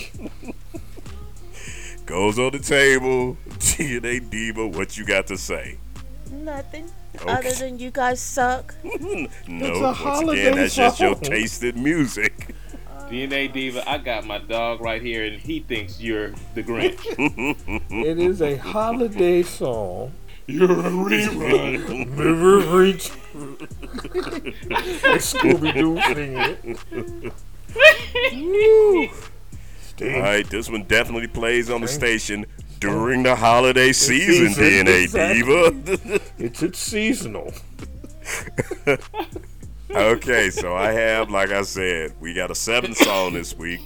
Goes 2.06 2.38
on 2.38 2.52
the 2.52 2.58
table. 2.58 3.36
DNA 3.58 4.28
Diva, 4.30 4.66
what 4.66 4.96
you 4.96 5.04
got 5.04 5.26
to 5.26 5.36
say? 5.36 5.76
Nothing. 6.30 6.90
Okay. 7.16 7.30
Other 7.32 7.50
than 7.52 7.78
you 7.78 7.90
guys 7.90 8.20
suck. 8.20 8.74
No, 9.48 9.80
once 9.80 10.30
again, 10.30 10.56
that's 10.56 10.74
just 10.74 11.00
your 11.00 11.14
tasted 11.16 11.76
music. 11.76 12.54
DNA 13.10 13.50
Diva, 13.52 13.88
I 13.88 13.98
got 13.98 14.26
my 14.26 14.38
dog 14.38 14.80
right 14.82 15.00
here, 15.00 15.24
and 15.24 15.40
he 15.40 15.60
thinks 15.60 16.00
you're 16.00 16.32
the 16.54 16.62
Grinch. 16.62 16.98
It 17.90 18.18
is 18.18 18.42
a 18.42 18.56
holiday 18.56 19.42
song. 19.42 20.12
You're 20.46 20.70
a 20.70 20.90
rerun. 20.90 22.16
River 22.16 22.58
Reach. 22.78 23.10
Scooby 25.18 25.74
Doo 25.74 26.00
singing 26.02 27.32
it. 30.00 30.14
All 30.14 30.20
right, 30.20 30.48
this 30.48 30.70
one 30.70 30.84
definitely 30.84 31.26
plays 31.28 31.70
on 31.70 31.80
the 31.80 31.88
station 31.88 32.46
during 32.80 33.22
the 33.22 33.34
holiday 33.34 33.92
season, 33.92 34.52
DNA 34.52 35.10
Diva. 35.12 36.20
it's 36.38 36.62
it's 36.62 36.78
seasonal. 36.78 37.52
okay, 39.90 40.50
so 40.50 40.74
I 40.74 40.92
have, 40.92 41.30
like 41.30 41.50
I 41.50 41.62
said, 41.62 42.14
we 42.20 42.34
got 42.34 42.50
a 42.50 42.54
seven 42.54 42.94
song 42.94 43.32
this 43.32 43.56
week, 43.56 43.80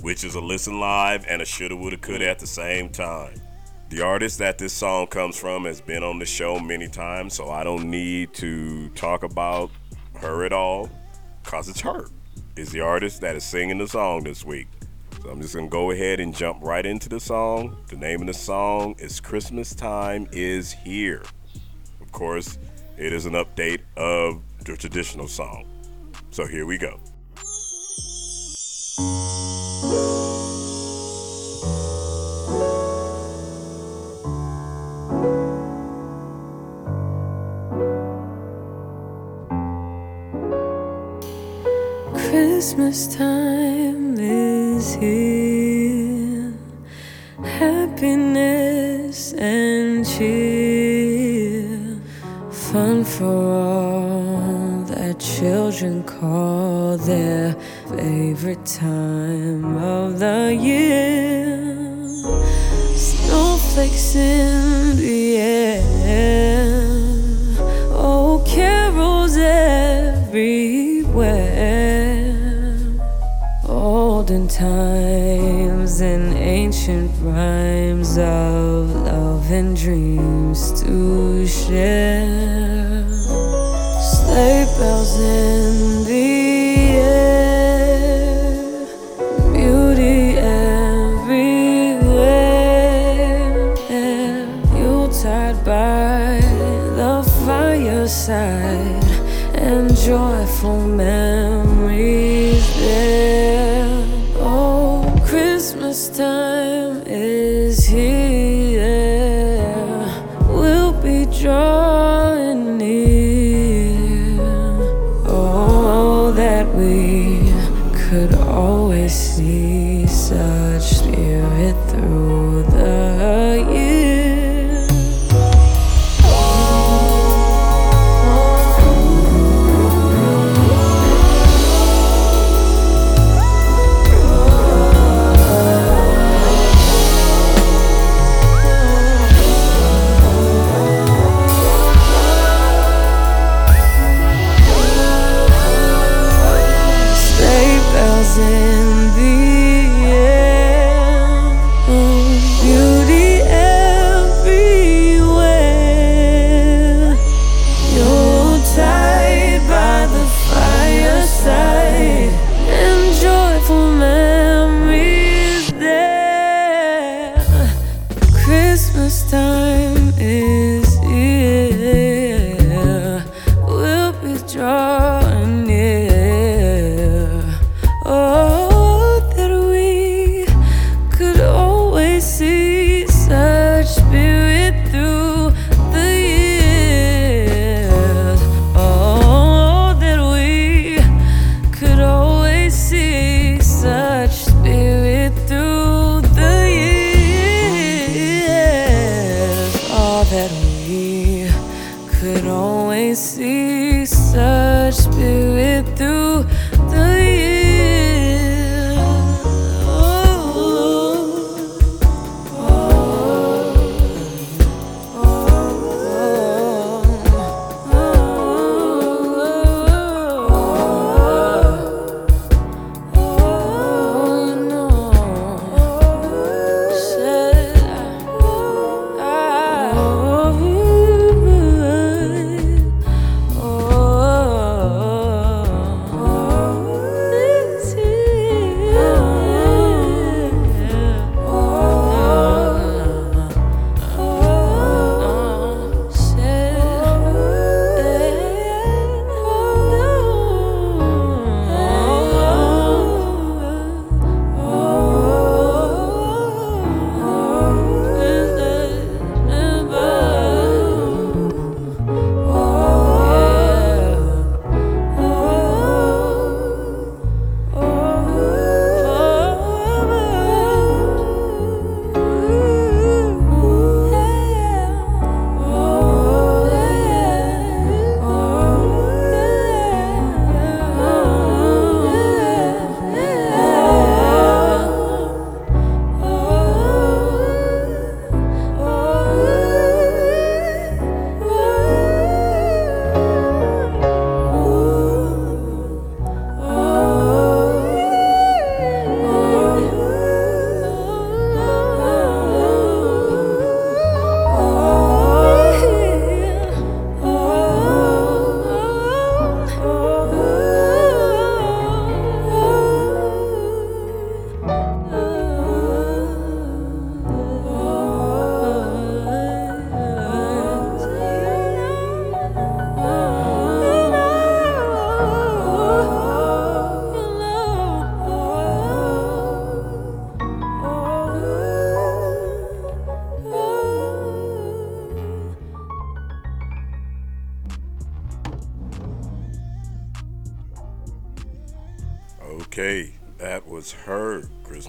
which 0.00 0.24
is 0.24 0.34
a 0.34 0.40
listen 0.40 0.80
live 0.80 1.26
and 1.28 1.42
a 1.42 1.44
shoulda, 1.44 1.76
woulda, 1.76 1.96
coulda 1.96 2.28
at 2.28 2.38
the 2.38 2.46
same 2.46 2.88
time. 2.88 3.40
The 3.90 4.00
artist 4.00 4.38
that 4.38 4.58
this 4.58 4.72
song 4.72 5.06
comes 5.06 5.36
from 5.36 5.66
has 5.66 5.80
been 5.80 6.02
on 6.02 6.18
the 6.18 6.26
show 6.26 6.58
many 6.58 6.88
times, 6.88 7.34
so 7.34 7.50
I 7.50 7.62
don't 7.62 7.90
need 7.90 8.32
to 8.34 8.88
talk 8.90 9.22
about 9.22 9.70
her 10.14 10.44
at 10.44 10.52
all, 10.52 10.90
cause 11.44 11.68
it's 11.68 11.80
her. 11.82 12.06
Is 12.56 12.70
the 12.70 12.80
artist 12.80 13.20
that 13.20 13.36
is 13.36 13.44
singing 13.44 13.78
the 13.78 13.88
song 13.88 14.24
this 14.24 14.44
week. 14.44 14.68
So 15.24 15.30
I'm 15.30 15.40
just 15.40 15.54
gonna 15.54 15.68
go 15.68 15.90
ahead 15.90 16.20
and 16.20 16.36
jump 16.36 16.62
right 16.62 16.84
into 16.84 17.08
the 17.08 17.18
song. 17.18 17.78
The 17.88 17.96
name 17.96 18.20
of 18.20 18.26
the 18.26 18.34
song 18.34 18.94
is 18.98 19.20
Christmas 19.20 19.74
Time 19.74 20.28
Is 20.32 20.70
Here. 20.70 21.22
Of 22.02 22.12
course, 22.12 22.58
it 22.98 23.10
is 23.10 23.24
an 23.24 23.32
update 23.32 23.80
of 23.96 24.42
the 24.66 24.76
traditional 24.76 25.26
song. 25.26 25.64
So 26.30 26.46
here 26.46 26.66
we 26.66 26.76
go. 26.76 27.00
Christmas 42.12 43.16
time 43.16 43.63
Happiness 47.58 49.32
and 49.34 50.06
cheer. 50.06 51.68
Fun 52.50 53.04
for 53.04 53.24
all 53.24 54.84
that 54.84 55.18
children 55.18 56.02
call 56.04 56.96
their 56.96 57.54
favorite 57.88 58.64
time 58.66 59.76
of 59.76 60.18
the 60.20 60.54
year. 60.54 61.74
Snowflakes 62.94 64.14
rhymes 77.24 78.18
of 78.18 78.90
love 78.90 79.50
and 79.50 79.76
dreams 79.76 80.72
to 80.82 81.46
share. 81.46 83.04
Sleigh 84.00 84.66
bells 84.78 85.18
in 85.20 85.43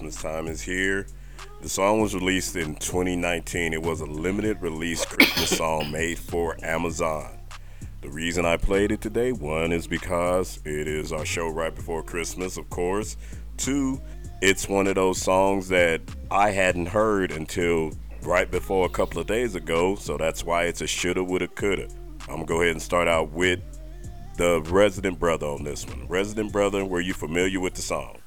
Christmas 0.06 0.22
time 0.22 0.46
is 0.46 0.62
here. 0.62 1.04
The 1.62 1.68
song 1.68 2.00
was 2.00 2.14
released 2.14 2.54
in 2.54 2.76
2019. 2.76 3.72
It 3.72 3.82
was 3.82 4.00
a 4.00 4.06
limited 4.06 4.62
release 4.62 5.04
Christmas 5.04 5.50
song 5.58 5.90
made 5.90 6.16
for 6.16 6.56
Amazon. 6.62 7.36
The 8.02 8.08
reason 8.10 8.46
I 8.46 8.56
played 8.56 8.92
it 8.92 9.00
today, 9.00 9.32
one 9.32 9.72
is 9.72 9.88
because 9.88 10.60
it 10.64 10.86
is 10.86 11.10
our 11.10 11.24
show 11.24 11.48
right 11.48 11.74
before 11.74 12.04
Christmas, 12.04 12.56
of 12.56 12.70
course. 12.70 13.16
Two, 13.56 14.00
it's 14.42 14.68
one 14.68 14.86
of 14.86 14.94
those 14.94 15.20
songs 15.20 15.66
that 15.70 16.02
I 16.30 16.50
hadn't 16.50 16.86
heard 16.86 17.32
until 17.32 17.90
right 18.22 18.48
before 18.48 18.86
a 18.86 18.90
couple 18.90 19.20
of 19.20 19.26
days 19.26 19.56
ago, 19.56 19.96
so 19.96 20.16
that's 20.16 20.44
why 20.44 20.66
it's 20.66 20.82
a 20.82 20.86
shoulda, 20.86 21.24
woulda, 21.24 21.48
coulda. 21.48 21.88
I'm 22.28 22.36
gonna 22.36 22.44
go 22.44 22.60
ahead 22.60 22.74
and 22.74 22.82
start 22.82 23.08
out 23.08 23.32
with 23.32 23.58
the 24.36 24.62
resident 24.68 25.18
brother 25.18 25.48
on 25.48 25.64
this 25.64 25.84
one. 25.84 26.06
Resident 26.06 26.52
brother, 26.52 26.84
were 26.84 27.00
you 27.00 27.12
familiar 27.12 27.58
with 27.58 27.74
the 27.74 27.82
song? 27.82 28.18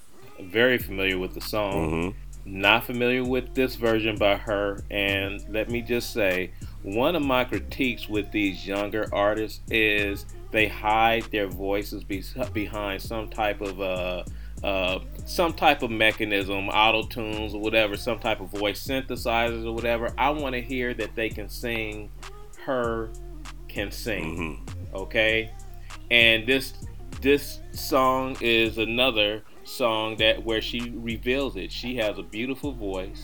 Very 0.41 0.77
familiar 0.77 1.17
with 1.17 1.33
the 1.33 1.41
song. 1.41 2.15
Not 2.45 2.85
familiar 2.85 3.23
with 3.23 3.53
this 3.53 3.75
version 3.75 4.17
by 4.17 4.35
her. 4.37 4.83
And 4.89 5.43
let 5.49 5.69
me 5.69 5.81
just 5.81 6.13
say, 6.13 6.51
one 6.81 7.15
of 7.15 7.21
my 7.21 7.43
critiques 7.43 8.07
with 8.07 8.31
these 8.31 8.65
younger 8.65 9.07
artists 9.13 9.61
is 9.69 10.25
they 10.51 10.67
hide 10.67 11.23
their 11.25 11.47
voices 11.47 12.03
be- 12.03 12.23
behind 12.53 13.01
some 13.01 13.29
type 13.29 13.61
of 13.61 13.81
uh, 13.81 14.23
uh, 14.63 14.99
some 15.25 15.53
type 15.53 15.83
of 15.83 15.91
mechanism, 15.91 16.69
auto 16.69 17.03
tunes 17.07 17.53
or 17.53 17.61
whatever, 17.61 17.95
some 17.95 18.19
type 18.19 18.41
of 18.41 18.49
voice 18.49 18.85
synthesizers 18.85 19.65
or 19.65 19.73
whatever. 19.73 20.13
I 20.17 20.29
want 20.31 20.55
to 20.55 20.61
hear 20.61 20.93
that 20.95 21.15
they 21.15 21.29
can 21.29 21.49
sing. 21.49 22.09
Her 22.65 23.09
can 23.67 23.91
sing. 23.91 24.67
Okay, 24.93 25.51
and 26.09 26.47
this 26.47 26.73
this 27.21 27.59
song 27.73 28.37
is 28.41 28.77
another 28.77 29.43
song 29.69 30.17
that 30.17 30.43
where 30.43 30.61
she 30.61 30.91
reveals 30.95 31.55
it. 31.55 31.71
She 31.71 31.95
has 31.97 32.17
a 32.17 32.23
beautiful 32.23 32.71
voice. 32.71 33.23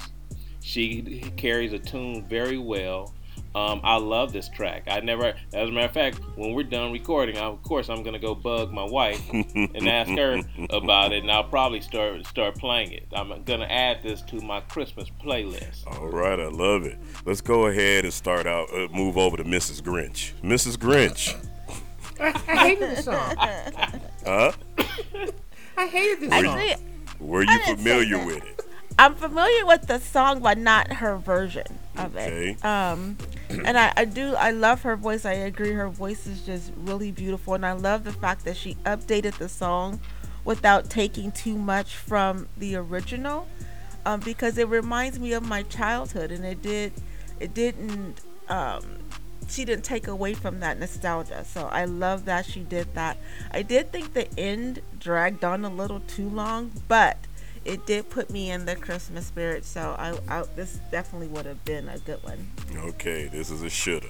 She 0.62 1.32
carries 1.38 1.74
a 1.74 1.80
tune 1.80 2.26
very 2.28 2.58
well. 2.58 3.14
Um, 3.54 3.80
I 3.86 3.96
love 3.96 4.34
this 4.34 4.50
track. 4.50 4.84
I 4.88 5.00
never, 5.00 5.34
as 5.54 5.70
a 5.70 5.72
matter 5.72 5.86
of 5.86 5.94
fact, 5.94 6.20
when 6.36 6.54
we're 6.54 6.64
done 6.64 6.92
recording, 6.92 7.38
I, 7.38 7.44
of 7.44 7.64
course 7.64 7.90
I'm 7.90 8.04
gonna 8.04 8.20
go 8.20 8.36
bug 8.36 8.74
my 8.74 8.84
wife 8.84 9.22
and 9.32 9.88
ask 9.88 10.10
her 10.12 10.42
about 10.72 11.14
it, 11.14 11.24
and 11.24 11.32
I'll 11.32 11.46
probably 11.46 11.80
start 11.80 12.26
start 12.26 12.56
playing 12.56 12.92
it. 12.92 13.08
I'm 13.14 13.44
gonna 13.44 13.66
add 13.66 14.04
this 14.04 14.22
to 14.24 14.42
my 14.42 14.60
Christmas 14.60 15.10
playlist. 15.24 15.88
All 15.88 16.08
right, 16.08 16.38
I 16.38 16.48
love 16.48 16.84
it. 16.84 16.98
Let's 17.26 17.40
go 17.40 17.68
ahead 17.68 18.04
and 18.04 18.14
start 18.14 18.46
out. 18.46 18.74
Uh, 18.74 18.90
move 18.92 19.18
over 19.18 19.38
to 19.38 19.46
Mrs. 19.46 19.82
Grinch. 19.82 20.34
Mrs. 20.44 20.76
Grinch. 20.76 21.34
I, 22.20 22.28
I 22.48 22.68
hated 22.70 22.98
the 22.98 23.02
song. 23.02 23.36
Huh? 24.26 25.32
I 25.78 25.88
hated 25.88 26.20
this 26.22 26.32
Actually, 26.32 26.70
song. 26.70 26.82
Were 27.20 27.44
you 27.44 27.50
I 27.50 27.58
didn't 27.58 27.78
say 27.80 27.84
familiar 27.84 28.26
with 28.26 28.44
it? 28.44 28.62
I'm 28.98 29.16
familiar 29.16 29.66
with 29.66 29.88
the 29.88 30.00
song, 30.00 30.40
but 30.40 30.58
not 30.58 30.94
her 30.94 31.18
version 31.18 31.66
of 31.98 32.16
Okay. 32.16 32.52
it. 32.52 32.66
Um, 32.66 33.18
and 33.50 33.78
I, 33.78 33.92
I 33.98 34.06
do, 34.06 34.36
I 34.36 34.52
love 34.52 34.84
her 34.84 34.96
voice. 34.96 35.26
I 35.26 35.34
agree, 35.34 35.74
her 35.74 35.90
voice 35.90 36.28
is 36.28 36.46
just 36.46 36.72
really 36.78 37.12
beautiful, 37.12 37.56
and 37.56 37.66
I 37.66 37.74
love 37.74 38.06
the 38.06 38.14
fact 38.14 38.46
that 38.46 38.56
she 38.56 38.76
updated 38.86 39.38
the 39.38 39.50
song 39.50 40.00
without 40.46 40.90
taking 40.90 41.32
too 41.32 41.58
much 41.58 41.96
from 41.96 42.48
the 42.58 42.76
original, 42.78 43.48
um, 44.06 44.20
because 44.22 44.58
it 44.58 44.70
reminds 44.70 45.20
me 45.20 45.34
of 45.34 45.46
my 45.46 45.64
childhood, 45.64 46.32
and 46.32 46.46
it 46.46 46.62
did, 46.62 46.94
it 47.40 47.54
didn't, 47.54 48.22
um, 48.48 48.84
she 49.48 49.66
didn't 49.66 49.84
take 49.84 50.08
away 50.08 50.34
from 50.34 50.60
that 50.60 50.80
nostalgia. 50.80 51.46
So 51.46 51.68
I 51.68 51.86
love 51.86 52.26
that 52.26 52.46
she 52.46 52.62
did 52.62 52.94
that. 52.96 53.18
I 53.52 53.62
did 53.62 53.92
think 53.92 54.14
the 54.14 54.28
end 54.40 54.82
dragged 55.00 55.44
on 55.44 55.64
a 55.66 55.70
little 55.70 56.00
too 56.02 56.30
long, 56.30 56.72
but 56.88 57.18
it 57.64 57.86
did 57.86 58.10
put 58.10 58.30
me 58.30 58.52
in 58.52 58.66
the 58.66 58.76
Christmas 58.76 59.28
spirit. 59.28 59.66
So 59.66 59.96
I, 59.98 60.18
I 60.28 60.44
this 60.56 60.80
definitely 60.92 61.28
would 61.28 61.46
have 61.46 61.64
been 61.66 61.90
a 61.90 62.00
good 62.00 62.24
one. 62.24 62.52
Okay, 62.76 63.28
this 63.28 63.50
is 63.50 63.64
a 63.64 63.70
shoulda. 63.70 64.08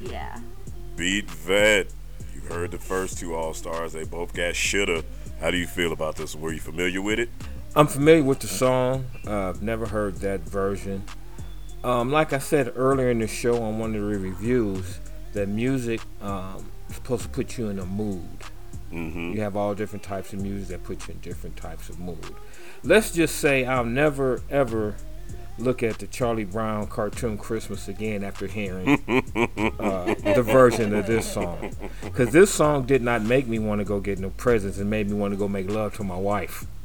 Yeah. 0.00 0.38
Beat 0.96 1.30
Vet. 1.30 1.88
You 2.34 2.40
heard 2.42 2.70
the 2.70 2.78
first 2.78 3.18
two 3.18 3.34
All 3.34 3.54
Stars. 3.54 3.92
They 3.92 4.04
both 4.04 4.34
got 4.34 4.54
shoulda. 4.54 5.04
How 5.40 5.50
do 5.50 5.56
you 5.56 5.66
feel 5.66 5.92
about 5.92 6.16
this? 6.16 6.34
Were 6.34 6.52
you 6.52 6.60
familiar 6.60 7.00
with 7.00 7.18
it? 7.18 7.30
I'm 7.76 7.86
familiar 7.86 8.24
with 8.24 8.40
the 8.40 8.48
song. 8.48 9.06
Uh, 9.26 9.50
I've 9.50 9.62
never 9.62 9.86
heard 9.86 10.16
that 10.16 10.40
version. 10.40 11.04
Um, 11.84 12.10
like 12.10 12.32
I 12.32 12.38
said 12.38 12.72
earlier 12.76 13.10
in 13.10 13.20
the 13.20 13.28
show 13.28 13.62
on 13.62 13.78
one 13.78 13.94
of 13.94 14.00
the 14.02 14.06
reviews, 14.06 15.00
that 15.32 15.48
music 15.48 16.00
um, 16.20 16.70
is 16.88 16.96
supposed 16.96 17.22
to 17.22 17.28
put 17.28 17.58
you 17.58 17.68
in 17.68 17.78
a 17.78 17.86
mood. 17.86 18.26
Mm-hmm. 18.92 19.32
You 19.34 19.40
have 19.42 19.56
all 19.56 19.74
different 19.74 20.02
types 20.02 20.32
of 20.32 20.40
music 20.40 20.68
that 20.68 20.82
put 20.82 21.06
you 21.06 21.14
in 21.14 21.20
different 21.20 21.56
types 21.56 21.88
of 21.88 22.00
mood. 22.00 22.34
Let's 22.82 23.12
just 23.12 23.36
say 23.36 23.64
I'll 23.64 23.84
never 23.84 24.40
ever 24.50 24.96
look 25.58 25.82
at 25.82 25.98
the 25.98 26.06
Charlie 26.06 26.44
Brown 26.44 26.86
cartoon 26.86 27.36
Christmas 27.36 27.88
again 27.88 28.22
after 28.22 28.46
hearing 28.46 28.88
uh, 29.78 30.14
the 30.34 30.42
version 30.44 30.94
of 30.94 31.06
this 31.06 31.30
song, 31.30 31.74
because 32.02 32.30
this 32.30 32.52
song 32.52 32.86
did 32.86 33.02
not 33.02 33.22
make 33.22 33.46
me 33.46 33.58
want 33.58 33.80
to 33.80 33.84
go 33.84 34.00
get 34.00 34.18
no 34.18 34.30
presents 34.30 34.78
and 34.78 34.88
made 34.88 35.08
me 35.08 35.14
want 35.14 35.32
to 35.32 35.36
go 35.36 35.48
make 35.48 35.68
love 35.70 35.94
to 35.96 36.04
my 36.04 36.16
wife. 36.16 36.64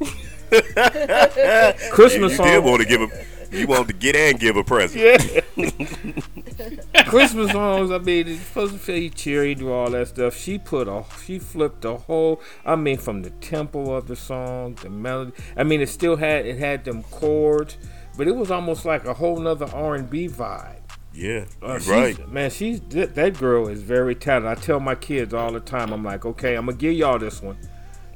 Christmas 1.90 2.32
you 2.32 2.36
song. 2.36 2.46
did 2.46 2.64
want 2.64 2.82
to 2.82 2.88
give 2.88 3.00
a. 3.00 3.08
You 3.54 3.66
want 3.66 3.88
to 3.88 3.94
get 3.94 4.16
and 4.16 4.38
give 4.38 4.56
a 4.56 4.64
present. 4.64 5.02
Yeah. 5.02 5.40
Christmas 7.06 7.52
songs, 7.52 7.90
I 7.90 7.98
mean, 7.98 8.28
it's 8.28 8.42
supposed 8.42 8.72
to 8.74 8.78
feel 8.78 8.96
you 8.96 9.10
cheery, 9.10 9.54
do 9.54 9.70
all 9.70 9.90
that 9.90 10.08
stuff. 10.08 10.36
She 10.36 10.58
put 10.58 10.88
a, 10.88 11.04
she 11.24 11.38
flipped 11.38 11.82
the 11.82 11.96
whole, 11.96 12.40
I 12.64 12.76
mean, 12.76 12.98
from 12.98 13.22
the 13.22 13.30
tempo 13.30 13.92
of 13.92 14.06
the 14.06 14.16
song, 14.16 14.76
the 14.82 14.90
melody. 14.90 15.32
I 15.56 15.62
mean, 15.64 15.80
it 15.80 15.88
still 15.88 16.16
had, 16.16 16.46
it 16.46 16.58
had 16.58 16.84
them 16.84 17.02
chords, 17.04 17.76
but 18.16 18.26
it 18.28 18.36
was 18.36 18.50
almost 18.50 18.84
like 18.84 19.04
a 19.04 19.14
whole 19.14 19.38
nother 19.38 19.66
R&B 19.66 20.28
vibe. 20.28 20.80
Yeah, 21.12 21.44
Uh, 21.62 21.78
right. 21.86 22.28
Man, 22.28 22.50
she's 22.50 22.80
that 22.88 23.14
that 23.14 23.38
girl 23.38 23.68
is 23.68 23.82
very 23.82 24.16
talented. 24.16 24.58
I 24.58 24.60
tell 24.60 24.80
my 24.80 24.96
kids 24.96 25.32
all 25.32 25.52
the 25.52 25.60
time, 25.60 25.92
I'm 25.92 26.02
like, 26.02 26.24
okay, 26.24 26.56
I'm 26.56 26.66
gonna 26.66 26.76
give 26.76 26.94
y'all 26.94 27.20
this 27.20 27.40
one. 27.40 27.56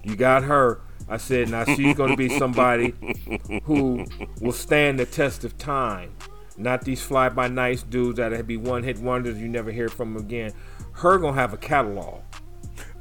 You 0.03 0.17
got 0.17 0.43
her. 0.43 0.81
I 1.09 1.17
said, 1.17 1.49
now 1.49 1.65
she's 1.65 1.97
gonna 1.97 2.17
be 2.17 2.29
somebody 2.39 2.95
who 3.65 4.05
will 4.41 4.53
stand 4.53 4.99
the 4.99 5.07
test 5.07 5.45
of 5.45 5.57
time. 5.59 6.13
Not 6.57 6.83
these 6.83 7.01
fly 7.01 7.29
by 7.29 7.49
nights 7.49 7.83
dudes 7.83 8.17
that'll 8.19 8.43
be 8.43 8.57
one 8.57 8.83
hit 8.83 8.99
wonders 8.99 9.39
you 9.39 9.49
never 9.49 9.71
hear 9.71 9.89
from 9.89 10.17
again. 10.17 10.53
Her 10.93 11.19
gonna 11.19 11.35
have 11.35 11.53
a 11.53 11.57
catalog 11.57 12.21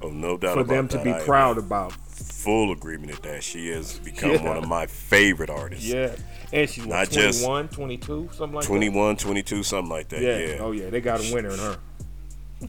Oh, 0.01 0.09
no 0.09 0.37
doubt 0.37 0.53
for 0.55 0.63
them 0.63 0.87
to 0.89 0.97
that. 0.97 1.03
be 1.03 1.11
I 1.11 1.19
proud 1.21 1.57
about. 1.57 1.91
Full 1.93 2.71
agreement 2.71 3.11
with 3.11 3.21
that 3.23 3.43
she 3.43 3.69
has 3.69 3.97
become 3.99 4.31
Yeah. 4.31 4.43
one 4.47 4.57
of 4.57 4.67
my 4.67 4.85
favorite 4.85 5.49
artists. 5.49 5.85
Yeah. 5.87 6.15
And 6.53 6.69
she's 6.69 6.85
what, 6.85 6.95
Not 6.95 7.09
just 7.09 7.43
21, 7.43 7.67
22, 7.69 8.29
something 8.33 8.55
like 8.55 8.65
21, 8.65 9.17
22, 9.17 9.63
something 9.63 9.89
like 9.89 10.07
that. 10.09 10.21
that. 10.21 10.41
Yeah. 10.41 10.47
Yeah. 10.55 10.61
Oh 10.61 10.71
yeah, 10.71 10.89
they 10.91 11.01
got 11.01 11.19
a 11.19 11.33
winner 11.33 11.49
in 11.49 11.57
her. 11.59 11.77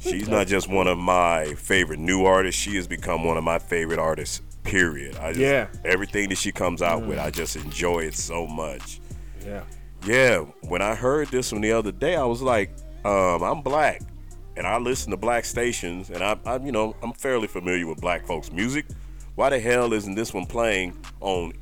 She's 0.00 0.28
not 0.28 0.46
just 0.46 0.68
one 0.68 0.86
of 0.86 0.98
my 0.98 1.54
favorite 1.54 1.98
new 1.98 2.24
artists. 2.24 2.60
She 2.60 2.76
has 2.76 2.86
become 2.86 3.24
one 3.24 3.36
of 3.36 3.44
my 3.44 3.58
favorite 3.58 3.98
artists. 3.98 4.40
Period. 4.68 5.16
I 5.16 5.28
just, 5.30 5.40
Yeah. 5.40 5.66
Everything 5.84 6.28
that 6.28 6.38
she 6.38 6.52
comes 6.52 6.82
out 6.82 7.06
with, 7.06 7.18
Mm. 7.18 7.24
I 7.24 7.30
just 7.30 7.56
enjoy 7.56 8.00
it 8.00 8.14
so 8.14 8.46
much. 8.46 9.00
Yeah. 9.44 9.62
Yeah. 10.06 10.40
When 10.62 10.82
I 10.82 10.94
heard 10.94 11.28
this 11.28 11.52
one 11.52 11.60
the 11.62 11.72
other 11.72 11.92
day, 11.92 12.16
I 12.16 12.24
was 12.24 12.42
like, 12.42 12.70
um, 13.04 13.42
I'm 13.42 13.62
black, 13.62 14.02
and 14.56 14.66
I 14.66 14.76
listen 14.78 15.10
to 15.12 15.16
black 15.16 15.44
stations, 15.44 16.10
and 16.10 16.22
I, 16.22 16.36
I, 16.44 16.56
you 16.58 16.72
know, 16.72 16.94
I'm 17.02 17.12
fairly 17.12 17.46
familiar 17.46 17.86
with 17.86 18.00
black 18.00 18.26
folks' 18.26 18.52
music. 18.52 18.86
Why 19.36 19.50
the 19.50 19.58
hell 19.60 19.92
isn't 19.92 20.14
this 20.16 20.34
one 20.34 20.46
playing 20.46 20.96
on 21.20 21.52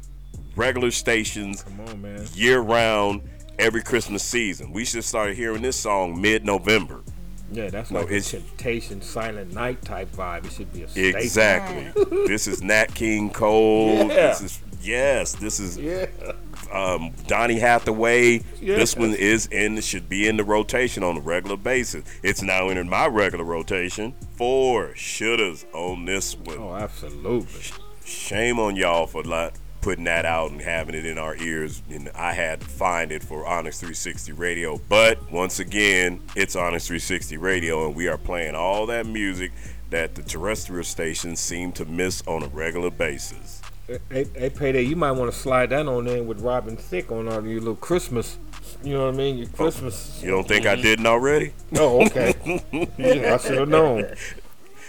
regular 0.57 0.91
stations 0.91 1.63
on, 1.89 2.27
year 2.35 2.61
round 2.61 3.23
every 3.59 3.83
Christmas 3.83 4.23
season? 4.23 4.73
We 4.73 4.85
should 4.85 5.05
start 5.05 5.35
hearing 5.35 5.63
this 5.63 5.77
song 5.77 6.21
mid-November. 6.21 7.03
Yeah, 7.53 7.71
that's 7.71 7.91
No, 7.91 8.01
like 8.01 8.11
a 8.11 8.17
it's- 8.17 8.31
Temptation 8.31 9.01
Silent 9.03 9.53
Night 9.55 9.81
type 9.83 10.11
vibe. 10.15 10.47
It 10.47 10.53
should 10.53 10.73
be 10.73 10.83
a 10.83 10.89
staple. 10.89 11.21
Exactly. 11.21 12.05
this 12.27 12.47
is 12.49 12.63
Nat 12.63 12.95
King 12.95 13.31
Cole. 13.31 13.95
Yeah. 14.09 14.09
This 14.09 14.41
is 14.41 14.61
yes. 14.83 15.33
This 15.37 15.61
is 15.61 15.79
Yeah. 15.79 16.07
um, 16.73 17.13
Donny 17.29 17.59
Hathaway. 17.59 18.43
Yeah. 18.61 18.77
This 18.77 18.97
one 18.97 19.15
is 19.15 19.47
in 19.47 19.81
should 19.81 20.09
be 20.09 20.27
in 20.27 20.37
the 20.37 20.45
rotation 20.45 21.03
on 21.05 21.17
a 21.17 21.21
regular 21.21 21.57
basis. 21.57 22.05
It's 22.23 22.43
now 22.43 22.69
entered 22.69 22.89
my 22.89 23.07
regular 23.07 23.45
rotation. 23.45 24.15
Four 24.37 24.89
shouldas 24.95 25.65
on 25.73 26.05
this 26.05 26.37
one. 26.37 26.59
Oh, 26.59 26.75
absolutely. 26.75 27.61
Shame 28.05 28.59
on 28.59 28.77
y'all 28.77 29.07
for 29.07 29.23
not 29.23 29.53
putting 29.81 30.05
that 30.05 30.25
out 30.25 30.51
and 30.51 30.61
having 30.61 30.95
it 30.95 31.07
in 31.07 31.19
our 31.19 31.37
ears. 31.37 31.83
And 31.91 32.11
I 32.15 32.33
had 32.33 32.61
to 32.61 32.67
find 32.67 33.13
it 33.13 33.23
for 33.23 33.47
Onyx 33.47 33.81
360 33.81 34.33
Radio. 34.33 34.81
But 34.89 35.31
once 35.31 35.59
again, 35.59 36.21
it's 36.35 36.57
Onyx 36.57 36.87
360 36.87 37.37
Radio, 37.37 37.87
and 37.87 37.95
we 37.95 38.09
are 38.09 38.19
playing 38.19 38.55
all 38.55 38.87
that 38.87 39.07
music 39.07 39.53
that 39.91 40.15
the 40.15 40.23
terrestrial 40.23 40.85
stations 40.85 41.41
seem 41.41 41.73
to 41.73 41.85
miss 41.85 42.23
on 42.27 42.43
a 42.43 42.49
regular 42.49 42.91
basis. 42.91 43.63
Hey, 43.87 44.27
hey, 44.35 44.51
Payday, 44.51 44.83
you 44.83 44.97
might 44.97 45.13
want 45.13 45.33
to 45.33 45.39
slide 45.39 45.71
that 45.71 45.87
on 45.87 46.09
in 46.09 46.27
with 46.27 46.41
Robin 46.41 46.77
Thicke 46.77 47.13
on 47.13 47.29
all 47.29 47.47
your 47.47 47.61
little 47.61 47.77
Christmas. 47.77 48.37
You 48.83 48.95
know 48.95 49.07
what 49.07 49.15
I 49.15 49.17
mean? 49.17 49.39
Your 49.39 49.47
oh, 49.47 49.57
Christmas. 49.57 50.21
You 50.23 50.31
don't 50.31 50.47
think 50.47 50.67
I 50.67 50.75
mm-hmm. 50.75 50.83
didn't 50.83 51.07
already? 51.07 51.53
Oh, 51.77 52.05
okay. 52.07 52.35
Yeah, 52.99 53.35
I 53.35 53.37
should 53.39 53.59
have 53.59 53.69
known. 53.69 54.13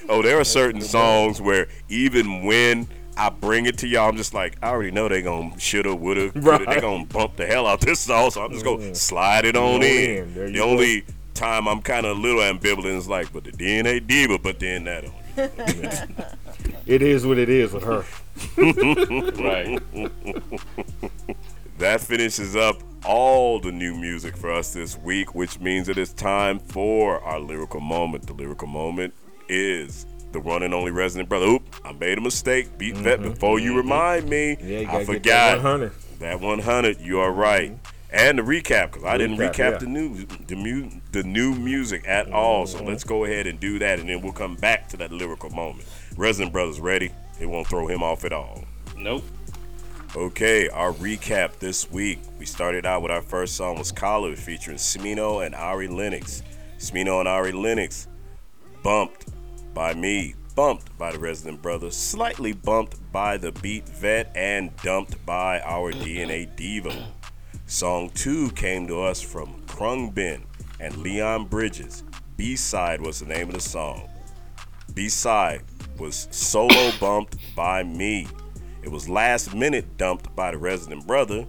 Oh, 0.10 0.22
there 0.22 0.40
are 0.40 0.44
certain 0.44 0.82
songs 0.82 1.42
where 1.42 1.68
even 1.90 2.44
when 2.44 2.88
I 3.18 3.30
bring 3.30 3.66
it 3.66 3.80
to 3.80 3.88
y'all, 3.88 4.10
I'm 4.10 4.16
just 4.16 4.34
like, 4.34 4.58
I 4.62 4.70
already 4.70 4.92
know 4.92 5.08
they 5.08 5.22
gonna 5.22 5.60
shoulda, 5.60 5.96
woulda, 5.96 6.32
coulda. 6.32 6.50
Right. 6.50 6.68
They 6.68 6.82
gonna 6.82 7.06
bump 7.06 7.36
the 7.36 7.48
hell 7.48 7.66
out 7.66 7.82
this 7.82 8.00
song, 8.00 8.30
so 8.32 8.44
I'm 8.44 8.52
just 8.52 8.64
gonna 8.64 8.78
mm. 8.78 8.96
slide 8.96 9.46
it 9.46 9.56
on 9.56 9.82
in. 9.82 10.34
The 10.34 10.54
go. 10.54 10.70
only 10.70 11.04
time 11.34 11.68
I'm 11.68 11.82
kind 11.82 12.06
of 12.06 12.18
a 12.18 12.20
little 12.20 12.42
ambivalent 12.42 12.98
is 12.98 13.08
like, 13.08 13.34
but 13.34 13.44
the 13.44 13.52
DNA 13.52 14.06
diva, 14.06 14.38
but 14.38 14.60
then 14.60 14.84
that 14.86 15.06
on. 15.06 15.14
It 16.86 17.02
is 17.02 17.26
what 17.26 17.38
it 17.38 17.50
is 17.50 17.74
with 17.74 17.84
her. 17.84 18.06
Right. 18.58 19.80
that 21.80 22.02
finishes 22.02 22.56
up 22.56 22.82
all 23.06 23.60
the 23.60 23.72
new 23.72 23.96
music 23.96 24.38
for 24.38 24.52
us 24.52 24.74
this 24.74 24.98
week, 24.98 25.36
which 25.36 25.60
means 25.60 25.90
it 25.90 25.98
is 25.98 26.14
time 26.14 26.60
for 26.60 27.22
our 27.22 27.40
lyrical 27.40 27.82
moment. 27.82 28.28
The 28.28 28.34
lyrical 28.34 28.68
moment 28.68 29.14
is 29.50 30.06
the 30.32 30.40
one 30.40 30.64
and 30.64 30.74
only 30.74 30.92
resident 30.92 31.30
brother. 31.30 31.46
Oop, 31.48 31.64
I 31.86 31.92
made 31.94 32.18
a 32.18 32.22
mistake. 32.22 32.78
Beat 32.78 32.96
that 33.04 33.22
before 33.22 33.60
you 33.60 33.76
remind 33.76 34.30
me. 34.30 34.56
Mm-hmm. 34.56 34.68
Yeah, 34.68 34.80
you 34.80 34.88
I 34.90 35.06
forgot 35.06 35.24
that 35.24 35.56
100. 35.64 35.92
That 36.20 36.42
100. 36.42 37.00
You 37.02 37.20
are 37.20 37.32
right. 37.32 37.78
And 38.10 38.40
the 38.40 38.42
recap 38.44 38.92
because 38.94 39.04
I 39.04 39.18
didn't 39.18 39.38
Recap, 39.38 39.54
recap 39.54 39.72
yeah. 39.74 39.78
the 39.80 39.86
new 39.86 40.26
the 40.26 40.56
mu- 40.56 40.90
the 41.12 41.24
new 41.24 41.54
music 41.56 42.08
at 42.08 42.32
all. 42.32 42.66
So 42.66 42.78
Mm-hmm. 42.78 42.88
let's 42.88 43.04
go 43.04 43.26
ahead 43.26 43.48
and 43.48 43.60
do 43.60 43.80
that, 43.80 44.00
and 44.00 44.08
then 44.10 44.22
we'll 44.22 44.32
come 44.34 44.56
back 44.56 44.88
to 44.90 44.98
that 44.98 45.12
lyrical 45.12 45.50
moment. 45.50 45.86
Resident 46.16 46.54
Brothers 46.54 46.80
ready? 46.80 47.12
It 47.40 47.46
won't 47.48 47.68
throw 47.68 47.86
him 47.88 48.02
off 48.02 48.24
at 48.26 48.32
all. 48.34 48.64
Nope. 48.96 49.24
Okay, 50.16 50.70
our 50.70 50.94
recap 50.94 51.60
this 51.60 51.92
week. 51.92 52.20
We 52.40 52.46
started 52.46 52.86
out 52.86 53.02
with 53.02 53.12
our 53.12 53.22
first 53.22 53.56
song 53.56 53.78
was 53.78 53.92
College 53.92 54.40
featuring 54.40 54.78
Smino 54.78 55.46
and 55.46 55.54
Ari 55.54 55.90
Lennox. 55.90 56.44
Smino 56.80 57.20
and 57.20 57.28
Ari 57.28 57.52
Lennox 57.52 58.08
bumped 58.84 59.26
by 59.78 59.94
me 59.94 60.34
bumped 60.56 60.98
by 60.98 61.12
the 61.12 61.20
Resident 61.20 61.62
Brothers, 61.62 61.96
slightly 61.96 62.52
bumped 62.52 62.96
by 63.12 63.38
the 63.38 63.52
Beat 63.52 63.88
Vet, 63.88 64.32
and 64.34 64.76
dumped 64.78 65.24
by 65.24 65.60
our 65.60 65.94
DNA 65.94 66.48
Diva. 66.56 67.10
Song 67.68 68.10
2 68.16 68.50
came 68.54 68.88
to 68.88 69.00
us 69.00 69.22
from 69.22 69.62
Khruangbin 69.68 70.42
and 70.80 70.98
Leon 70.98 71.46
Bridges. 71.46 72.04
B 72.38 72.56
side 72.56 73.02
was 73.02 73.20
the 73.20 73.28
name 73.28 73.50
of 73.50 73.54
the 73.54 73.62
song. 73.62 74.10
B 74.96 75.10
side 75.10 75.62
was 76.00 76.28
solo 76.32 76.92
bumped 77.00 77.38
by 77.56 77.84
me. 77.84 78.26
It 78.82 78.90
was 78.90 79.08
last 79.08 79.54
minute 79.54 79.96
dumped 79.96 80.36
by 80.36 80.50
the 80.50 80.58
Resident 80.58 81.06
Brother, 81.06 81.46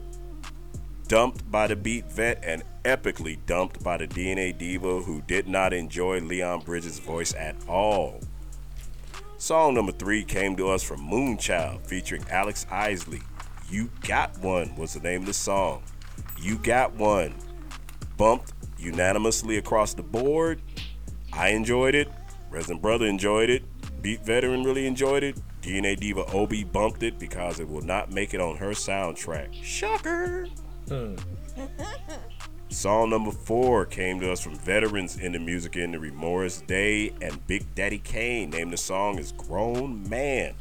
dumped 1.06 1.50
by 1.50 1.66
the 1.66 1.76
Beat 1.76 2.12
Vet, 2.12 2.44
and 2.44 2.62
epically 2.88 3.38
dumped 3.44 3.84
by 3.84 3.98
the 3.98 4.08
DNA 4.08 4.56
Diva, 4.56 5.00
who 5.00 5.20
did 5.26 5.46
not 5.46 5.74
enjoy 5.74 6.20
Leon 6.20 6.60
Bridges' 6.60 6.98
voice 6.98 7.34
at 7.34 7.54
all. 7.68 8.20
Song 9.36 9.74
number 9.74 9.92
three 9.92 10.24
came 10.24 10.56
to 10.56 10.68
us 10.70 10.82
from 10.82 11.00
Moonchild 11.00 11.86
featuring 11.86 12.24
Alex 12.30 12.66
Isley. 12.70 13.20
You 13.70 13.90
Got 14.06 14.38
One 14.38 14.74
was 14.74 14.94
the 14.94 15.00
name 15.00 15.20
of 15.20 15.26
the 15.26 15.34
song. 15.34 15.82
You 16.40 16.56
Got 16.56 16.94
One. 16.94 17.34
Bumped 18.16 18.54
unanimously 18.78 19.58
across 19.58 19.92
the 19.92 20.02
board. 20.02 20.62
I 21.32 21.50
enjoyed 21.50 21.94
it. 21.94 22.10
Resident 22.50 22.80
Brother 22.80 23.04
enjoyed 23.04 23.50
it. 23.50 23.64
Beat 24.00 24.24
Veteran 24.24 24.64
really 24.64 24.86
enjoyed 24.86 25.22
it. 25.22 25.36
DNA 25.60 25.98
Diva 25.98 26.24
Obi 26.32 26.64
bumped 26.64 27.02
it 27.02 27.18
because 27.18 27.60
it 27.60 27.68
will 27.68 27.82
not 27.82 28.10
make 28.10 28.32
it 28.32 28.40
on 28.40 28.56
her 28.56 28.70
soundtrack. 28.70 29.52
Shocker. 29.62 30.48
Hmm. 30.88 31.16
Song 32.70 33.08
number 33.08 33.30
four 33.30 33.86
came 33.86 34.20
to 34.20 34.30
us 34.30 34.40
from 34.40 34.54
veterans 34.54 35.16
in 35.16 35.32
the 35.32 35.38
music 35.38 35.76
industry, 35.76 36.10
Morris 36.10 36.60
Day 36.60 37.14
and 37.22 37.44
Big 37.46 37.64
Daddy 37.74 37.98
Kane. 37.98 38.50
Named 38.50 38.72
the 38.72 38.76
song 38.76 39.18
is 39.18 39.32
Grown 39.32 40.06
Man. 40.08 40.54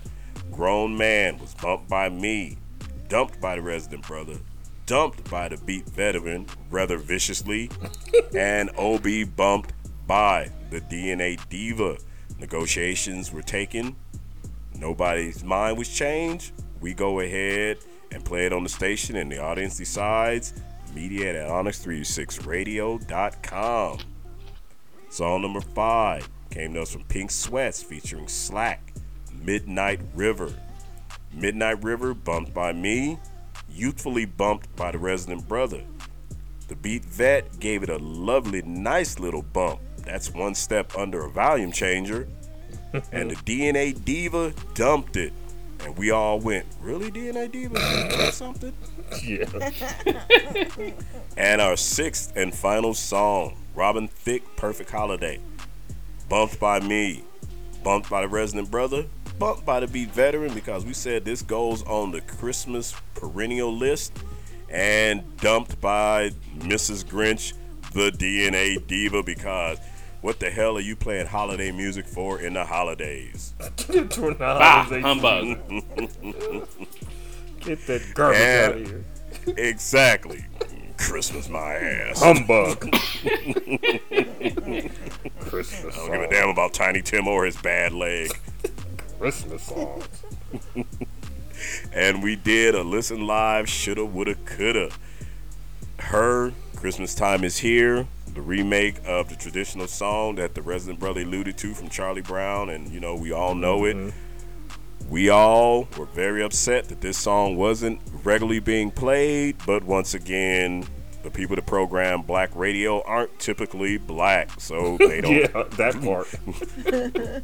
Grown 0.49 0.97
Man 0.97 1.37
was 1.37 1.53
bumped 1.55 1.89
by 1.89 2.07
me, 2.07 2.57
dumped 3.09 3.41
by 3.41 3.57
the 3.57 3.61
Resident 3.61 4.07
Brother, 4.07 4.37
dumped 4.85 5.29
by 5.29 5.49
the 5.49 5.57
Beat 5.57 5.85
Veteran 5.89 6.47
rather 6.71 6.97
viciously, 6.97 7.69
and 8.35 8.69
OB 8.77 9.35
bumped 9.35 9.73
by 10.07 10.49
the 10.69 10.79
DNA 10.79 11.37
Diva. 11.49 11.97
Negotiations 12.39 13.33
were 13.33 13.41
taken. 13.41 13.97
Nobody's 14.73 15.43
mind 15.43 15.77
was 15.77 15.89
changed. 15.89 16.53
We 16.79 16.93
go 16.93 17.19
ahead 17.19 17.79
and 18.11 18.23
play 18.23 18.45
it 18.45 18.53
on 18.53 18.63
the 18.63 18.69
station, 18.69 19.17
and 19.17 19.29
the 19.29 19.39
audience 19.39 19.77
decides. 19.77 20.53
Media 20.97 21.43
at 21.43 21.49
onyx36radio.com. 21.51 23.99
Song 25.09 25.41
number 25.43 25.61
five 25.61 26.27
came 26.49 26.73
to 26.73 26.81
us 26.81 26.91
from 26.91 27.03
Pink 27.03 27.29
Sweats 27.29 27.83
featuring 27.83 28.27
Slack, 28.27 28.95
Midnight 29.31 29.99
River. 30.15 30.51
Midnight 31.31 31.83
River 31.83 32.15
bumped 32.15 32.51
by 32.51 32.73
me, 32.73 33.19
youthfully 33.69 34.25
bumped 34.25 34.75
by 34.75 34.89
the 34.89 34.97
resident 34.97 35.47
brother. 35.47 35.83
The 36.67 36.75
Beat 36.75 37.05
Vet 37.05 37.59
gave 37.59 37.83
it 37.83 37.89
a 37.89 37.97
lovely, 37.97 38.63
nice 38.63 39.19
little 39.19 39.43
bump. 39.43 39.79
That's 39.97 40.33
one 40.33 40.55
step 40.55 40.97
under 40.97 41.25
a 41.25 41.29
volume 41.29 41.71
changer. 41.71 42.27
and 43.11 43.29
the 43.29 43.35
DNA 43.35 44.03
Diva 44.03 44.51
dumped 44.73 45.15
it. 45.15 45.31
And 45.85 45.95
we 45.95 46.09
all 46.09 46.39
went, 46.39 46.65
Really, 46.81 47.11
DNA 47.11 47.51
Diva? 47.51 48.31
Something? 48.31 48.73
Yeah. 49.23 49.45
and 51.37 51.61
our 51.61 51.77
sixth 51.77 52.33
and 52.35 52.53
final 52.53 52.93
song, 52.93 53.57
Robin 53.75 54.07
Thicke, 54.07 54.43
Perfect 54.55 54.91
Holiday. 54.91 55.39
Bumped 56.29 56.59
by 56.59 56.79
me, 56.79 57.23
bumped 57.83 58.09
by 58.09 58.21
the 58.21 58.27
resident 58.27 58.69
brother, 58.69 59.05
bumped 59.39 59.65
by 59.65 59.79
the 59.79 59.87
Beat 59.87 60.11
Veteran 60.11 60.53
because 60.53 60.85
we 60.85 60.93
said 60.93 61.23
this 61.23 61.41
goes 61.41 61.83
on 61.83 62.11
the 62.11 62.21
Christmas 62.21 62.93
perennial 63.15 63.75
list, 63.75 64.11
and 64.69 65.23
dumped 65.37 65.79
by 65.79 66.31
Mrs. 66.57 67.05
Grinch, 67.05 67.53
the 67.93 68.11
DNA 68.11 68.85
Diva, 68.87 69.23
because 69.23 69.77
what 70.21 70.39
the 70.39 70.49
hell 70.49 70.75
are 70.77 70.81
you 70.81 70.95
playing 70.95 71.27
holiday 71.27 71.71
music 71.71 72.05
for 72.05 72.41
in 72.41 72.53
the 72.53 72.65
holidays? 72.65 73.53
Bah, 74.37 74.83
humbug. 74.83 75.57
Get 77.61 77.85
that 77.87 78.01
garbage 78.13 78.39
And- 78.39 78.73
out 78.73 78.81
of 78.81 78.87
here. 78.87 79.03
Exactly. 79.57 80.45
Christmas 80.97 81.47
my 81.47 81.75
ass. 81.75 82.21
Humbug. 82.21 82.79
Christmas 85.39 85.95
I 85.95 85.99
don't 85.99 86.11
give 86.11 86.21
a 86.21 86.27
damn 86.29 86.49
about 86.49 86.73
Tiny 86.73 87.01
Tim 87.01 87.27
or 87.27 87.45
his 87.45 87.55
bad 87.57 87.93
leg. 87.93 88.31
Christmas 89.19 89.63
songs. 89.63 90.05
and 91.93 92.23
we 92.23 92.35
did 92.35 92.75
a 92.75 92.83
listen 92.83 93.25
live, 93.27 93.69
shoulda, 93.69 94.05
woulda, 94.05 94.35
coulda. 94.45 94.89
Her 95.99 96.51
Christmas 96.75 97.15
Time 97.15 97.43
is 97.43 97.57
Here, 97.57 98.07
the 98.33 98.41
remake 98.41 98.97
of 99.05 99.29
the 99.29 99.35
traditional 99.35 99.87
song 99.87 100.35
that 100.35 100.55
the 100.55 100.61
resident 100.61 100.99
brother 100.99 101.21
alluded 101.21 101.57
to 101.59 101.73
from 101.73 101.89
Charlie 101.89 102.21
Brown, 102.21 102.69
and 102.69 102.89
you 102.89 102.99
know, 102.99 103.15
we 103.15 103.31
all 103.31 103.55
know 103.55 103.85
it. 103.85 103.95
Mm-hmm. 103.95 104.17
We 105.09 105.29
all 105.29 105.87
were 105.97 106.05
very 106.05 106.43
upset 106.43 106.89
that 106.89 106.99
this 106.99 107.17
song 107.17 107.55
wasn't 107.55 108.01
regularly 108.23 108.59
being 108.59 108.91
played, 108.91 109.55
but 109.65 109.83
once 109.83 110.13
again, 110.13 110.85
the 111.23 111.31
people 111.31 111.55
that 111.55 111.65
program 111.65 112.21
black 112.21 112.53
radio 112.55 113.01
aren't 113.03 113.37
typically 113.39 113.97
black, 113.97 114.59
so 114.59 114.97
they 114.99 115.21
don't 115.21 115.33
yeah, 115.33 115.63
that 115.77 116.01
part. 116.01 116.27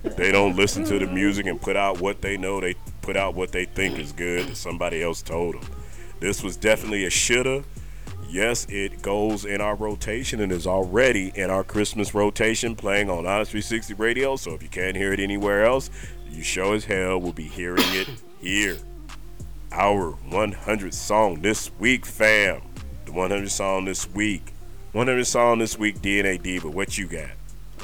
they 0.18 0.32
don't 0.32 0.56
listen 0.56 0.84
to 0.86 1.00
the 1.00 1.08
music 1.08 1.46
and 1.46 1.62
put 1.62 1.78
out 1.78 2.02
what 2.02 2.22
they 2.22 2.36
know. 2.36 2.60
They 2.60 2.76
put 3.02 3.16
out 3.16 3.36
what 3.36 3.52
they 3.52 3.66
think 3.66 3.98
is 3.98 4.12
good 4.12 4.48
that 4.48 4.58
somebody 4.58 5.02
else 5.02 5.22
told 5.22 5.56
them. 5.56 5.70
This 6.20 6.44
was 6.44 6.58
definitely 6.58 7.06
a 7.06 7.10
shoulda. 7.10 7.64
Yes, 8.30 8.66
it 8.70 9.02
goes 9.02 9.46
in 9.46 9.62
our 9.62 9.76
rotation 9.76 10.40
and 10.40 10.52
is 10.52 10.66
already 10.66 11.32
in 11.36 11.50
our 11.50 11.64
Christmas 11.64 12.16
rotation 12.16 12.76
playing 12.76 13.10
on 13.10 13.28
Onyx 13.28 13.52
360 13.52 13.94
Radio. 13.94 14.36
So 14.38 14.54
if 14.54 14.64
you 14.64 14.70
can't 14.70 14.98
hear 14.98 15.14
it 15.14 15.20
anywhere 15.20 15.66
else, 15.66 15.92
you 16.34 16.42
sure 16.42 16.74
as 16.74 16.86
hell 16.86 17.20
will 17.20 17.34
be 17.34 17.44
hearing 17.44 17.84
it 17.90 18.10
here. 18.42 18.78
Our 19.72 20.12
100 20.12 20.94
song 20.94 21.42
this 21.42 21.72
week, 21.80 22.06
fam. 22.06 22.62
The 23.06 23.12
100 23.12 23.50
song 23.50 23.86
this 23.86 24.10
week. 24.10 24.54
100 24.94 25.26
song 25.26 25.60
this 25.60 25.78
week, 25.78 26.02
DNA 26.02 26.42
Diva. 26.42 26.70
What 26.70 26.98
you 26.98 27.08
got? 27.08 27.30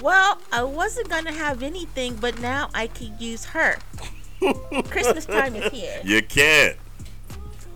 Well, 0.02 0.40
I 0.52 0.64
wasn't 0.64 1.10
gonna 1.10 1.32
have 1.32 1.62
anything, 1.62 2.16
but 2.16 2.40
now 2.40 2.70
I 2.74 2.88
could 2.88 3.20
use 3.20 3.46
her. 3.46 3.78
Christmas 4.86 5.26
time 5.26 5.56
is 5.56 5.72
here. 5.72 6.02
You 6.04 6.22
can't. 6.22 6.78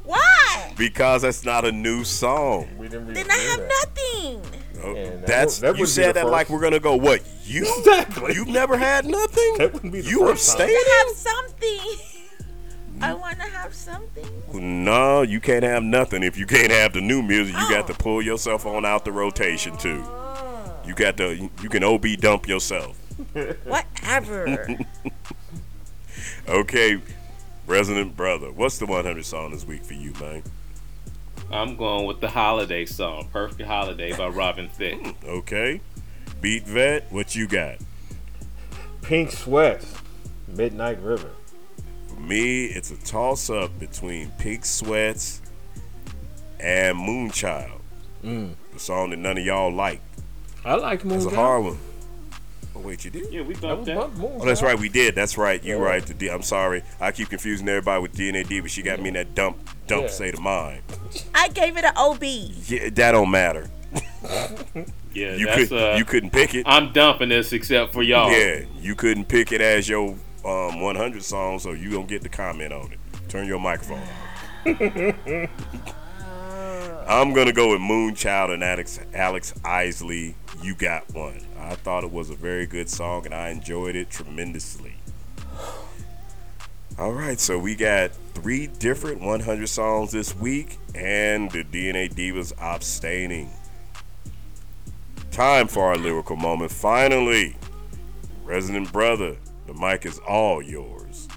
Why? 0.05 0.73
Because 0.77 1.21
that's 1.21 1.45
not 1.45 1.65
a 1.65 1.71
new 1.71 2.03
song. 2.03 2.67
We 2.77 2.87
didn't 2.87 3.13
Then 3.13 3.29
I 3.29 3.37
have 3.37 3.59
nothing. 3.59 4.62
Oh, 4.81 4.93
that 4.93 5.25
that's 5.27 5.61
would- 5.61 5.75
that 5.75 5.79
you 5.79 5.85
said 5.85 6.09
the 6.15 6.21
that 6.21 6.29
like 6.29 6.49
we're 6.49 6.61
gonna 6.61 6.79
go. 6.79 6.95
What 6.95 7.21
you? 7.45 7.61
Exactly. 7.79 8.33
You've 8.35 8.47
never 8.47 8.77
had 8.77 9.05
nothing. 9.05 9.55
That 9.57 9.73
wouldn't 9.73 9.93
be 9.93 10.01
the 10.01 10.09
you 10.09 10.19
first 10.19 10.57
time. 10.57 10.67
abstaining? 10.67 10.75
I 10.87 11.05
have 11.07 11.17
something. 11.17 11.79
I 13.01 13.13
want 13.13 13.39
to 13.39 13.45
have 13.45 13.73
something. 13.73 14.83
No, 14.83 15.23
you 15.23 15.39
can't 15.39 15.63
have 15.63 15.83
nothing 15.83 16.23
if 16.23 16.37
you 16.37 16.45
can't 16.45 16.71
have 16.71 16.93
the 16.93 17.01
new 17.01 17.21
music. 17.21 17.55
You 17.55 17.69
got 17.69 17.87
to 17.87 17.93
oh. 17.93 17.97
pull 17.99 18.21
yourself 18.21 18.65
on 18.65 18.85
out 18.85 19.03
the 19.03 19.11
rotation 19.11 19.75
too. 19.77 20.01
Oh. 20.05 20.73
You 20.85 20.93
got 20.93 21.17
to. 21.17 21.49
You 21.61 21.69
can 21.69 21.83
ob 21.83 22.05
dump 22.19 22.47
yourself. 22.47 22.97
Whatever. 23.65 24.77
Okay, 26.47 26.99
Resident 27.67 28.17
Brother. 28.17 28.51
What's 28.51 28.77
the 28.77 28.85
100 28.85 29.25
song 29.25 29.51
this 29.51 29.65
week 29.65 29.83
for 29.85 29.93
you, 29.93 30.11
man? 30.19 30.43
I'm 31.53 31.75
going 31.75 32.05
with 32.07 32.19
the 32.19 32.29
holiday 32.29 32.85
song, 32.85 33.29
Perfect 33.31 33.61
Holiday 33.61 34.15
by 34.17 34.27
Robin 34.27 34.67
Thicke. 34.69 35.15
Okay, 35.23 35.81
Beat 36.41 36.65
Vet. 36.65 37.11
What 37.11 37.35
you 37.35 37.47
got? 37.47 37.77
Pink 39.03 39.31
Sweats, 39.31 39.93
Midnight 40.47 40.99
River. 41.01 41.29
For 42.07 42.19
me, 42.19 42.65
it's 42.65 42.89
a 42.91 42.97
toss 42.97 43.49
up 43.49 43.77
between 43.79 44.31
Pink 44.39 44.65
Sweats 44.65 45.41
and 46.59 46.97
Moonchild. 46.97 47.79
Mm. 48.23 48.53
The 48.73 48.79
song 48.79 49.11
that 49.11 49.17
none 49.17 49.37
of 49.37 49.45
y'all 49.45 49.71
like. 49.71 50.01
I 50.65 50.75
like 50.75 51.03
Moonchild. 51.03 51.15
It's 51.15 51.25
a 51.25 51.29
Moonchild. 51.29 51.35
hard 51.35 51.63
one. 51.65 51.77
Oh 52.75 52.79
wait, 52.79 53.05
you 53.05 53.11
did? 53.11 53.31
Yeah, 53.31 53.41
we 53.43 53.53
That 53.53 53.61
bumped 53.61 53.79
was 53.81 53.87
that. 53.87 53.95
Bump 53.97 54.13
Moonchild. 54.15 54.41
Oh, 54.41 54.45
that's 54.45 54.63
right, 54.63 54.79
we 54.79 54.89
did. 54.89 55.13
That's 55.13 55.37
right. 55.37 55.63
You 55.63 55.75
Yeah. 55.77 55.83
right. 55.83 56.03
The 56.03 56.15
D- 56.15 56.29
I'm 56.31 56.41
sorry. 56.41 56.81
I 56.99 57.11
keep 57.11 57.29
confusing 57.29 57.69
everybody 57.69 58.01
with 58.01 58.13
DNA 58.15 58.47
D, 58.47 58.59
but 58.59 58.71
she 58.71 58.81
got 58.81 58.99
me 58.99 59.09
in 59.09 59.13
that 59.13 59.35
dump 59.35 59.57
dump 59.87 60.03
Yeah. 60.03 60.09
say 60.09 60.31
to 60.31 60.39
mine. 60.41 60.81
I 61.35 61.49
gave 61.49 61.77
it 61.77 61.83
an 61.85 61.93
OB. 61.95 62.23
Yeah, 62.67 62.89
that 62.89 63.11
don't 63.11 63.31
matter. 63.31 63.69
Yeah, 65.15 65.35
You 65.35 65.45
that's 65.45 65.69
could 65.69 65.77
uh, 65.77 65.95
you 65.95 66.05
couldn't 66.05 66.31
pick 66.31 66.55
it. 66.55 66.63
I'm 66.67 66.91
dumping 66.91 67.29
this 67.29 67.53
except 67.53 67.93
for 67.93 68.01
y'all. 68.01 68.31
Yeah, 68.31 68.61
you 68.79 68.95
couldn't 68.95 69.25
pick 69.25 69.51
it 69.51 69.61
as 69.61 69.87
your 69.87 70.15
um 70.43 70.81
100 70.81 71.21
song, 71.23 71.59
so 71.59 71.73
you 71.73 71.91
don't 71.91 72.07
get 72.07 72.23
to 72.23 72.29
comment 72.29 72.73
on 72.73 72.91
it. 72.91 72.97
Turn 73.29 73.45
your 73.45 73.59
microphone 73.59 74.01
off. 74.01 74.09
I'm 77.07 77.33
gonna 77.33 77.53
go 77.53 77.71
with 77.71 77.79
Moonchild 77.81 78.51
and 78.53 78.63
Alex 78.63 78.99
Alex 79.13 79.53
Isley. 79.63 80.35
You 80.63 80.73
got 80.73 81.13
one. 81.13 81.41
I 81.59 81.75
thought 81.75 82.03
it 82.03 82.11
was 82.11 82.31
a 82.31 82.35
very 82.35 82.65
good 82.65 82.89
song 82.89 83.25
and 83.25 83.35
I 83.35 83.49
enjoyed 83.49 83.95
it 83.95 84.09
tremendously. 84.09 84.92
All 86.99 87.11
right, 87.11 87.39
so 87.39 87.57
we 87.57 87.73
got 87.73 88.11
three 88.35 88.67
different 88.67 89.19
100 89.19 89.67
songs 89.67 90.11
this 90.11 90.35
week, 90.35 90.77
and 90.93 91.49
the 91.49 91.63
DNA 91.63 92.13
Divas 92.13 92.53
abstaining. 92.59 93.49
Time 95.31 95.67
for 95.67 95.85
our 95.85 95.97
lyrical 95.97 96.35
moment. 96.35 96.71
Finally, 96.71 97.55
Resident 98.43 98.93
Brother, 98.93 99.35
the 99.65 99.73
mic 99.73 100.05
is 100.05 100.19
all 100.19 100.61
yours. 100.61 101.27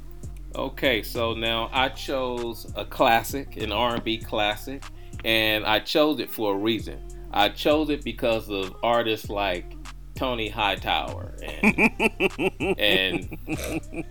Okay, 0.55 1.03
so 1.03 1.33
now 1.33 1.71
I 1.73 1.89
chose 1.89 2.71
a 2.77 2.85
classic, 2.85 3.57
an 3.57 3.73
R&B 3.73 4.19
classic, 4.19 4.85
and 5.25 5.65
I 5.65 5.81
chose 5.81 6.21
it 6.21 6.31
for 6.31 6.55
a 6.55 6.59
reason. 6.59 7.01
I 7.33 7.49
chose 7.49 7.89
it 7.89 8.05
because 8.05 8.51
of 8.51 8.77
artists 8.83 9.31
like 9.31 9.76
Tony 10.17 10.49
Hightower 10.49 11.35
and 11.43 12.79
and 12.79 14.05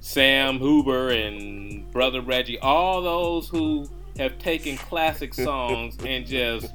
Sam 0.00 0.58
Huber 0.58 1.10
and 1.10 1.90
Brother 1.92 2.20
Reggie, 2.20 2.58
all 2.58 3.02
those 3.02 3.48
who 3.48 3.86
have 4.18 4.38
taken 4.38 4.76
classic 4.76 5.34
songs 5.34 5.96
and 6.04 6.26
just 6.26 6.72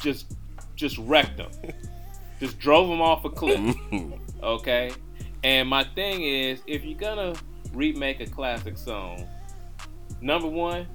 just 0.00 0.34
just 0.76 0.96
wrecked 0.98 1.36
them, 1.36 1.50
just 2.40 2.58
drove 2.58 2.88
them 2.88 3.00
off 3.02 3.24
a 3.24 3.30
cliff. 3.30 3.76
Okay, 4.42 4.92
and 5.42 5.68
my 5.68 5.82
thing 5.82 6.22
is, 6.22 6.62
if 6.66 6.84
you're 6.84 6.98
gonna 6.98 7.34
remake 7.72 8.20
a 8.20 8.26
classic 8.26 8.78
song, 8.78 9.26
number 10.20 10.48
one, 10.48 10.86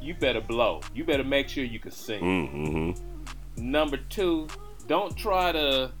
you 0.00 0.14
better 0.14 0.40
blow. 0.40 0.80
You 0.94 1.04
better 1.04 1.24
make 1.24 1.48
sure 1.48 1.64
you 1.64 1.78
can 1.78 1.90
sing. 1.90 2.22
Mm-hmm. 2.22 3.70
Number 3.70 3.96
two, 3.96 4.48
don't 4.86 5.16
try 5.16 5.52
to 5.52 5.92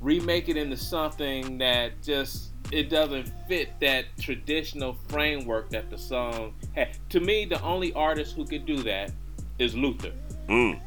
remake 0.00 0.48
it 0.48 0.56
into 0.56 0.76
something 0.76 1.58
that 1.58 2.02
just 2.02 2.50
it 2.72 2.88
doesn't 2.88 3.32
fit 3.48 3.68
that 3.80 4.04
traditional 4.18 4.96
framework 5.08 5.70
that 5.70 5.90
the 5.90 5.98
song 5.98 6.54
had. 6.74 6.96
To 7.10 7.20
me, 7.20 7.44
the 7.44 7.60
only 7.62 7.92
artist 7.94 8.36
who 8.36 8.44
could 8.44 8.64
do 8.66 8.82
that 8.84 9.12
is 9.58 9.74
Luther. 9.74 10.12
Mm. 10.48 10.80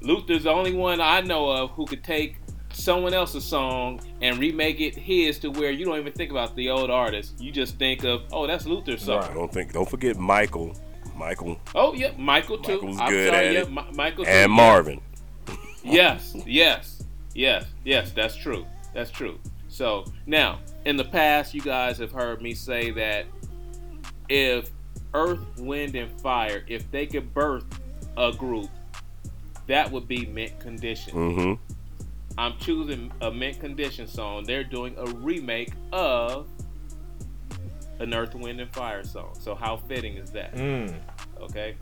Luther's 0.00 0.44
the 0.44 0.50
only 0.50 0.72
one 0.72 1.00
I 1.00 1.20
know 1.20 1.48
of 1.50 1.70
who 1.70 1.86
could 1.86 2.02
take 2.02 2.36
someone 2.72 3.12
else's 3.14 3.44
song 3.44 4.00
and 4.22 4.38
remake 4.38 4.80
it 4.80 4.94
his 4.96 5.38
to 5.40 5.50
where 5.50 5.70
you 5.70 5.84
don't 5.84 5.98
even 5.98 6.12
think 6.12 6.30
about 6.30 6.54
the 6.56 6.70
old 6.70 6.90
artist. 6.90 7.40
You 7.40 7.52
just 7.52 7.78
think 7.78 8.04
of, 8.04 8.22
oh, 8.32 8.46
that's 8.46 8.66
Luther's 8.66 9.02
song. 9.04 9.22
I 9.22 9.34
don't 9.34 9.52
think. 9.52 9.72
Don't 9.72 9.88
forget 9.88 10.16
Michael. 10.16 10.76
Michael 11.16 11.60
Oh, 11.74 11.92
yeah, 11.92 12.12
Michael 12.16 12.58
too. 12.58 12.80
Michael's 12.80 13.00
I'm 13.00 13.10
good 13.10 13.32
sorry, 13.32 13.46
at 13.48 13.52
yeah, 13.52 13.60
it. 13.60 13.70
Mi- 13.70 13.92
Michael 13.94 14.24
and 14.26 14.34
yeah. 14.34 14.46
Marvin. 14.46 15.00
yes, 15.84 16.34
yes, 16.46 16.99
yes, 17.40 17.66
yes. 17.84 18.12
That's 18.12 18.36
true. 18.36 18.66
That's 18.94 19.10
true. 19.10 19.38
So 19.68 20.04
now, 20.26 20.60
in 20.84 20.96
the 20.96 21.04
past, 21.04 21.54
you 21.54 21.60
guys 21.60 21.98
have 21.98 22.12
heard 22.12 22.42
me 22.42 22.54
say 22.54 22.90
that 22.90 23.26
if 24.28 24.70
Earth, 25.14 25.40
Wind, 25.58 25.94
and 25.94 26.20
Fire, 26.20 26.64
if 26.68 26.90
they 26.90 27.06
could 27.06 27.32
birth 27.32 27.64
a 28.16 28.32
group, 28.32 28.68
that 29.66 29.90
would 29.90 30.08
be 30.08 30.26
Mint 30.26 30.58
Condition. 30.60 31.14
Mm-hmm. 31.14 31.74
I'm 32.38 32.56
choosing 32.58 33.12
a 33.20 33.30
Mint 33.30 33.60
Condition 33.60 34.06
song. 34.06 34.44
They're 34.44 34.64
doing 34.64 34.94
a 34.98 35.06
remake 35.06 35.72
of 35.92 36.48
an 37.98 38.14
Earth, 38.14 38.34
Wind, 38.34 38.60
and 38.60 38.72
Fire 38.72 39.04
song. 39.04 39.36
So 39.38 39.54
how 39.54 39.76
fitting 39.76 40.16
is 40.16 40.30
that? 40.32 40.54
Mm. 40.54 40.94
Okay. 41.40 41.76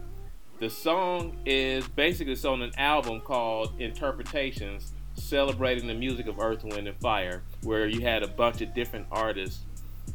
The 0.59 0.68
song 0.68 1.36
is 1.47 1.86
basically 1.86 2.32
it's 2.32 2.44
on 2.44 2.62
an 2.62 2.72
album 2.76 3.20
called 3.20 3.80
Interpretations, 3.80 4.93
celebrating 5.18 5.86
the 5.86 5.94
music 5.94 6.26
of 6.26 6.38
Earth, 6.40 6.64
Wind, 6.64 6.88
and 6.88 6.98
Fire, 7.00 7.42
where 7.62 7.86
you 7.86 8.00
had 8.00 8.22
a 8.22 8.28
bunch 8.28 8.60
of 8.60 8.74
different 8.74 9.06
artists 9.10 9.60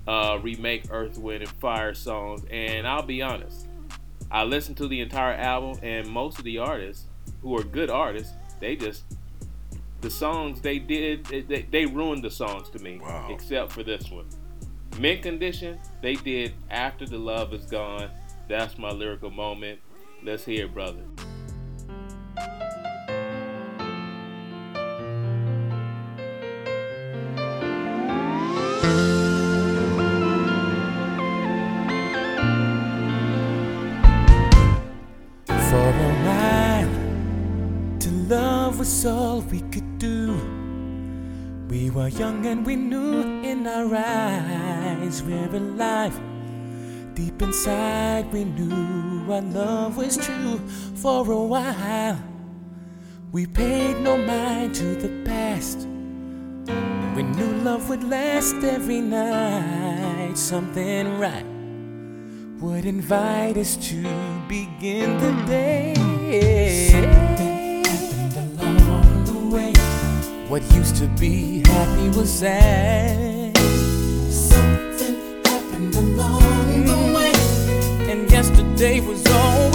uh, 0.07 0.39
remake 0.41 0.85
Earth, 0.89 1.17
Wind, 1.17 1.43
and 1.43 1.51
Fire 1.53 1.93
songs. 1.93 2.43
And 2.49 2.88
I'll 2.88 3.03
be 3.03 3.21
honest, 3.21 3.67
I 4.31 4.43
listened 4.43 4.77
to 4.77 4.88
the 4.88 5.01
entire 5.01 5.34
album, 5.34 5.80
and 5.84 6.07
most 6.07 6.39
of 6.39 6.43
the 6.43 6.57
artists 6.57 7.05
who 7.41 7.57
are 7.57 7.63
good 7.63 7.89
artists, 7.89 8.34
they 8.59 8.75
just 8.75 9.03
the 10.01 10.09
songs 10.09 10.59
they 10.59 10.80
did 10.80 11.25
they, 11.25 11.61
they 11.61 11.85
ruined 11.85 12.23
the 12.23 12.31
songs 12.31 12.69
to 12.71 12.80
me, 12.80 12.99
except 13.30 13.71
for 13.71 13.84
this 13.84 14.09
one. 14.11 14.25
Mint 14.99 15.23
Condition, 15.23 15.80
they 16.01 16.15
did 16.15 16.53
After 16.69 17.05
the 17.05 17.17
Love 17.17 17.53
Is 17.53 17.65
Gone. 17.65 18.09
That's 18.47 18.77
my 18.77 18.91
lyrical 18.91 19.31
moment. 19.31 19.80
Let's 20.21 20.45
hear 20.45 20.65
it, 20.65 20.73
brother. 20.73 21.01
Was 38.84 39.05
all 39.05 39.39
we 39.39 39.61
could 39.72 39.97
do. 39.97 40.35
We 41.69 41.89
were 41.89 42.10
young 42.10 42.45
and 42.45 42.65
we 42.65 42.76
knew 42.76 43.22
in 43.41 43.65
our 43.65 43.95
eyes 43.95 45.23
we're 45.23 45.55
alive. 45.55 46.19
Deep 47.14 47.41
inside, 47.41 48.30
we 48.34 48.43
knew 48.43 49.31
our 49.31 49.41
love 49.41 49.95
was 49.95 50.18
true. 50.18 50.57
For 50.95 51.31
a 51.31 51.43
while, 51.53 52.22
we 53.31 53.45
paid 53.45 54.01
no 54.01 54.18
mind 54.18 54.76
to 54.76 54.95
the 54.95 55.11
past. 55.23 55.88
We 57.15 57.23
knew 57.23 57.53
love 57.64 57.88
would 57.88 58.03
last 58.03 58.55
every 58.65 58.99
night. 58.99 60.38
Something 60.38 61.19
right 61.19 61.45
would 62.60 62.84
invite 62.84 63.55
us 63.55 63.77
to 63.88 64.03
begin 64.49 65.18
the 65.19 65.31
day. 65.47 67.32
What 70.53 70.71
used 70.75 70.97
to 70.97 71.07
be 71.07 71.63
happy 71.65 72.09
was 72.09 72.31
sad. 72.31 73.57
Something 74.30 75.41
happened 75.43 75.95
along 75.95 76.85
the 76.85 77.17
way. 77.17 77.34
And 78.11 78.30
yesterday 78.30 78.99
was 78.99 79.25
all 79.25 79.73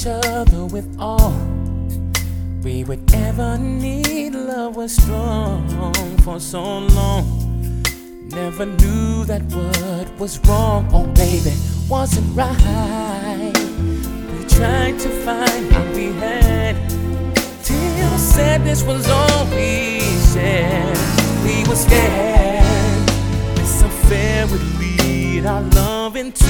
each 0.00 0.06
other 0.06 0.64
with 0.64 0.88
all 0.98 1.34
we 2.62 2.84
would 2.84 3.02
ever 3.14 3.58
need. 3.58 4.34
Love 4.34 4.74
was 4.76 4.96
strong 4.96 6.16
for 6.24 6.40
so 6.40 6.78
long. 6.78 7.82
Never 8.28 8.64
knew 8.64 9.24
that 9.26 9.42
what 9.52 10.08
was 10.18 10.38
wrong, 10.46 10.88
oh 10.92 11.06
baby, 11.08 11.52
wasn't 11.86 12.34
right. 12.34 13.52
We 14.32 14.44
tried 14.46 14.98
to 15.00 15.08
find 15.26 15.70
what 15.70 15.94
we 15.94 16.12
had 16.12 16.76
till 17.62 18.16
sadness 18.16 18.82
was 18.82 19.06
all 19.06 19.44
we 19.50 20.00
shared. 20.32 20.96
We 21.44 21.68
were 21.68 21.76
scared 21.76 23.08
this 23.54 23.82
affair 23.82 24.46
would 24.46 24.64
lead 24.78 25.44
our 25.44 25.60
love 25.60 26.16
into 26.16 26.44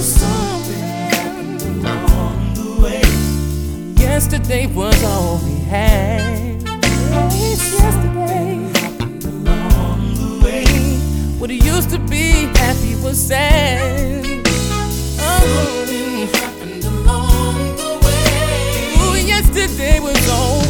something 0.00 0.61
Yesterday 4.12 4.66
was 4.66 5.02
all 5.04 5.38
we 5.38 5.54
had. 5.60 6.62
Yes, 7.32 7.72
yesterday 7.80 8.58
along 9.26 10.00
the 10.14 10.44
way. 10.44 10.66
What 11.38 11.50
it 11.50 11.64
used 11.64 11.88
to 11.90 11.98
be 11.98 12.44
happy 12.60 12.94
was 13.02 13.18
sad. 13.18 14.26
Oh, 15.18 16.28
happened 16.34 16.84
along 16.84 17.76
the 17.76 17.92
way. 18.04 18.94
Ooh, 19.00 19.16
yesterday 19.26 19.98
was 19.98 20.28
all 20.28 20.61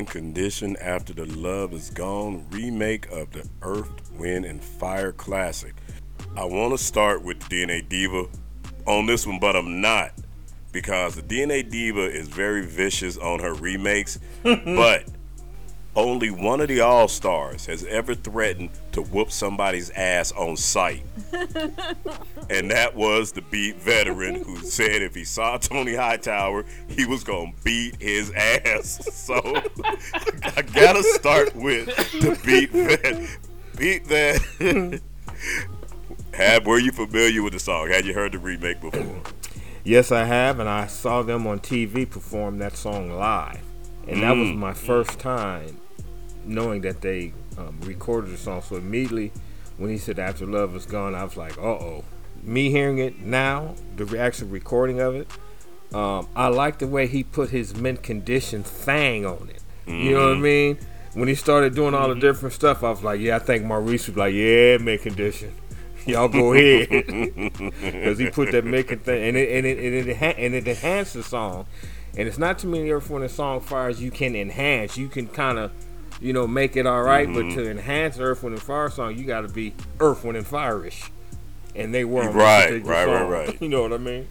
Mint 0.00 0.08
Condition 0.08 0.78
After 0.80 1.12
the 1.12 1.26
Love 1.26 1.74
Is 1.74 1.90
Gone 1.90 2.46
remake 2.50 3.06
of 3.10 3.32
the 3.32 3.46
Earth, 3.60 4.10
Wind, 4.18 4.46
and 4.46 4.64
Fire 4.64 5.12
classic. 5.12 5.74
I 6.38 6.46
want 6.46 6.72
to 6.72 6.82
start 6.82 7.22
with 7.22 7.38
the 7.40 7.66
DNA 7.66 7.86
Diva 7.86 8.24
on 8.86 9.04
this 9.04 9.26
one, 9.26 9.38
but 9.38 9.54
I'm 9.56 9.82
not 9.82 10.12
because 10.72 11.16
the 11.16 11.22
DNA 11.22 11.68
Diva 11.68 12.10
is 12.10 12.28
very 12.28 12.64
vicious 12.64 13.18
on 13.18 13.40
her 13.40 13.52
remakes, 13.52 14.18
but 14.42 15.04
only 15.96 16.30
one 16.30 16.60
of 16.60 16.68
the 16.68 16.80
All 16.80 17.08
Stars 17.08 17.66
has 17.66 17.84
ever 17.84 18.14
threatened 18.14 18.70
to 18.92 19.02
whoop 19.02 19.30
somebody's 19.30 19.90
ass 19.90 20.32
on 20.32 20.56
sight. 20.56 21.02
and 22.50 22.70
that 22.70 22.92
was 22.94 23.32
the 23.32 23.42
beat 23.50 23.76
veteran 23.76 24.42
who 24.44 24.56
said 24.58 25.02
if 25.02 25.14
he 25.14 25.24
saw 25.24 25.56
Tony 25.58 25.94
Hightower, 25.94 26.64
he 26.88 27.06
was 27.06 27.24
going 27.24 27.52
to 27.54 27.62
beat 27.64 28.00
his 28.00 28.30
ass. 28.32 29.00
So 29.20 29.36
I 30.56 30.62
got 30.62 30.94
to 30.94 31.02
start 31.04 31.54
with 31.54 31.86
the 31.86 32.38
beat 32.44 32.70
vet. 32.70 33.38
Beat 33.76 34.06
that. 34.08 35.00
Have, 36.34 36.66
were 36.66 36.78
you 36.78 36.90
familiar 36.92 37.42
with 37.42 37.52
the 37.52 37.58
song? 37.58 37.88
Had 37.88 38.04
you 38.06 38.14
heard 38.14 38.32
the 38.32 38.38
remake 38.38 38.80
before? 38.80 39.22
Yes, 39.84 40.10
I 40.12 40.24
have, 40.24 40.58
and 40.60 40.68
I 40.68 40.86
saw 40.86 41.22
them 41.22 41.46
on 41.46 41.60
TV 41.60 42.08
perform 42.08 42.58
that 42.58 42.76
song 42.76 43.10
live, 43.10 43.60
and 44.06 44.22
that 44.22 44.36
was 44.36 44.48
Mm. 44.50 44.56
my 44.56 44.72
first 44.74 45.18
time 45.18 45.79
knowing 46.50 46.82
that 46.82 47.00
they 47.00 47.32
um, 47.58 47.78
recorded 47.84 48.30
the 48.32 48.36
song. 48.36 48.62
So 48.62 48.76
immediately, 48.76 49.32
when 49.78 49.90
he 49.90 49.98
said 49.98 50.18
"After 50.18 50.46
Love 50.46 50.74
Is 50.76 50.86
Gone," 50.86 51.14
I 51.14 51.24
was 51.24 51.36
like, 51.36 51.56
"Uh 51.58 51.62
oh." 51.62 52.04
Me 52.42 52.70
hearing 52.70 52.98
it 52.98 53.20
now, 53.20 53.74
the 53.96 54.18
actual 54.18 54.48
recording 54.48 54.98
of 55.00 55.14
it, 55.14 55.28
um, 55.94 56.26
I 56.34 56.48
like 56.48 56.78
the 56.78 56.86
way 56.86 57.06
he 57.06 57.22
put 57.22 57.50
his 57.50 57.76
mint 57.76 58.02
condition 58.02 58.62
thing 58.62 59.26
on 59.26 59.50
it. 59.50 59.62
You 59.86 60.12
know 60.12 60.28
what 60.28 60.32
I 60.36 60.36
Mhm. 60.36 60.40
mean? 60.42 60.78
When 61.14 61.28
he 61.28 61.34
started 61.34 61.74
doing 61.74 61.92
all 61.94 62.08
the 62.08 62.14
different 62.14 62.54
stuff, 62.54 62.82
I 62.84 62.90
was 62.90 63.02
like, 63.02 63.20
"Yeah, 63.20 63.36
I 63.36 63.40
think 63.40 63.64
Maurice 63.64 64.06
was 64.08 64.16
like, 64.16 64.32
yeah, 64.34 64.76
mint 64.78 65.02
condition." 65.02 65.52
Y'all 66.06 66.28
go 66.28 66.54
ahead, 66.54 66.88
because 67.80 68.18
he 68.18 68.30
put 68.30 68.52
that 68.52 68.64
making 68.64 69.00
thing, 69.00 69.22
and 69.28 69.36
it 69.36 69.50
and 69.50 69.66
it 69.66 69.78
and 69.78 70.08
it, 70.08 70.16
enha- 70.16 70.34
and 70.38 70.54
it 70.54 70.66
enhanced 70.68 71.14
the 71.14 71.22
song. 71.22 71.66
And 72.16 72.26
it's 72.26 72.38
not 72.38 72.58
too 72.58 72.68
many 72.68 72.90
Earth, 72.90 73.10
Wind, 73.10 73.22
and 73.24 73.30
song 73.32 73.60
fires 73.60 74.00
you 74.02 74.10
can 74.10 74.34
enhance. 74.34 74.96
You 74.96 75.08
can 75.08 75.26
kind 75.28 75.58
of, 75.58 75.70
you 76.20 76.32
know, 76.32 76.46
make 76.46 76.76
it 76.76 76.86
all 76.86 77.02
right, 77.02 77.28
Mhm. 77.28 77.34
but 77.34 77.54
to 77.62 77.70
enhance 77.70 78.18
Earth, 78.18 78.42
Wind, 78.42 78.54
and 78.54 78.62
Fire 78.62 78.90
song, 78.90 79.16
you 79.16 79.24
got 79.24 79.42
to 79.42 79.48
be 79.48 79.74
Earth, 80.00 80.22
Wind, 80.24 80.36
and 80.36 80.46
Fire-ish. 80.46 81.10
And 81.74 81.94
they 81.94 82.04
were 82.04 82.24
on 82.24 82.34
Right, 82.34 82.68
particular 82.68 82.94
right, 82.94 83.28
right, 83.28 83.46
right. 83.48 83.56
You 83.62 83.68
know 83.68 83.82
what 83.82 83.92
I 83.92 83.98
mean? 83.98 84.28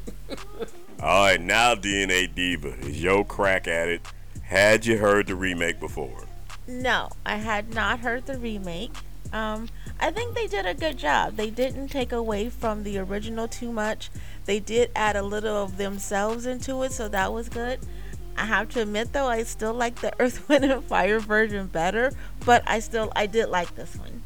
All 1.02 1.26
right, 1.26 1.40
now 1.42 1.76
DNA 1.76 2.28
Diva 2.28 2.70
is 2.82 3.02
your 3.02 3.24
crack 3.26 3.68
at 3.68 3.88
it. 3.88 4.02
Had 4.44 4.86
you 4.86 4.98
heard 4.98 5.28
the 5.28 5.36
remake 5.36 5.80
before? 5.80 6.24
No, 6.68 7.10
I 7.26 7.38
had 7.38 7.74
not 7.74 8.00
heard 8.02 8.26
the 8.26 8.38
remake. 8.38 8.92
Um, 9.32 9.70
I 10.00 10.12
think 10.12 10.36
they 10.36 10.48
did 10.48 10.66
a 10.66 10.74
good 10.74 10.98
job. 10.98 11.36
They 11.38 11.50
didn't 11.50 11.88
take 11.90 12.12
away 12.12 12.50
from 12.50 12.84
the 12.84 12.98
original 12.98 13.48
too 13.48 13.72
much. 13.72 14.10
They 14.46 14.60
did 14.60 14.90
add 14.96 15.16
a 15.16 15.22
little 15.22 15.64
of 15.64 15.78
themselves 15.78 16.46
into 16.46 16.82
it, 16.84 16.92
so 16.92 17.08
that 17.10 17.32
was 17.32 17.48
good. 17.48 17.80
I 18.40 18.46
have 18.46 18.70
to 18.70 18.82
admit 18.82 19.12
though, 19.12 19.28
I 19.28 19.44
still 19.44 19.74
like 19.74 20.00
the 20.00 20.14
Earth, 20.18 20.48
Wind, 20.50 20.64
and 20.64 20.84
Fire 20.84 21.20
version 21.20 21.68
better, 21.68 22.14
but 22.46 22.64
I 22.66 22.80
still 22.80 23.12
I 23.16 23.26
did 23.26 23.50
like 23.50 23.76
this 23.76 23.96
one. 23.98 24.22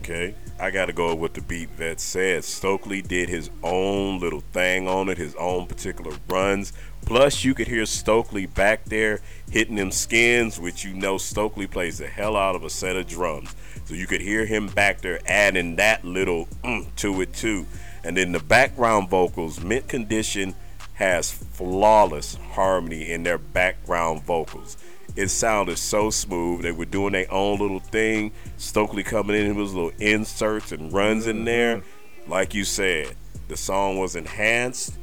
Okay, 0.00 0.34
I 0.58 0.72
got 0.72 0.86
to 0.86 0.92
go 0.92 1.14
with 1.14 1.34
the 1.34 1.40
beat 1.40 1.76
that 1.76 2.00
said. 2.00 2.42
Stokley 2.42 3.00
did 3.00 3.28
his 3.28 3.48
own 3.62 4.18
little 4.18 4.40
thing 4.52 4.88
on 4.88 5.08
it, 5.08 5.18
his 5.18 5.36
own 5.36 5.66
particular 5.66 6.16
runs. 6.28 6.72
Plus, 7.06 7.44
you 7.44 7.54
could 7.54 7.68
hear 7.68 7.86
Stokley 7.86 8.52
back 8.52 8.84
there 8.86 9.20
hitting 9.50 9.76
them 9.76 9.92
skins, 9.92 10.58
which 10.58 10.84
you 10.84 10.92
know 10.92 11.16
Stokley 11.16 11.70
plays 11.70 11.98
the 11.98 12.08
hell 12.08 12.36
out 12.36 12.56
of 12.56 12.64
a 12.64 12.70
set 12.70 12.96
of 12.96 13.06
drums. 13.06 13.54
So 13.84 13.94
you 13.94 14.08
could 14.08 14.20
hear 14.20 14.46
him 14.46 14.66
back 14.66 15.00
there 15.00 15.20
adding 15.26 15.76
that 15.76 16.04
little 16.04 16.48
mm, 16.64 16.92
to 16.96 17.20
it 17.22 17.32
too. 17.34 17.66
And 18.02 18.16
then 18.16 18.32
the 18.32 18.40
background 18.40 19.08
vocals, 19.08 19.60
Mint 19.60 19.88
Condition 19.88 20.54
has 20.98 21.30
flawless 21.30 22.34
harmony 22.50 23.12
in 23.12 23.22
their 23.22 23.38
background 23.38 24.24
vocals. 24.24 24.76
It 25.14 25.28
sounded 25.28 25.78
so 25.78 26.10
smooth. 26.10 26.62
They 26.62 26.72
were 26.72 26.86
doing 26.86 27.12
their 27.12 27.32
own 27.32 27.60
little 27.60 27.78
thing. 27.78 28.32
Stokley 28.56 29.04
coming 29.04 29.36
in 29.36 29.54
with 29.54 29.66
his 29.66 29.74
little 29.74 29.92
inserts 30.00 30.72
and 30.72 30.92
runs 30.92 31.28
in 31.28 31.36
mm-hmm. 31.36 31.44
there. 31.44 31.82
Like 32.26 32.52
you 32.52 32.64
said, 32.64 33.14
the 33.46 33.56
song 33.56 33.98
was 33.98 34.16
enhanced. 34.16 34.98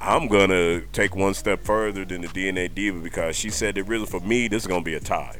I'm 0.00 0.26
gonna 0.26 0.80
take 0.92 1.14
one 1.14 1.34
step 1.34 1.62
further 1.62 2.04
than 2.04 2.22
the 2.22 2.28
DNA 2.28 2.74
Diva 2.74 2.98
because 2.98 3.36
she 3.36 3.50
said 3.50 3.76
that 3.76 3.84
really 3.84 4.06
for 4.06 4.20
me 4.20 4.48
this 4.48 4.64
is 4.64 4.66
gonna 4.66 4.82
be 4.82 4.94
a 4.94 5.00
tie. 5.00 5.38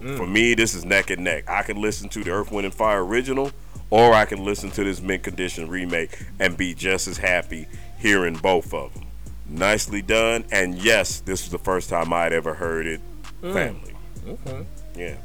Mm. 0.00 0.16
For 0.16 0.26
me, 0.26 0.54
this 0.54 0.74
is 0.74 0.84
neck 0.84 1.10
and 1.10 1.22
neck. 1.22 1.48
I 1.48 1.62
can 1.62 1.80
listen 1.80 2.08
to 2.10 2.24
the 2.24 2.30
Earth, 2.30 2.50
Wind, 2.50 2.66
and 2.66 2.74
Fire 2.74 3.04
original, 3.04 3.52
or 3.90 4.12
I 4.12 4.24
can 4.24 4.44
listen 4.44 4.70
to 4.72 4.84
this 4.84 5.00
Mint 5.00 5.22
Condition 5.22 5.68
remake 5.68 6.18
and 6.40 6.56
be 6.56 6.74
just 6.74 7.08
as 7.08 7.16
happy 7.16 7.66
hearing 7.98 8.36
both 8.36 8.74
of 8.74 8.92
them. 8.92 9.03
Nicely 9.58 10.02
done, 10.02 10.44
and 10.50 10.74
yes, 10.74 11.20
this 11.20 11.42
was 11.44 11.50
the 11.52 11.58
first 11.58 11.88
time 11.88 12.12
I'd 12.12 12.32
ever 12.32 12.54
heard 12.54 12.86
it. 12.86 13.00
Mm. 13.40 13.52
Family, 13.52 13.94
Okay. 14.26 14.66
yeah, 14.96 15.16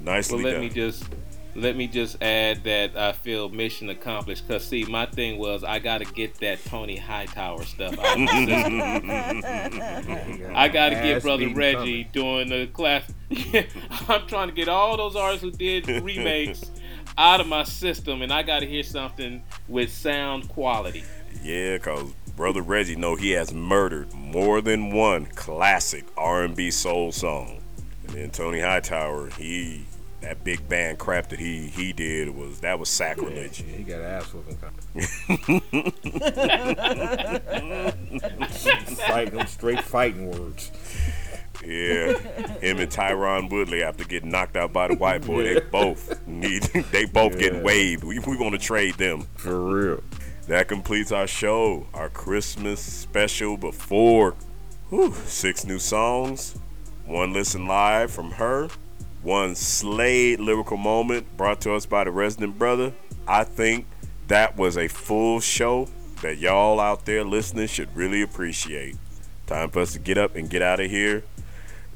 nicely 0.00 0.36
Well, 0.36 0.44
let 0.44 0.52
done. 0.52 0.60
me 0.60 0.68
just 0.68 1.04
let 1.56 1.76
me 1.76 1.86
just 1.86 2.20
add 2.20 2.64
that 2.64 2.96
I 2.96 3.12
feel 3.12 3.48
mission 3.48 3.88
accomplished. 3.88 4.46
Cause 4.48 4.66
see, 4.66 4.84
my 4.84 5.06
thing 5.06 5.38
was 5.38 5.62
I 5.64 5.78
got 5.78 5.98
to 5.98 6.04
get 6.04 6.34
that 6.40 6.62
Tony 6.64 6.96
Hightower 6.96 7.64
stuff 7.64 7.96
out. 7.98 8.20
Of 8.20 8.26
the 8.26 8.46
system. 8.46 10.50
I 10.56 10.68
got 10.68 10.88
to 10.90 10.96
get 10.96 11.22
brother 11.22 11.44
beating 11.44 11.56
Reggie 11.56 12.04
doing 12.12 12.48
the 12.48 12.66
class. 12.66 13.04
I'm 14.08 14.26
trying 14.26 14.48
to 14.48 14.54
get 14.54 14.68
all 14.68 14.96
those 14.96 15.14
artists 15.16 15.42
who 15.44 15.52
did 15.52 15.86
remakes 16.02 16.70
out 17.16 17.40
of 17.40 17.46
my 17.46 17.62
system, 17.62 18.22
and 18.22 18.32
I 18.32 18.42
got 18.42 18.60
to 18.60 18.66
hear 18.66 18.82
something 18.82 19.42
with 19.68 19.92
sound 19.92 20.48
quality. 20.48 21.04
Yeah, 21.42 21.78
cause 21.78 22.12
brother 22.36 22.62
Reggie 22.62 22.96
know 22.96 23.14
he 23.16 23.30
has 23.32 23.52
murdered 23.54 24.12
more 24.14 24.60
than 24.60 24.92
one 24.92 25.26
classic 25.26 26.04
R&B 26.16 26.70
soul 26.70 27.12
song. 27.12 27.60
And 28.06 28.16
then 28.16 28.30
Tony 28.30 28.60
Hightower, 28.60 29.30
he 29.30 29.86
that 30.20 30.42
big 30.42 30.66
band 30.68 30.98
crap 30.98 31.28
that 31.28 31.38
he 31.38 31.66
he 31.68 31.92
did 31.92 32.34
was 32.34 32.60
that 32.60 32.78
was 32.78 32.88
sacrilege. 32.88 33.62
Yeah, 33.62 33.76
he 33.76 33.82
got 33.84 34.00
ass 34.00 34.32
whooping. 34.32 34.58
fighting 39.06 39.36
them 39.38 39.46
straight 39.46 39.80
fighting 39.82 40.30
words. 40.30 40.70
Yeah, 41.64 42.18
him 42.60 42.78
and 42.78 42.90
Tyron 42.90 43.50
Woodley 43.50 43.82
after 43.82 44.04
getting 44.04 44.30
knocked 44.30 44.56
out 44.56 44.72
by 44.72 44.88
the 44.88 44.96
white 44.96 45.24
boy, 45.24 45.44
they 45.44 45.60
both 45.70 46.26
need 46.26 46.62
they 46.92 47.04
both 47.06 47.34
Yeah. 47.34 47.38
getting 47.40 47.62
waived. 47.62 48.04
We 48.04 48.18
we 48.18 48.36
want 48.36 48.52
to 48.52 48.58
trade 48.58 48.94
them 48.94 49.22
for 49.36 49.58
real. 49.60 50.02
That 50.46 50.68
completes 50.68 51.10
our 51.10 51.26
show, 51.26 51.86
our 51.94 52.10
Christmas 52.10 52.80
special 52.80 53.56
before 53.56 54.34
whew, 54.90 55.14
six 55.24 55.64
new 55.64 55.78
songs, 55.78 56.54
one 57.06 57.32
listen 57.32 57.66
live 57.66 58.10
from 58.10 58.32
her, 58.32 58.68
one 59.22 59.54
Slade 59.54 60.40
lyrical 60.40 60.76
moment 60.76 61.36
brought 61.36 61.62
to 61.62 61.72
us 61.72 61.86
by 61.86 62.04
the 62.04 62.10
resident 62.10 62.58
brother. 62.58 62.92
I 63.26 63.44
think 63.44 63.86
that 64.28 64.56
was 64.56 64.76
a 64.76 64.86
full 64.88 65.40
show 65.40 65.88
that 66.20 66.38
y'all 66.38 66.78
out 66.78 67.06
there 67.06 67.24
listening 67.24 67.66
should 67.66 67.94
really 67.96 68.20
appreciate. 68.20 68.96
Time 69.46 69.70
for 69.70 69.80
us 69.80 69.94
to 69.94 69.98
get 69.98 70.18
up 70.18 70.36
and 70.36 70.48
get 70.48 70.60
out 70.60 70.78
of 70.78 70.90
here. 70.90 71.24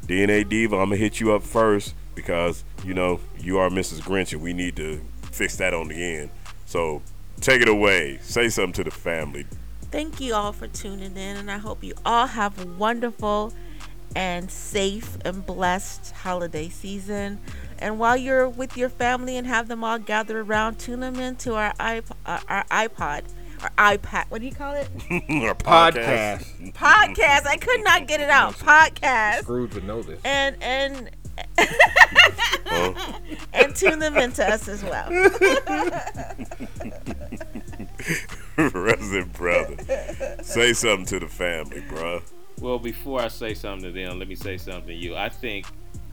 DNA 0.07 0.49
Diva, 0.49 0.77
I'm 0.77 0.89
gonna 0.89 0.97
hit 0.97 1.21
you 1.21 1.33
up 1.33 1.43
first 1.43 1.95
because 2.15 2.65
you 2.83 2.95
know 2.95 3.21
you 3.39 3.59
are 3.59 3.69
Mrs. 3.69 4.01
Grinch 4.01 4.33
and 4.33 4.41
we 4.41 4.55
need 4.55 4.77
to 4.77 5.01
fix 5.33 5.57
that 5.57 5.75
on 5.75 5.89
the 5.89 5.95
end. 5.95 6.31
So 6.65 7.03
take 7.41 7.63
it 7.63 7.69
away. 7.69 8.19
Say 8.23 8.49
something 8.49 8.73
to 8.75 8.85
the 8.85 8.91
family. 8.91 9.47
Thank 9.91 10.21
you 10.21 10.35
all 10.35 10.53
for 10.53 10.67
tuning 10.69 11.17
in, 11.17 11.37
and 11.37 11.51
I 11.51 11.59
hope 11.59 11.83
you 11.83 11.95
all 12.05 12.27
have 12.27 12.61
a 12.63 12.67
wonderful 12.67 13.53
and 14.15 14.51
safe 14.51 15.17
and 15.25 15.45
blessed 15.47 16.13
holiday 16.13 16.69
season. 16.69 17.39
And 17.79 17.99
while 17.99 18.17
you're 18.17 18.49
with 18.49 18.77
your 18.77 18.89
family 18.89 19.37
and 19.37 19.47
have 19.47 19.69
them 19.69 19.85
all 19.85 19.99
gather 19.99 20.41
around, 20.41 20.79
tune 20.79 21.01
them 21.01 21.17
into 21.17 21.55
our 21.55 21.73
iP- 21.81 22.11
uh, 22.27 22.41
our 22.49 22.65
iPod, 22.65 23.23
our 23.63 23.71
iPad. 23.97 24.25
What 24.31 24.41
do 24.41 24.47
you 24.47 24.53
call 24.53 24.75
it? 24.75 24.89
Our 25.11 25.55
podcast. 25.55 26.73
Podcast. 26.75 27.47
I 27.47 27.57
could 27.61 27.83
not 27.85 28.07
get 28.09 28.21
it 28.21 28.31
out. 28.31 28.55
Podcast. 28.55 29.43
Scrooge 29.43 29.75
would 29.75 29.85
know 29.85 30.03
this. 30.03 30.21
And 30.25 30.57
and 30.63 31.11
and 33.53 33.75
tune 33.75 33.99
them 33.99 34.17
into 34.17 34.47
us 34.47 34.69
as 34.69 34.83
well. 34.83 35.11
Resident 38.57 39.33
brother. 39.33 39.77
Say 40.43 40.73
something 40.73 41.07
to 41.07 41.21
the 41.21 41.29
family, 41.29 41.81
bruh. 41.83 42.23
Well, 42.61 42.79
before 42.79 43.21
I 43.21 43.29
say 43.29 43.55
something 43.55 43.85
to 43.85 43.93
them, 43.93 44.19
let 44.19 44.29
me 44.29 44.35
say 44.35 44.57
something 44.57 44.89
to 44.89 44.95
you. 44.95 45.15
I 45.15 45.29
think, 45.29 45.67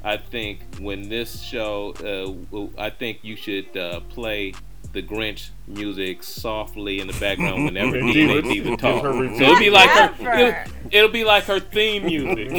I 0.03 0.17
think 0.17 0.59
when 0.79 1.09
this 1.09 1.41
show, 1.41 1.93
uh, 1.99 2.31
w- 2.51 2.71
I 2.77 2.91
think 2.91 3.19
you 3.23 3.35
should 3.35 3.75
uh, 3.75 4.01
play 4.01 4.53
the 4.95 5.03
Grinch 5.03 5.49
music 5.67 6.23
softly 6.23 6.99
in 6.99 7.07
the 7.07 7.13
background 7.19 7.65
whenever 7.65 7.97
And 7.97 8.09
DJ 8.09 8.13
Diva- 8.13 8.41
Diva 8.41 8.77
talks. 8.77 9.03
her 9.03 9.13
So 9.13 9.43
it'll 9.43 9.59
be 9.59 9.69
like 9.69 9.89
her. 9.89 10.33
It'll, 10.39 10.55
it'll 10.91 11.09
be 11.11 11.23
like 11.25 11.43
her 11.43 11.59
theme 11.59 12.05
music. 12.07 12.49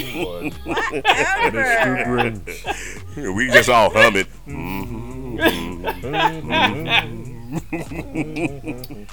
we 3.34 3.48
just 3.50 3.68
all 3.68 3.90
hum 3.90 4.16
it. 4.16 4.26
Mm-hmm. 5.36 7.22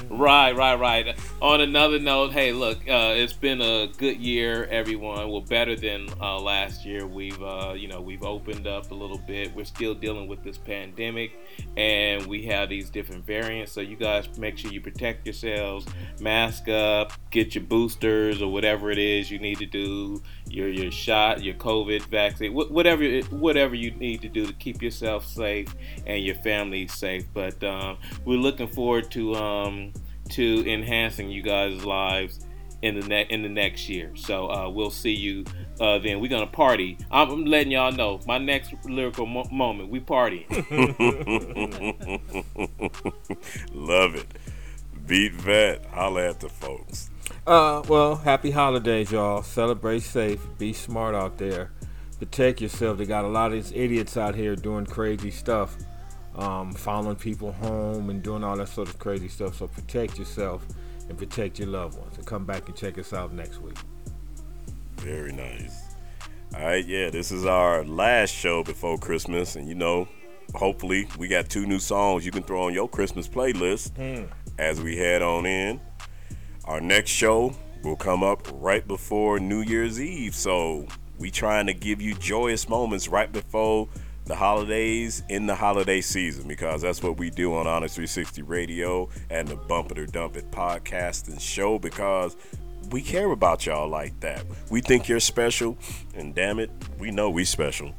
right, 0.10 0.56
right, 0.56 0.76
right. 0.80 1.16
On 1.42 1.62
another 1.62 2.00
note, 2.00 2.32
hey, 2.32 2.52
look, 2.52 2.78
uh, 2.90 3.14
it's 3.16 3.34
been 3.34 3.62
a 3.62 3.88
good 3.98 4.18
year, 4.18 4.66
everyone. 4.72 5.30
Well, 5.30 5.42
better 5.42 5.76
than 5.76 6.10
uh, 6.20 6.40
last 6.40 6.84
year. 6.84 7.06
We've, 7.06 7.42
uh, 7.44 7.74
you 7.76 7.88
know, 7.88 8.02
we've 8.02 8.24
opened 8.24 8.66
up 8.66 8.90
a 8.90 8.96
little 8.96 9.20
bit. 9.20 9.54
We're 9.56 9.66
still 9.66 9.94
dealing 9.94 10.28
with 10.28 10.44
this 10.44 10.58
pandemic, 10.58 11.34
and 11.78 12.26
we 12.26 12.46
have 12.48 12.70
these 12.70 12.90
different 12.90 13.24
variants. 13.26 13.72
So 13.72 13.82
you 13.82 13.96
guys 13.96 14.28
make 14.38 14.58
sure 14.58 14.72
you 14.72 14.82
protect 14.82 15.28
yourselves, 15.28 15.86
mask 16.20 16.70
up, 16.70 17.14
get 17.30 17.54
your 17.54 17.66
boosters 17.66 18.42
or 18.42 18.52
whatever 18.52 18.90
it 18.90 18.98
is 18.98 19.30
you 19.30 19.38
need 19.38 19.60
to 19.60 19.68
do, 19.68 20.24
your 20.54 20.70
your 20.70 20.92
shot, 20.92 21.44
your 21.44 21.56
COVID 21.56 22.04
vaccine, 22.04 22.54
wh- 22.54 22.72
whatever 22.72 23.04
whatever 23.32 23.76
you 23.76 23.92
need 23.92 24.22
to 24.22 24.30
do 24.30 24.46
to 24.46 24.54
keep 24.54 24.82
yourself 24.82 25.26
safe 25.26 25.74
and 26.06 26.24
your 26.24 26.36
family 26.36 26.88
safe. 26.88 27.26
But 27.34 27.64
um, 27.64 27.98
we're 28.26 28.38
looking 28.40 28.68
forward 28.68 29.12
to 29.12 29.36
um, 29.36 29.94
to 30.32 30.70
enhancing 30.72 31.30
you 31.30 31.42
guys' 31.42 31.84
lives 31.84 32.46
in 32.82 33.00
the 33.00 33.08
ne- 33.08 33.28
in 33.30 33.42
the 33.42 33.50
next 33.50 33.88
year. 33.90 34.12
So 34.16 34.50
uh, 34.52 34.70
we'll 34.70 34.92
see 34.92 35.14
you 35.14 35.46
uh, 35.80 36.00
then. 36.00 36.20
We're 36.20 36.30
gonna 36.30 36.48
party. 36.48 36.98
I'm, 37.12 37.30
I'm 37.32 37.46
letting 37.46 37.72
y'all 37.72 37.92
know 37.92 38.20
my 38.28 38.38
next 38.38 38.74
lyrical 38.86 39.26
mo- 39.26 39.48
moment. 39.52 39.90
We 39.90 40.00
party. 40.02 40.46
Love 43.74 44.16
it. 44.16 44.28
Beat 45.08 45.34
vet. 45.34 45.86
Holla 45.88 46.30
at 46.30 46.40
the 46.40 46.50
folks. 46.50 47.10
Uh, 47.46 47.82
well, 47.88 48.16
happy 48.16 48.52
holidays, 48.52 49.12
y'all. 49.12 49.44
Celebrate 49.44 50.02
safe. 50.02 50.40
Be 50.58 50.74
smart 50.74 51.16
out 51.16 51.38
there. 51.38 51.72
Protect 52.20 52.62
yourself. 52.62 52.98
They 52.98 53.06
got 53.06 53.26
a 53.26 53.28
lot 53.28 53.48
of 53.48 53.54
these 53.54 53.72
idiots 53.76 54.16
out 54.18 54.36
here 54.36 54.56
doing 54.56 54.86
crazy 54.86 55.32
stuff, 55.32 55.76
um, 56.36 56.72
following 56.74 57.16
people 57.18 57.52
home 57.52 58.10
and 58.10 58.24
doing 58.24 58.44
all 58.44 58.56
that 58.58 58.70
sort 58.70 58.88
of 58.88 58.98
crazy 59.00 59.28
stuff. 59.28 59.58
So 59.58 59.68
protect 59.68 60.18
yourself 60.18 60.66
and 61.10 61.18
protect 61.18 61.60
your 61.60 61.68
loved 61.68 61.98
ones. 61.98 62.18
And 62.18 62.26
come 62.26 62.46
back 62.46 62.68
and 62.68 62.78
check 62.78 62.98
us 62.98 63.12
out 63.12 63.34
next 63.34 63.62
week. 63.62 63.78
Very 64.98 65.34
nice. 65.34 65.96
All 66.56 66.62
right, 66.66 66.86
yeah, 66.86 67.10
this 67.10 67.32
is 67.32 67.46
our 67.46 67.84
last 67.84 68.30
show 68.30 68.64
before 68.64 68.98
Christmas, 69.00 69.56
and 69.56 69.68
you 69.68 69.74
know, 69.74 70.08
hopefully, 70.54 71.08
we 71.18 71.28
got 71.28 71.50
two 71.50 71.66
new 71.66 71.80
songs 71.80 72.26
you 72.26 72.32
can 72.32 72.44
throw 72.44 72.64
on 72.64 72.74
your 72.76 72.88
Christmas 72.88 73.28
playlist 73.28 73.96
Hmm. 73.98 74.32
as 74.60 74.80
we 74.80 74.96
head 74.96 75.24
on 75.24 75.48
in. 75.48 75.82
Our 76.66 76.80
next 76.80 77.12
show 77.12 77.54
will 77.84 77.98
come 77.98 78.24
up 78.24 78.48
right 78.54 78.88
before 78.88 79.38
New 79.40 79.62
Year's 79.62 80.00
Eve, 80.00 80.34
so 80.34 80.88
we 81.20 81.30
trying 81.30 81.68
to 81.68 81.74
give 81.74 82.02
you 82.02 82.14
joyous 82.16 82.70
moments 82.70 83.10
right 83.10 83.30
before 83.30 83.90
the 84.26 84.36
holidays 84.36 85.24
in 85.28 85.46
the 85.46 85.56
holiday 85.56 86.00
season 86.00 86.48
because 86.48 86.82
that's 86.82 87.04
what 87.04 87.18
we 87.18 87.30
do 87.30 87.54
on 87.54 87.68
Onyx 87.68 87.96
360 87.96 88.42
Radio 88.44 89.10
and 89.30 89.46
the 89.46 89.58
Bump 89.58 89.92
It 89.92 90.00
or 90.00 90.06
Dump 90.06 90.38
It 90.38 90.50
podcast 90.52 91.28
and 91.28 91.42
show 91.42 91.78
because 91.78 92.38
we 92.92 93.02
care 93.02 93.30
about 93.32 93.66
y'all 93.66 93.90
like 93.90 94.18
that. 94.22 94.46
We 94.72 94.80
think 94.80 95.10
you're 95.10 95.20
special, 95.20 95.78
and 96.16 96.34
damn 96.34 96.60
it, 96.60 96.72
we 96.98 97.12
know 97.12 97.30
we 97.30 97.44
special. 97.44 97.94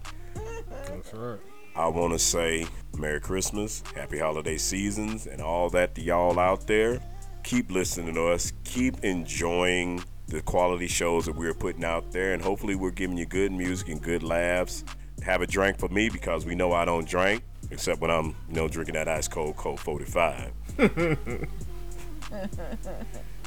That's 0.86 1.12
right. 1.12 1.38
I 1.76 1.88
want 1.88 2.12
to 2.14 2.18
say 2.18 2.66
Merry 2.96 3.20
Christmas, 3.20 3.82
Happy 3.94 4.18
Holiday 4.18 4.56
Seasons, 4.56 5.26
and 5.26 5.42
all 5.42 5.68
that 5.70 5.94
to 5.96 6.00
y'all 6.00 6.38
out 6.38 6.66
there. 6.66 7.00
Keep 7.44 7.70
listening 7.70 8.14
to 8.14 8.28
us. 8.28 8.52
Keep 8.64 9.04
enjoying 9.04 10.02
the 10.28 10.40
quality 10.42 10.86
shows 10.86 11.26
that 11.26 11.36
we're 11.36 11.54
putting 11.54 11.84
out 11.84 12.10
there, 12.10 12.32
and 12.32 12.42
hopefully, 12.42 12.74
we're 12.74 12.90
giving 12.90 13.16
you 13.16 13.26
good 13.26 13.52
music 13.52 13.88
and 13.88 14.02
good 14.02 14.22
laughs. 14.22 14.84
Have 15.22 15.42
a 15.42 15.46
drink 15.46 15.78
for 15.78 15.88
me 15.88 16.08
because 16.08 16.44
we 16.44 16.54
know 16.54 16.72
I 16.72 16.84
don't 16.84 17.06
drink 17.06 17.42
except 17.70 18.00
when 18.00 18.10
I'm, 18.10 18.34
you 18.48 18.54
know, 18.54 18.68
drinking 18.68 18.94
that 18.94 19.08
ice 19.08 19.28
cold 19.28 19.56
Colt 19.56 19.80
45. 19.80 20.52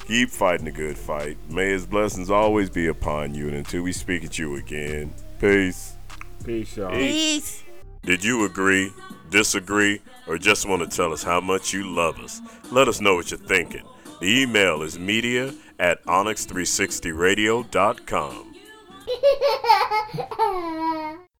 Keep 0.07 0.30
fighting 0.30 0.65
the 0.65 0.72
good 0.72 0.98
fight. 0.98 1.38
May 1.49 1.69
His 1.69 1.86
blessings 1.86 2.30
always 2.30 2.69
be 2.69 2.88
upon 2.88 3.34
you, 3.34 3.48
and 3.48 3.57
until 3.57 3.82
we 3.82 3.91
speak 3.91 4.24
at 4.24 4.40
you 4.40 4.56
again, 4.56 5.14
peace. 5.40 5.95
Peace, 6.45 6.78
y'all. 6.78 6.91
Peace. 6.91 7.64
Did 8.03 8.24
you 8.24 8.45
agree, 8.45 8.94
disagree, 9.30 10.02
or 10.28 10.38
just 10.38 10.68
want 10.68 10.82
to 10.82 10.88
tell 10.95 11.14
us 11.14 11.24
how 11.24 11.41
much 11.41 11.74
you 11.74 11.88
love 11.88 12.20
us? 12.20 12.41
Let 12.72 12.88
us 12.88 13.02
know 13.02 13.16
what 13.16 13.32
you're 13.32 13.40
thinking. 13.40 13.84
The 14.20 14.41
email 14.41 14.82
is 14.82 14.98
media 14.99 15.54
at 15.80 16.04
onyx360radio.com. 16.06 18.54